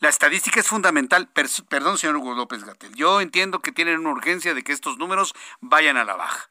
[0.00, 1.30] La estadística es fundamental.
[1.68, 2.94] perdón, señor Hugo López Gatel.
[2.94, 6.50] Yo entiendo que tienen una urgencia de que estos números vayan a la baja.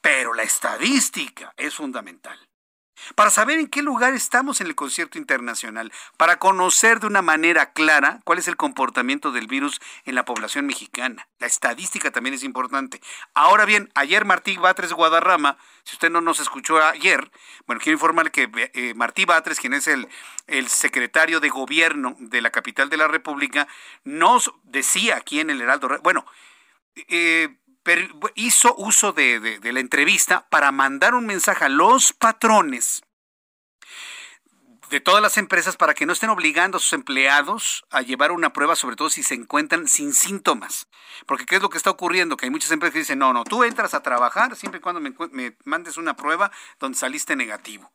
[0.00, 2.38] Pero la estadística es fundamental
[3.14, 7.72] para saber en qué lugar estamos en el concierto internacional, para conocer de una manera
[7.72, 11.28] clara cuál es el comportamiento del virus en la población mexicana.
[11.38, 13.00] La estadística también es importante.
[13.34, 17.30] Ahora bien, ayer Martí Batres Guadarrama, si usted no nos escuchó ayer,
[17.66, 20.08] bueno, quiero informarle que eh, Martí Batres, quien es el,
[20.46, 23.68] el secretario de gobierno de la capital de la República,
[24.04, 26.24] nos decía aquí en el Heraldo, bueno,
[27.08, 27.48] eh,
[28.34, 33.02] hizo uso de, la entrevista para mandar un mensaje a los patrones
[34.90, 38.52] de todas las empresas para que no estén obligando a sus empleados a llevar una
[38.52, 40.88] prueba, sobre todo si se encuentran sin síntomas.
[41.26, 42.36] Porque ¿qué es lo que está ocurriendo?
[42.36, 45.00] Que hay muchas empresas que dicen, no, no, tú entras a trabajar siempre y cuando
[45.00, 47.90] me, me mandes una prueba donde saliste negativo.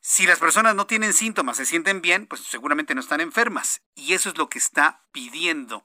[0.00, 3.82] Si las personas no tienen síntomas, se sienten bien, pues seguramente no están enfermas.
[3.96, 5.84] Y eso es lo que está pidiendo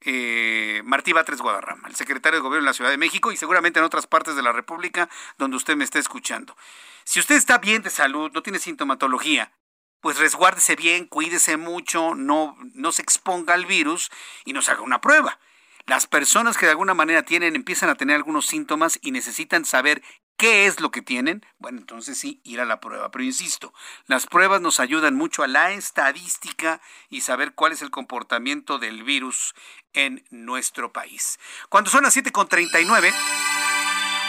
[0.00, 3.78] eh, Martí Batres Guadarrama, el secretario de Gobierno de la Ciudad de México y seguramente
[3.78, 5.08] en otras partes de la República
[5.38, 6.56] donde usted me está escuchando.
[7.04, 9.52] Si usted está bien de salud, no tiene sintomatología,
[10.00, 14.10] pues resguárdese bien, cuídese mucho, no, no se exponga al virus
[14.44, 15.38] y nos haga una prueba.
[15.86, 20.02] Las personas que de alguna manera tienen, empiezan a tener algunos síntomas y necesitan saber
[20.38, 23.10] qué es lo que tienen, bueno, entonces sí, ir a la prueba.
[23.10, 23.74] Pero insisto,
[24.06, 29.02] las pruebas nos ayudan mucho a la estadística y saber cuál es el comportamiento del
[29.02, 29.54] virus
[29.92, 31.38] en nuestro país.
[31.68, 33.12] Cuando son las 7.39,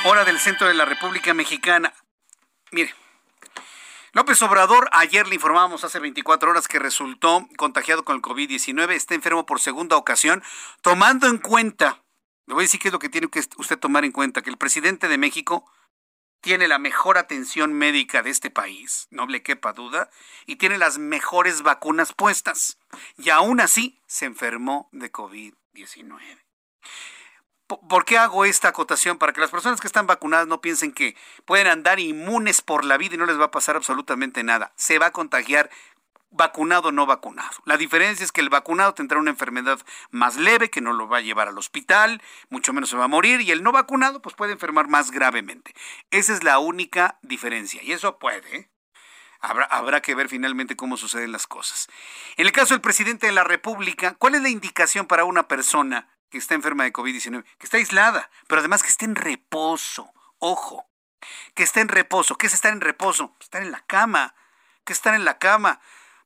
[0.06, 1.94] hora del centro de la República Mexicana,
[2.72, 2.94] mire,
[4.12, 9.14] López Obrador, ayer le informábamos hace 24 horas que resultó contagiado con el COVID-19, está
[9.14, 10.42] enfermo por segunda ocasión,
[10.82, 12.02] tomando en cuenta,
[12.48, 14.50] le voy a decir qué es lo que tiene que usted tomar en cuenta, que
[14.50, 15.72] el presidente de México
[16.50, 20.10] tiene la mejor atención médica de este país, no le quepa duda,
[20.48, 22.80] y tiene las mejores vacunas puestas,
[23.18, 26.40] y aún así se enfermó de COVID-19.
[27.68, 29.20] ¿Por qué hago esta acotación?
[29.20, 31.16] Para que las personas que están vacunadas no piensen que
[31.46, 34.74] pueden andar inmunes por la vida y no les va a pasar absolutamente nada.
[34.76, 35.70] Se va a contagiar
[36.32, 37.58] vacunado o no vacunado.
[37.66, 39.80] La diferencia es que el vacunado tendrá una enfermedad
[40.12, 43.08] más leve que no lo va a llevar al hospital, mucho menos se va a
[43.10, 45.74] morir y el no vacunado pues puede enfermar más gravemente.
[46.12, 48.56] Esa es la única diferencia y eso puede.
[48.56, 48.70] ¿eh?
[49.40, 51.88] Habrá, habrá que ver finalmente cómo suceden las cosas.
[52.38, 56.10] En el caso del presidente de la República, ¿cuál es la indicación para una persona
[56.30, 60.14] que está enferma de COVID-19, que está aislada, pero además que esté en reposo.
[60.38, 60.90] Ojo,
[61.54, 62.38] que esté en reposo.
[62.38, 63.36] ¿Qué es estar en reposo?
[63.40, 64.36] Estar en la cama.
[64.86, 65.82] ¿Qué es estar en la cama?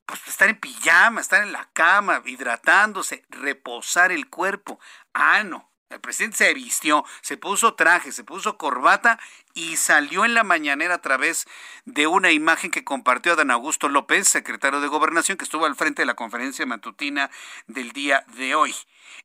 [0.05, 4.79] Pues estar en pijama, estar en la cama, hidratándose, reposar el cuerpo.
[5.13, 5.72] Ah, no.
[5.93, 9.19] El presidente se vistió, se puso traje, se puso corbata
[9.53, 11.45] y salió en la mañanera a través
[11.85, 16.01] de una imagen que compartió Dan Augusto López, secretario de Gobernación, que estuvo al frente
[16.01, 17.29] de la conferencia matutina
[17.67, 18.75] del día de hoy.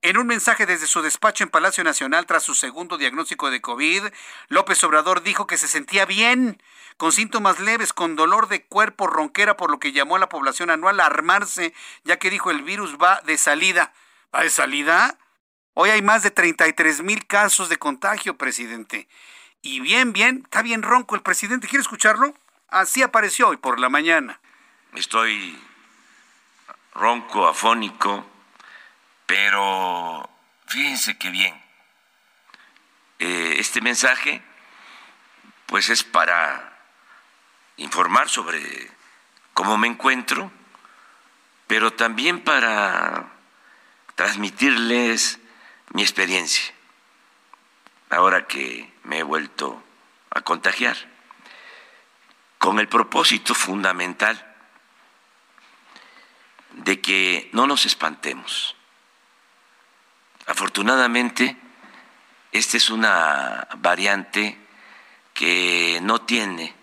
[0.02, 4.02] En un mensaje desde su despacho en Palacio Nacional tras su segundo diagnóstico de COVID,
[4.48, 6.62] López Obrador dijo que se sentía bien,
[6.98, 10.68] con síntomas leves, con dolor de cuerpo, ronquera, por lo que llamó a la población
[10.68, 11.72] anual a armarse,
[12.04, 13.94] ya que dijo el virus va de salida.
[14.34, 15.16] ¿Va de salida?
[15.74, 19.08] Hoy hay más de 33 mil casos de contagio, presidente.
[19.62, 21.68] Y bien, bien, está bien ronco el presidente.
[21.68, 22.34] ¿Quiere escucharlo?
[22.68, 24.40] Así apareció hoy por la mañana.
[24.94, 25.58] Estoy
[26.94, 28.26] ronco, afónico
[29.28, 30.26] pero
[30.68, 31.54] fíjense qué bien.
[33.18, 34.40] Eh, este mensaje,
[35.66, 36.78] pues es para
[37.76, 38.90] informar sobre
[39.52, 40.50] cómo me encuentro,
[41.66, 43.26] pero también para
[44.14, 45.38] transmitirles
[45.90, 46.74] mi experiencia,
[48.10, 49.82] ahora que me he vuelto
[50.30, 50.96] a contagiar,
[52.58, 54.44] con el propósito fundamental
[56.72, 58.76] de que no nos espantemos.
[60.46, 61.56] Afortunadamente,
[62.52, 64.58] esta es una variante
[65.34, 66.74] que no tiene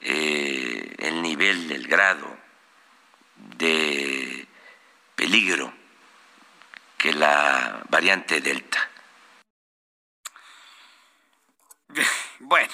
[0.00, 1.28] eh, el nivel
[1.58, 2.36] nivel, el grado
[3.36, 4.46] de
[5.14, 5.77] peligro
[6.98, 8.78] que la variante Delta.
[12.40, 12.72] Bueno,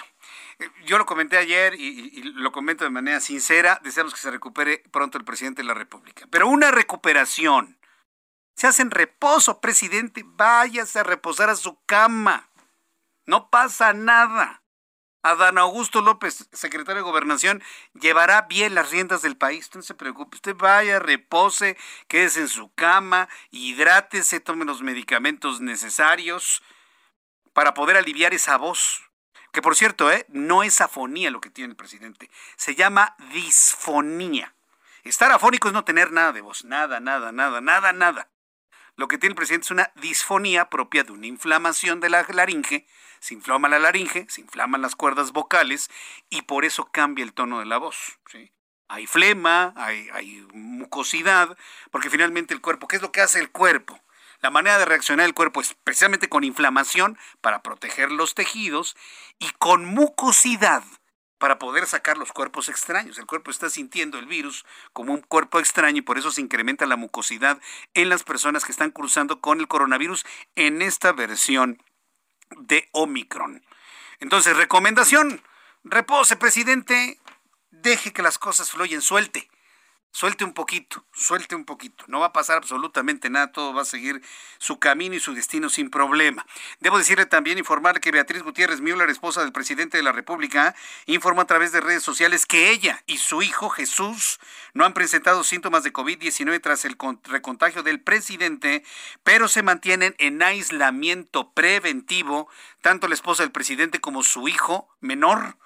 [0.87, 5.19] yo lo comenté ayer y, lo comento de manera sincera, deseamos que se recupere pronto
[5.19, 6.27] el presidente de la República.
[6.31, 7.79] Pero una recuperación,
[8.57, 12.51] se hace en reposo, presidente, váyase a reposar a su cama.
[13.27, 14.64] No pasa nada.
[15.25, 17.63] Adán Augusto López, secretario de Gobernación,
[17.95, 19.71] llevará bien las riendas del país.
[19.75, 20.37] no se preocupe.
[20.37, 21.79] Usted vaya, repose,
[22.09, 26.63] quédese en su cama, hidrátese, tome los medicamentos necesarios
[27.55, 29.03] para poder aliviar esa voz.
[29.51, 30.27] Que por cierto, ¿eh?
[30.29, 32.31] no es afonía lo que tiene el presidente.
[32.57, 34.55] Se llama disfonía.
[35.05, 36.67] Estar afónico es no tener nada de voz.
[36.67, 38.29] Nada, nada, nada, nada, nada.
[38.97, 42.87] Lo que tiene el presidente es una disfonía propia de una inflamación de la laringe
[43.25, 45.89] se inflama la laringe, se inflaman las cuerdas vocales
[46.29, 48.19] y por eso cambia el tono de la voz.
[48.87, 51.57] Hay flema, hay, hay mucosidad,
[51.91, 53.99] porque finalmente el cuerpo, ¿qué es lo que hace el cuerpo?
[54.43, 58.95] La manera de reaccionar el cuerpo es precisamente con inflamación para proteger los tejidos
[59.39, 60.85] y con mucosidad
[61.45, 63.19] para poder sacar los cuerpos extraños.
[63.19, 64.65] El cuerpo está sintiendo el virus
[64.95, 67.61] como un cuerpo extraño y por eso se incrementa la mucosidad
[67.93, 70.25] en las personas que están cruzando con el coronavirus
[70.57, 71.83] en esta versión
[72.57, 73.63] de Omicron.
[74.21, 75.43] Entonces, recomendación,
[75.83, 77.21] repose, presidente,
[77.71, 79.51] deje que las cosas fluyan, suelte
[80.15, 82.05] suelte un poquito, suelte un poquito.
[82.07, 84.23] No va a pasar absolutamente nada, todo va a seguir
[84.59, 86.47] su camino y su destino sin problema.
[86.79, 90.77] Debo decirle también, informar que Beatriz Gutiérrez Müller, esposa del presidente de la República,
[91.07, 94.39] informó a través de redes sociales que ella y su hijo Jesús
[94.73, 98.85] no han presentado síntomas de COVID-19 tras el recontagio del presidente,
[99.25, 102.49] pero se mantienen en aislamiento preventivo,
[102.83, 105.57] tanto la esposa del presidente como su hijo menor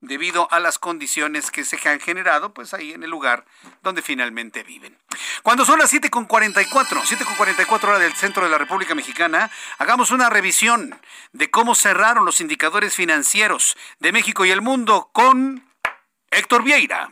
[0.00, 3.44] debido a las condiciones que se han generado pues ahí en el lugar
[3.82, 4.96] donde finalmente viven.
[5.42, 10.98] Cuando son las 7.44, 7.44 horas del centro de la República Mexicana, hagamos una revisión
[11.32, 15.64] de cómo cerraron los indicadores financieros de México y el mundo con
[16.30, 17.10] Héctor Vieira.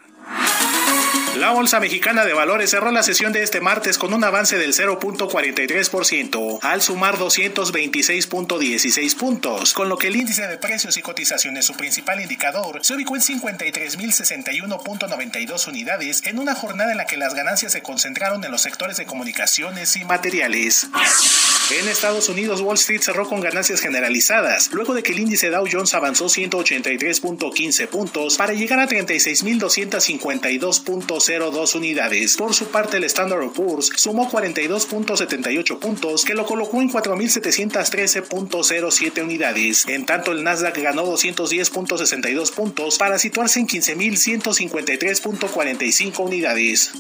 [1.36, 4.72] La Bolsa Mexicana de Valores cerró la sesión de este martes con un avance del
[4.72, 11.74] 0.43% al sumar 226.16 puntos, con lo que el índice de precios y cotizaciones, su
[11.74, 17.72] principal indicador, se ubicó en 53.061.92 unidades en una jornada en la que las ganancias
[17.72, 20.86] se concentraron en los sectores de comunicaciones y materiales.
[21.70, 25.66] En Estados Unidos, Wall Street cerró con ganancias generalizadas, luego de que el índice Dow
[25.70, 32.36] Jones avanzó 183.15 puntos para llegar a 36.252 puntos 0.02 unidades.
[32.36, 39.86] Por su parte, el Standard Poor's sumó 42.78 puntos, que lo colocó en 4.713.07 unidades.
[39.88, 46.92] En tanto, el Nasdaq ganó 210.62 puntos para situarse en 15.153.45 unidades.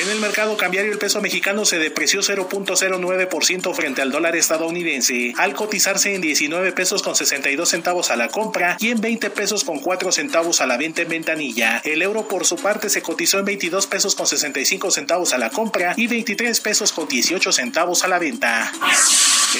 [0.00, 5.54] En el mercado cambiario el peso mexicano se depreció 0.09% frente al dólar estadounidense, al
[5.54, 9.78] cotizarse en 19 pesos con 62 centavos a la compra y en 20 pesos con
[9.78, 11.80] 4 centavos a la venta en ventanilla.
[11.84, 15.50] El euro por su parte se cotizó en 22 pesos con 65 centavos a la
[15.50, 18.72] compra y 23 pesos con 18 centavos a la venta.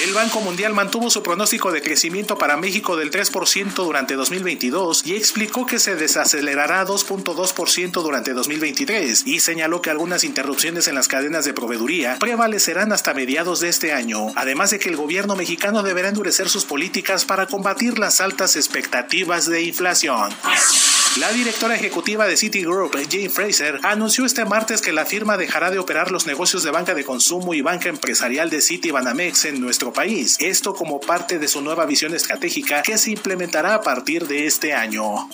[0.03, 5.15] El Banco Mundial mantuvo su pronóstico de crecimiento para México del 3% durante 2022 y
[5.15, 11.45] explicó que se desacelerará 2.2% durante 2023 y señaló que algunas interrupciones en las cadenas
[11.45, 16.09] de proveeduría prevalecerán hasta mediados de este año, además de que el gobierno mexicano deberá
[16.09, 20.33] endurecer sus políticas para combatir las altas expectativas de inflación.
[21.17, 25.79] La directora ejecutiva de Citigroup, Jane Fraser, anunció este martes que la firma dejará de
[25.79, 30.35] operar los negocios de banca de consumo y banca empresarial de Citibanamex en nuestro país,
[30.41, 34.73] esto como parte de su nueva visión estratégica que se implementará a partir de este
[34.73, 35.29] año.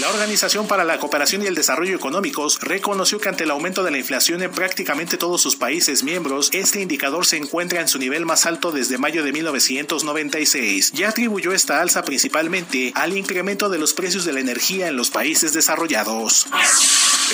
[0.00, 3.90] La Organización para la Cooperación y el Desarrollo Económicos reconoció que ante el aumento de
[3.90, 8.24] la inflación en prácticamente todos sus países miembros, este indicador se encuentra en su nivel
[8.24, 13.92] más alto desde mayo de 1996 y atribuyó esta alza principalmente al incremento de los
[13.92, 16.46] precios de la energía en los países desarrollados.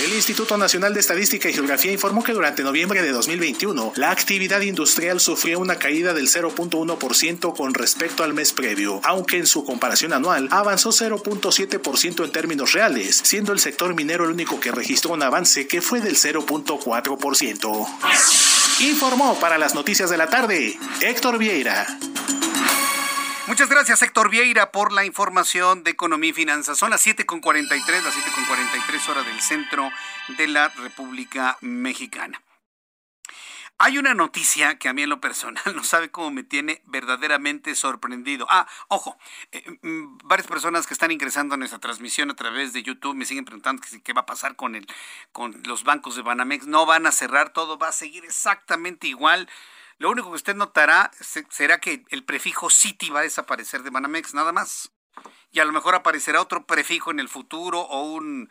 [0.05, 4.61] El Instituto Nacional de Estadística y Geografía informó que durante noviembre de 2021 la actividad
[4.61, 10.13] industrial sufrió una caída del 0.1% con respecto al mes previo, aunque en su comparación
[10.13, 15.23] anual avanzó 0.7% en términos reales, siendo el sector minero el único que registró un
[15.23, 17.89] avance que fue del 0.4%.
[18.81, 21.87] Informó para las noticias de la tarde Héctor Vieira.
[23.49, 26.77] Muchas gracias, Héctor Vieira, por la información de economía y finanzas.
[26.77, 29.91] Son las 7.43, las 7.43 horas del centro
[30.37, 32.43] de la República Mexicana.
[33.79, 37.75] Hay una noticia que a mí en lo personal no sabe cómo me tiene verdaderamente
[37.75, 38.47] sorprendido.
[38.51, 39.17] Ah, ojo,
[39.53, 43.25] eh, mm, varias personas que están ingresando a nuestra transmisión a través de YouTube me
[43.25, 44.87] siguen preguntando qué va a pasar con, el,
[45.33, 46.67] con los bancos de Banamex.
[46.67, 49.49] No van a cerrar, todo va a seguir exactamente igual.
[49.99, 51.11] Lo único que usted notará
[51.51, 54.93] será que el prefijo City va a desaparecer de Banamex, nada más.
[55.51, 58.49] Y a lo mejor aparecerá otro prefijo en el futuro o un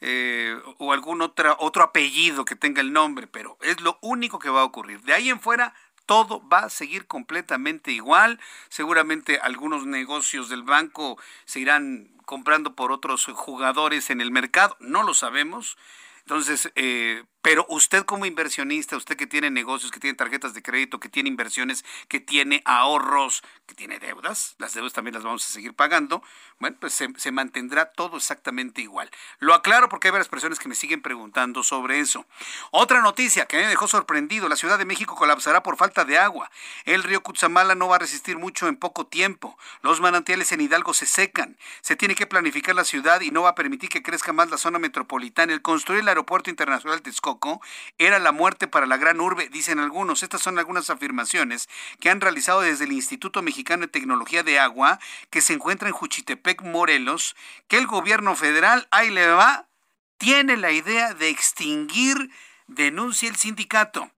[0.00, 4.50] eh, o algún otra, otro apellido que tenga el nombre, pero es lo único que
[4.50, 5.00] va a ocurrir.
[5.02, 5.74] De ahí en fuera,
[6.06, 8.40] todo va a seguir completamente igual.
[8.68, 15.02] Seguramente algunos negocios del banco se irán comprando por otros jugadores en el mercado, no
[15.02, 15.76] lo sabemos.
[16.20, 21.00] Entonces, eh, pero usted como inversionista, usted que tiene negocios, que tiene tarjetas de crédito,
[21.00, 25.48] que tiene inversiones, que tiene ahorros, que tiene deudas, las deudas también las vamos a
[25.48, 26.22] seguir pagando,
[26.58, 29.10] bueno, pues se, mantendrá todo exactamente igual.
[29.38, 32.26] Lo aclaro porque hay varias personas que me siguen preguntando sobre eso.
[32.70, 36.50] Otra noticia que me dejó sorprendido, la Ciudad de México colapsará por falta de agua.
[36.84, 39.56] El río Cutzamala no va a resistir mucho en poco tiempo.
[39.80, 41.56] Los manantiales en Hidalgo se secan.
[41.80, 44.58] Se tiene que planificar la ciudad y no va a permitir que crezca más la
[44.58, 45.54] zona metropolitana.
[45.54, 47.37] El construir el aeropuerto internacional de Texcoco
[47.98, 50.22] era la muerte para la gran urbe, dicen algunos.
[50.22, 51.68] Estas son algunas afirmaciones
[52.00, 54.98] que han realizado desde el Instituto Mexicano de Tecnología de Agua,
[55.30, 57.36] que se encuentra en Juchitepec, Morelos,
[57.68, 59.66] que el gobierno federal, ahí le va,
[60.18, 62.30] tiene la idea de extinguir,
[62.68, 64.08] denuncia el sindicato.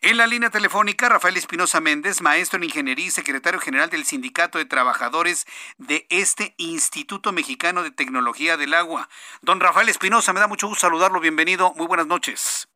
[0.00, 4.58] En la línea telefónica, Rafael Espinosa Méndez, maestro en ingeniería y secretario general del Sindicato
[4.58, 9.08] de Trabajadores de este Instituto Mexicano de Tecnología del Agua.
[9.42, 11.20] Don Rafael Espinosa, me da mucho gusto saludarlo.
[11.20, 11.74] Bienvenido.
[11.76, 12.68] Muy buenas noches.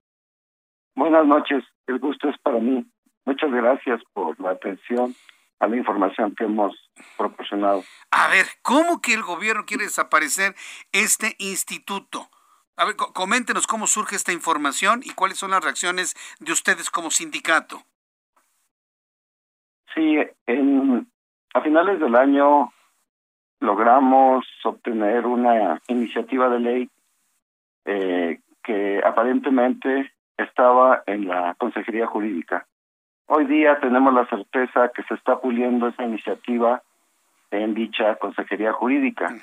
[0.94, 2.84] Buenas noches, el gusto es para mí.
[3.24, 5.14] Muchas gracias por la atención
[5.60, 6.74] a la información que hemos
[7.16, 7.82] proporcionado.
[8.10, 10.54] A ver, ¿cómo que el gobierno quiere desaparecer
[10.92, 12.28] este instituto?
[12.76, 17.10] A ver, coméntenos cómo surge esta información y cuáles son las reacciones de ustedes como
[17.10, 17.82] sindicato.
[19.94, 21.06] Sí, en,
[21.52, 22.72] a finales del año
[23.60, 26.90] logramos obtener una iniciativa de ley
[27.84, 32.66] eh, que aparentemente estaba en la Consejería Jurídica.
[33.26, 36.82] Hoy día tenemos la certeza que se está puliendo esa iniciativa
[37.50, 39.34] en dicha Consejería Jurídica,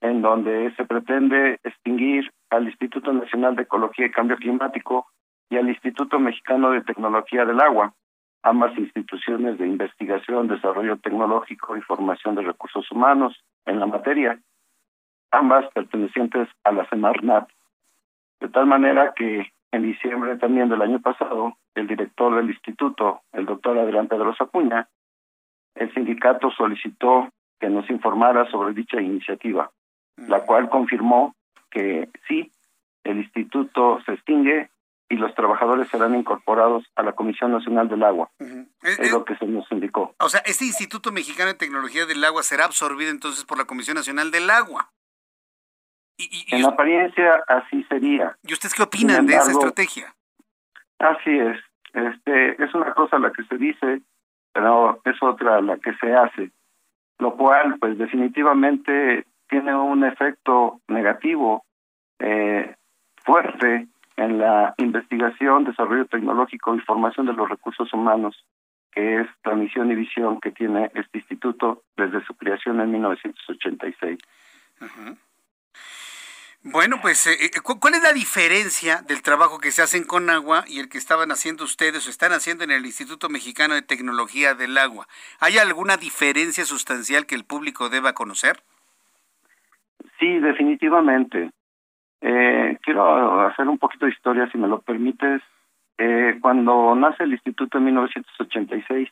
[0.00, 5.06] en donde se pretende extinguir al Instituto Nacional de Ecología y Cambio Climático
[5.50, 7.94] y al Instituto Mexicano de Tecnología del Agua,
[8.42, 14.40] ambas instituciones de investigación, desarrollo tecnológico y formación de recursos humanos en la materia,
[15.30, 17.48] ambas pertenecientes a la Semarnat.
[18.40, 23.46] De tal manera que en diciembre también del año pasado, el director del instituto, el
[23.46, 24.88] doctor Adrián Pedro Acuña,
[25.74, 27.28] el sindicato solicitó
[27.60, 29.70] que nos informara sobre dicha iniciativa,
[30.16, 31.34] la cual confirmó
[31.70, 32.50] que sí,
[33.04, 34.70] el instituto se extingue
[35.10, 38.30] y los trabajadores serán incorporados a la Comisión Nacional del Agua.
[38.82, 40.14] Es, es, lo que se nos indicó.
[40.18, 43.96] O sea, este Instituto Mexicano de Tecnología del Agua será absorbido entonces por la Comisión
[43.96, 44.90] Nacional del Agua
[46.18, 48.36] en apariencia así sería.
[48.42, 50.14] ¿Y ustedes qué opinan de esa estrategia?
[50.98, 51.58] Así es.
[51.94, 54.02] Este es una cosa la que se dice,
[54.52, 56.50] pero es otra la que se hace,
[57.18, 61.64] lo cual, pues definitivamente tiene un efecto negativo
[62.18, 62.74] eh,
[63.24, 68.44] fuerte en la investigación, desarrollo tecnológico y formación de los recursos humanos,
[68.90, 74.18] que es la misión y visión que tiene este instituto desde su creación en 1986.
[74.80, 75.14] Ajá.
[76.62, 80.64] Bueno, pues, eh, eh, ¿cuál es la diferencia del trabajo que se hace en Conagua
[80.66, 84.54] y el que estaban haciendo ustedes o están haciendo en el Instituto Mexicano de Tecnología
[84.54, 85.06] del Agua?
[85.38, 88.64] ¿Hay alguna diferencia sustancial que el público deba conocer?
[90.18, 91.50] Sí, definitivamente.
[92.20, 95.42] Eh, quiero hacer un poquito de historia, si me lo permites.
[95.96, 99.08] Eh, cuando nace el Instituto en 1986,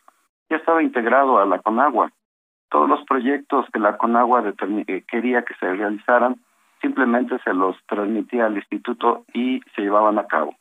[0.49, 2.11] ya estaba integrado a la Conagua.
[2.69, 4.43] Todos los proyectos que la Conagua
[5.09, 6.37] quería que se realizaran
[6.81, 10.55] simplemente se los transmitía al instituto y se llevaban a cabo.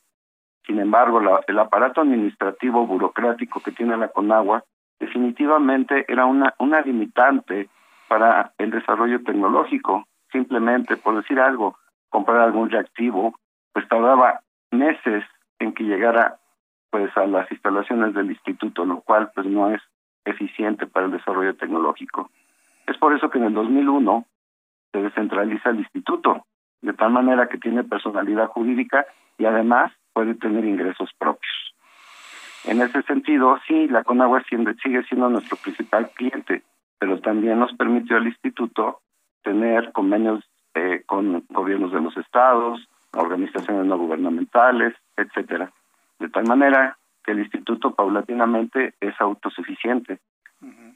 [0.66, 4.64] Sin embargo, la, el aparato administrativo burocrático que tiene la Conagua
[4.98, 7.68] definitivamente era una, una limitante
[8.08, 10.06] para el desarrollo tecnológico.
[10.36, 11.78] Simplemente, por decir algo,
[12.10, 13.34] comprar algún reactivo,
[13.72, 15.24] pues tardaba meses
[15.58, 16.36] en que llegara
[16.90, 19.80] pues a las instalaciones del instituto, lo cual pues no es
[20.26, 22.30] eficiente para el desarrollo tecnológico.
[22.86, 24.26] Es por eso que en el 2001
[24.92, 26.44] se descentraliza el instituto,
[26.82, 29.06] de tal manera que tiene personalidad jurídica
[29.38, 31.74] y además puede tener ingresos propios.
[32.64, 36.62] En ese sentido, sí, la Conagua sigue siendo nuestro principal cliente,
[36.98, 39.00] pero también nos permitió al instituto
[39.46, 40.44] tener convenios
[40.74, 42.80] eh, con gobiernos de los estados,
[43.12, 45.70] organizaciones no gubernamentales, etcétera.
[46.18, 50.18] De tal manera que el instituto paulatinamente es autosuficiente.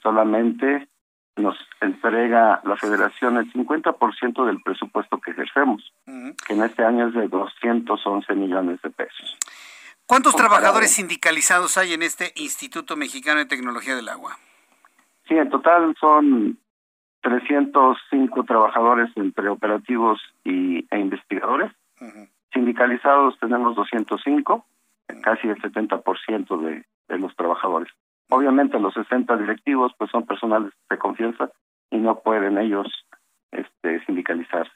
[0.02, 0.88] Solamente
[1.36, 7.14] nos entrega la federación el 50% del presupuesto que ejercemos, que en este año es
[7.14, 9.38] de 211 millones de pesos.
[10.06, 14.36] ¿Cuántos trabajadores sindicalizados hay en este Instituto Mexicano de Tecnología del Agua?
[15.28, 16.58] Sí, en total son
[17.22, 21.72] 305 trabajadores entre operativos y, e investigadores.
[22.52, 24.64] Sindicalizados tenemos 205,
[25.22, 27.92] casi el 70% de, de los trabajadores.
[28.30, 31.50] Obviamente los 60 directivos pues son personales de confianza
[31.90, 32.86] y no pueden ellos
[33.50, 34.72] este, sindicalizarse.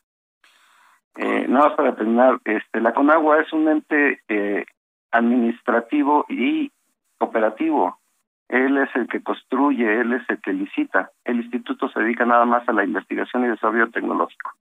[1.17, 4.67] Eh, nada más para terminar, este, la Conagua es un ente eh,
[5.13, 6.73] administrativo y
[7.19, 7.99] operativo.
[8.55, 11.11] Él es el que construye, él es el que licita.
[11.25, 14.53] El instituto se dedica nada más a la investigación y desarrollo tecnológico.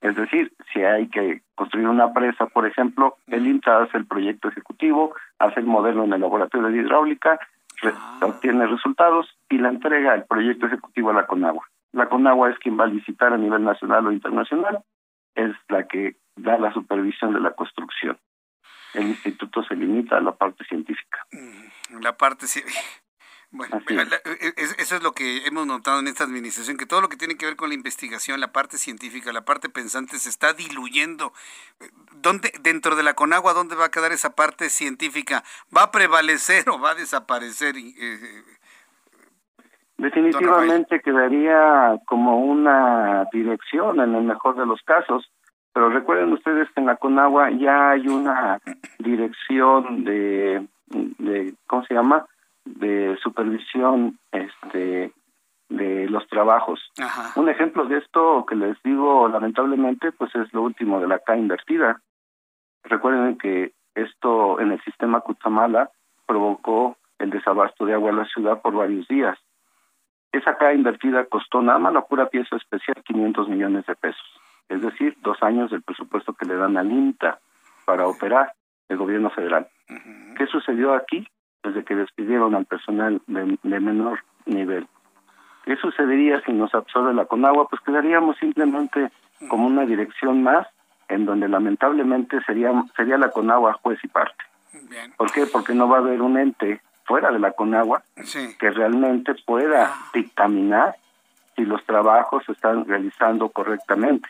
[0.00, 4.48] Es decir, si hay que construir una presa, por ejemplo, el INTA hace el proyecto
[4.48, 7.40] ejecutivo, hace el modelo en el laboratorio de hidráulica,
[7.82, 8.20] Ah.
[8.22, 11.68] obtiene resultados y la entrega el proyecto ejecutivo a la CONAGUA.
[11.92, 14.78] La CONAGUA es quien va a licitar a nivel nacional o internacional,
[15.34, 18.16] es la que da la supervisión de la construcción.
[18.94, 21.26] El instituto se limita a la parte científica.
[21.32, 22.46] Mm, la parte
[23.54, 27.08] bueno, e, e, eso es lo que hemos notado en esta administración, que todo lo
[27.08, 30.54] que tiene que ver con la investigación, la parte científica, la parte pensante se está
[30.54, 31.32] diluyendo.
[32.20, 35.44] ¿Dónde, dentro de la Conagua, dónde va a quedar esa parte científica?
[35.74, 37.76] ¿Va a prevalecer o va a desaparecer?
[37.76, 38.42] Eh,
[39.98, 45.30] Definitivamente quedaría como una dirección en el mejor de los casos,
[45.72, 48.58] pero recuerden ustedes que en la Conagua ya hay una
[48.98, 52.26] dirección de, de ¿cómo se llama?
[52.64, 55.12] De supervisión este
[55.68, 56.80] de los trabajos.
[57.36, 61.36] Un ejemplo de esto que les digo lamentablemente pues es lo último de la K
[61.36, 62.00] invertida.
[62.84, 65.90] Recuerden que esto en el sistema Cutamala
[66.26, 69.38] provocó el desabasto de agua en la ciudad por varios días.
[70.32, 74.82] Esa K invertida costó nada más la pura pieza especial 500 millones de pesos, es
[74.82, 77.38] decir, dos años del presupuesto que le dan al INTA
[77.84, 78.52] para operar
[78.88, 79.68] el gobierno federal.
[80.36, 81.26] ¿Qué sucedió aquí?
[81.64, 84.86] Desde que despidieron al personal de, menor nivel.
[85.64, 87.66] ¿Qué sucedería si nos absorbe la Conagua?
[87.68, 89.10] Pues quedaríamos simplemente
[89.48, 90.66] como una dirección más
[91.08, 94.44] en donde lamentablemente sería sería la Conagua juez y parte.
[95.16, 95.46] ¿Por qué?
[95.46, 98.02] Porque no va a haber un ente fuera de la Conagua
[98.58, 100.10] que realmente pueda ah.
[100.12, 100.96] dictaminar
[101.56, 104.28] si los trabajos se están realizando correctamente.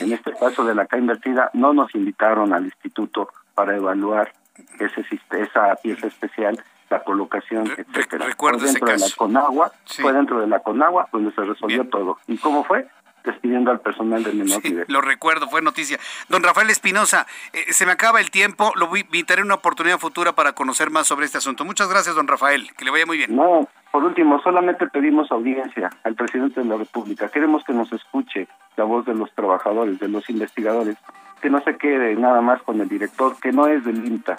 [0.00, 4.32] En este caso de la K invertida no nos invitaron al instituto para evaluar
[4.78, 8.26] ese esa pieza especial, la colocación, etcétera.
[8.26, 12.18] Recuerdo dentro de la Conagua, fue dentro de la Conagua donde se resolvió todo.
[12.26, 12.86] ¿Y cómo fue?
[13.24, 14.84] despidiendo al personal del menor nivel.
[14.88, 15.98] Lo recuerdo, fue noticia.
[16.28, 20.52] Don Rafael Espinosa, eh, se me acaba el tiempo, lo invitaré una oportunidad futura para
[20.52, 21.64] conocer más sobre este asunto.
[21.64, 23.34] Muchas gracias, don Rafael, que le vaya muy bien.
[23.34, 27.28] No, por último, solamente pedimos audiencia al presidente de la República.
[27.28, 30.96] Queremos que nos escuche la voz de los trabajadores, de los investigadores,
[31.40, 34.38] que no se quede nada más con el director, que no es del INTA,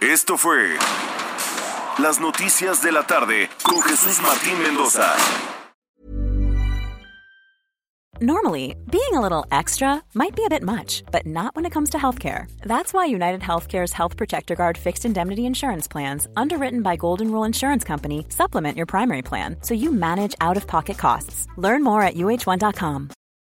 [0.00, 0.76] esto fue
[1.98, 5.14] Las Noticias de la Tarde con Jesús Martín Mendoza.
[8.20, 11.90] Normally, being a little extra might be a bit much, but not when it comes
[11.90, 12.50] to healthcare.
[12.62, 17.44] That's why United Healthcare's Health Protector Guard fixed indemnity insurance plans, underwritten by Golden Rule
[17.44, 21.46] Insurance Company, supplement your primary plan so you manage out of pocket costs.
[21.56, 23.10] Learn more at uh1.com.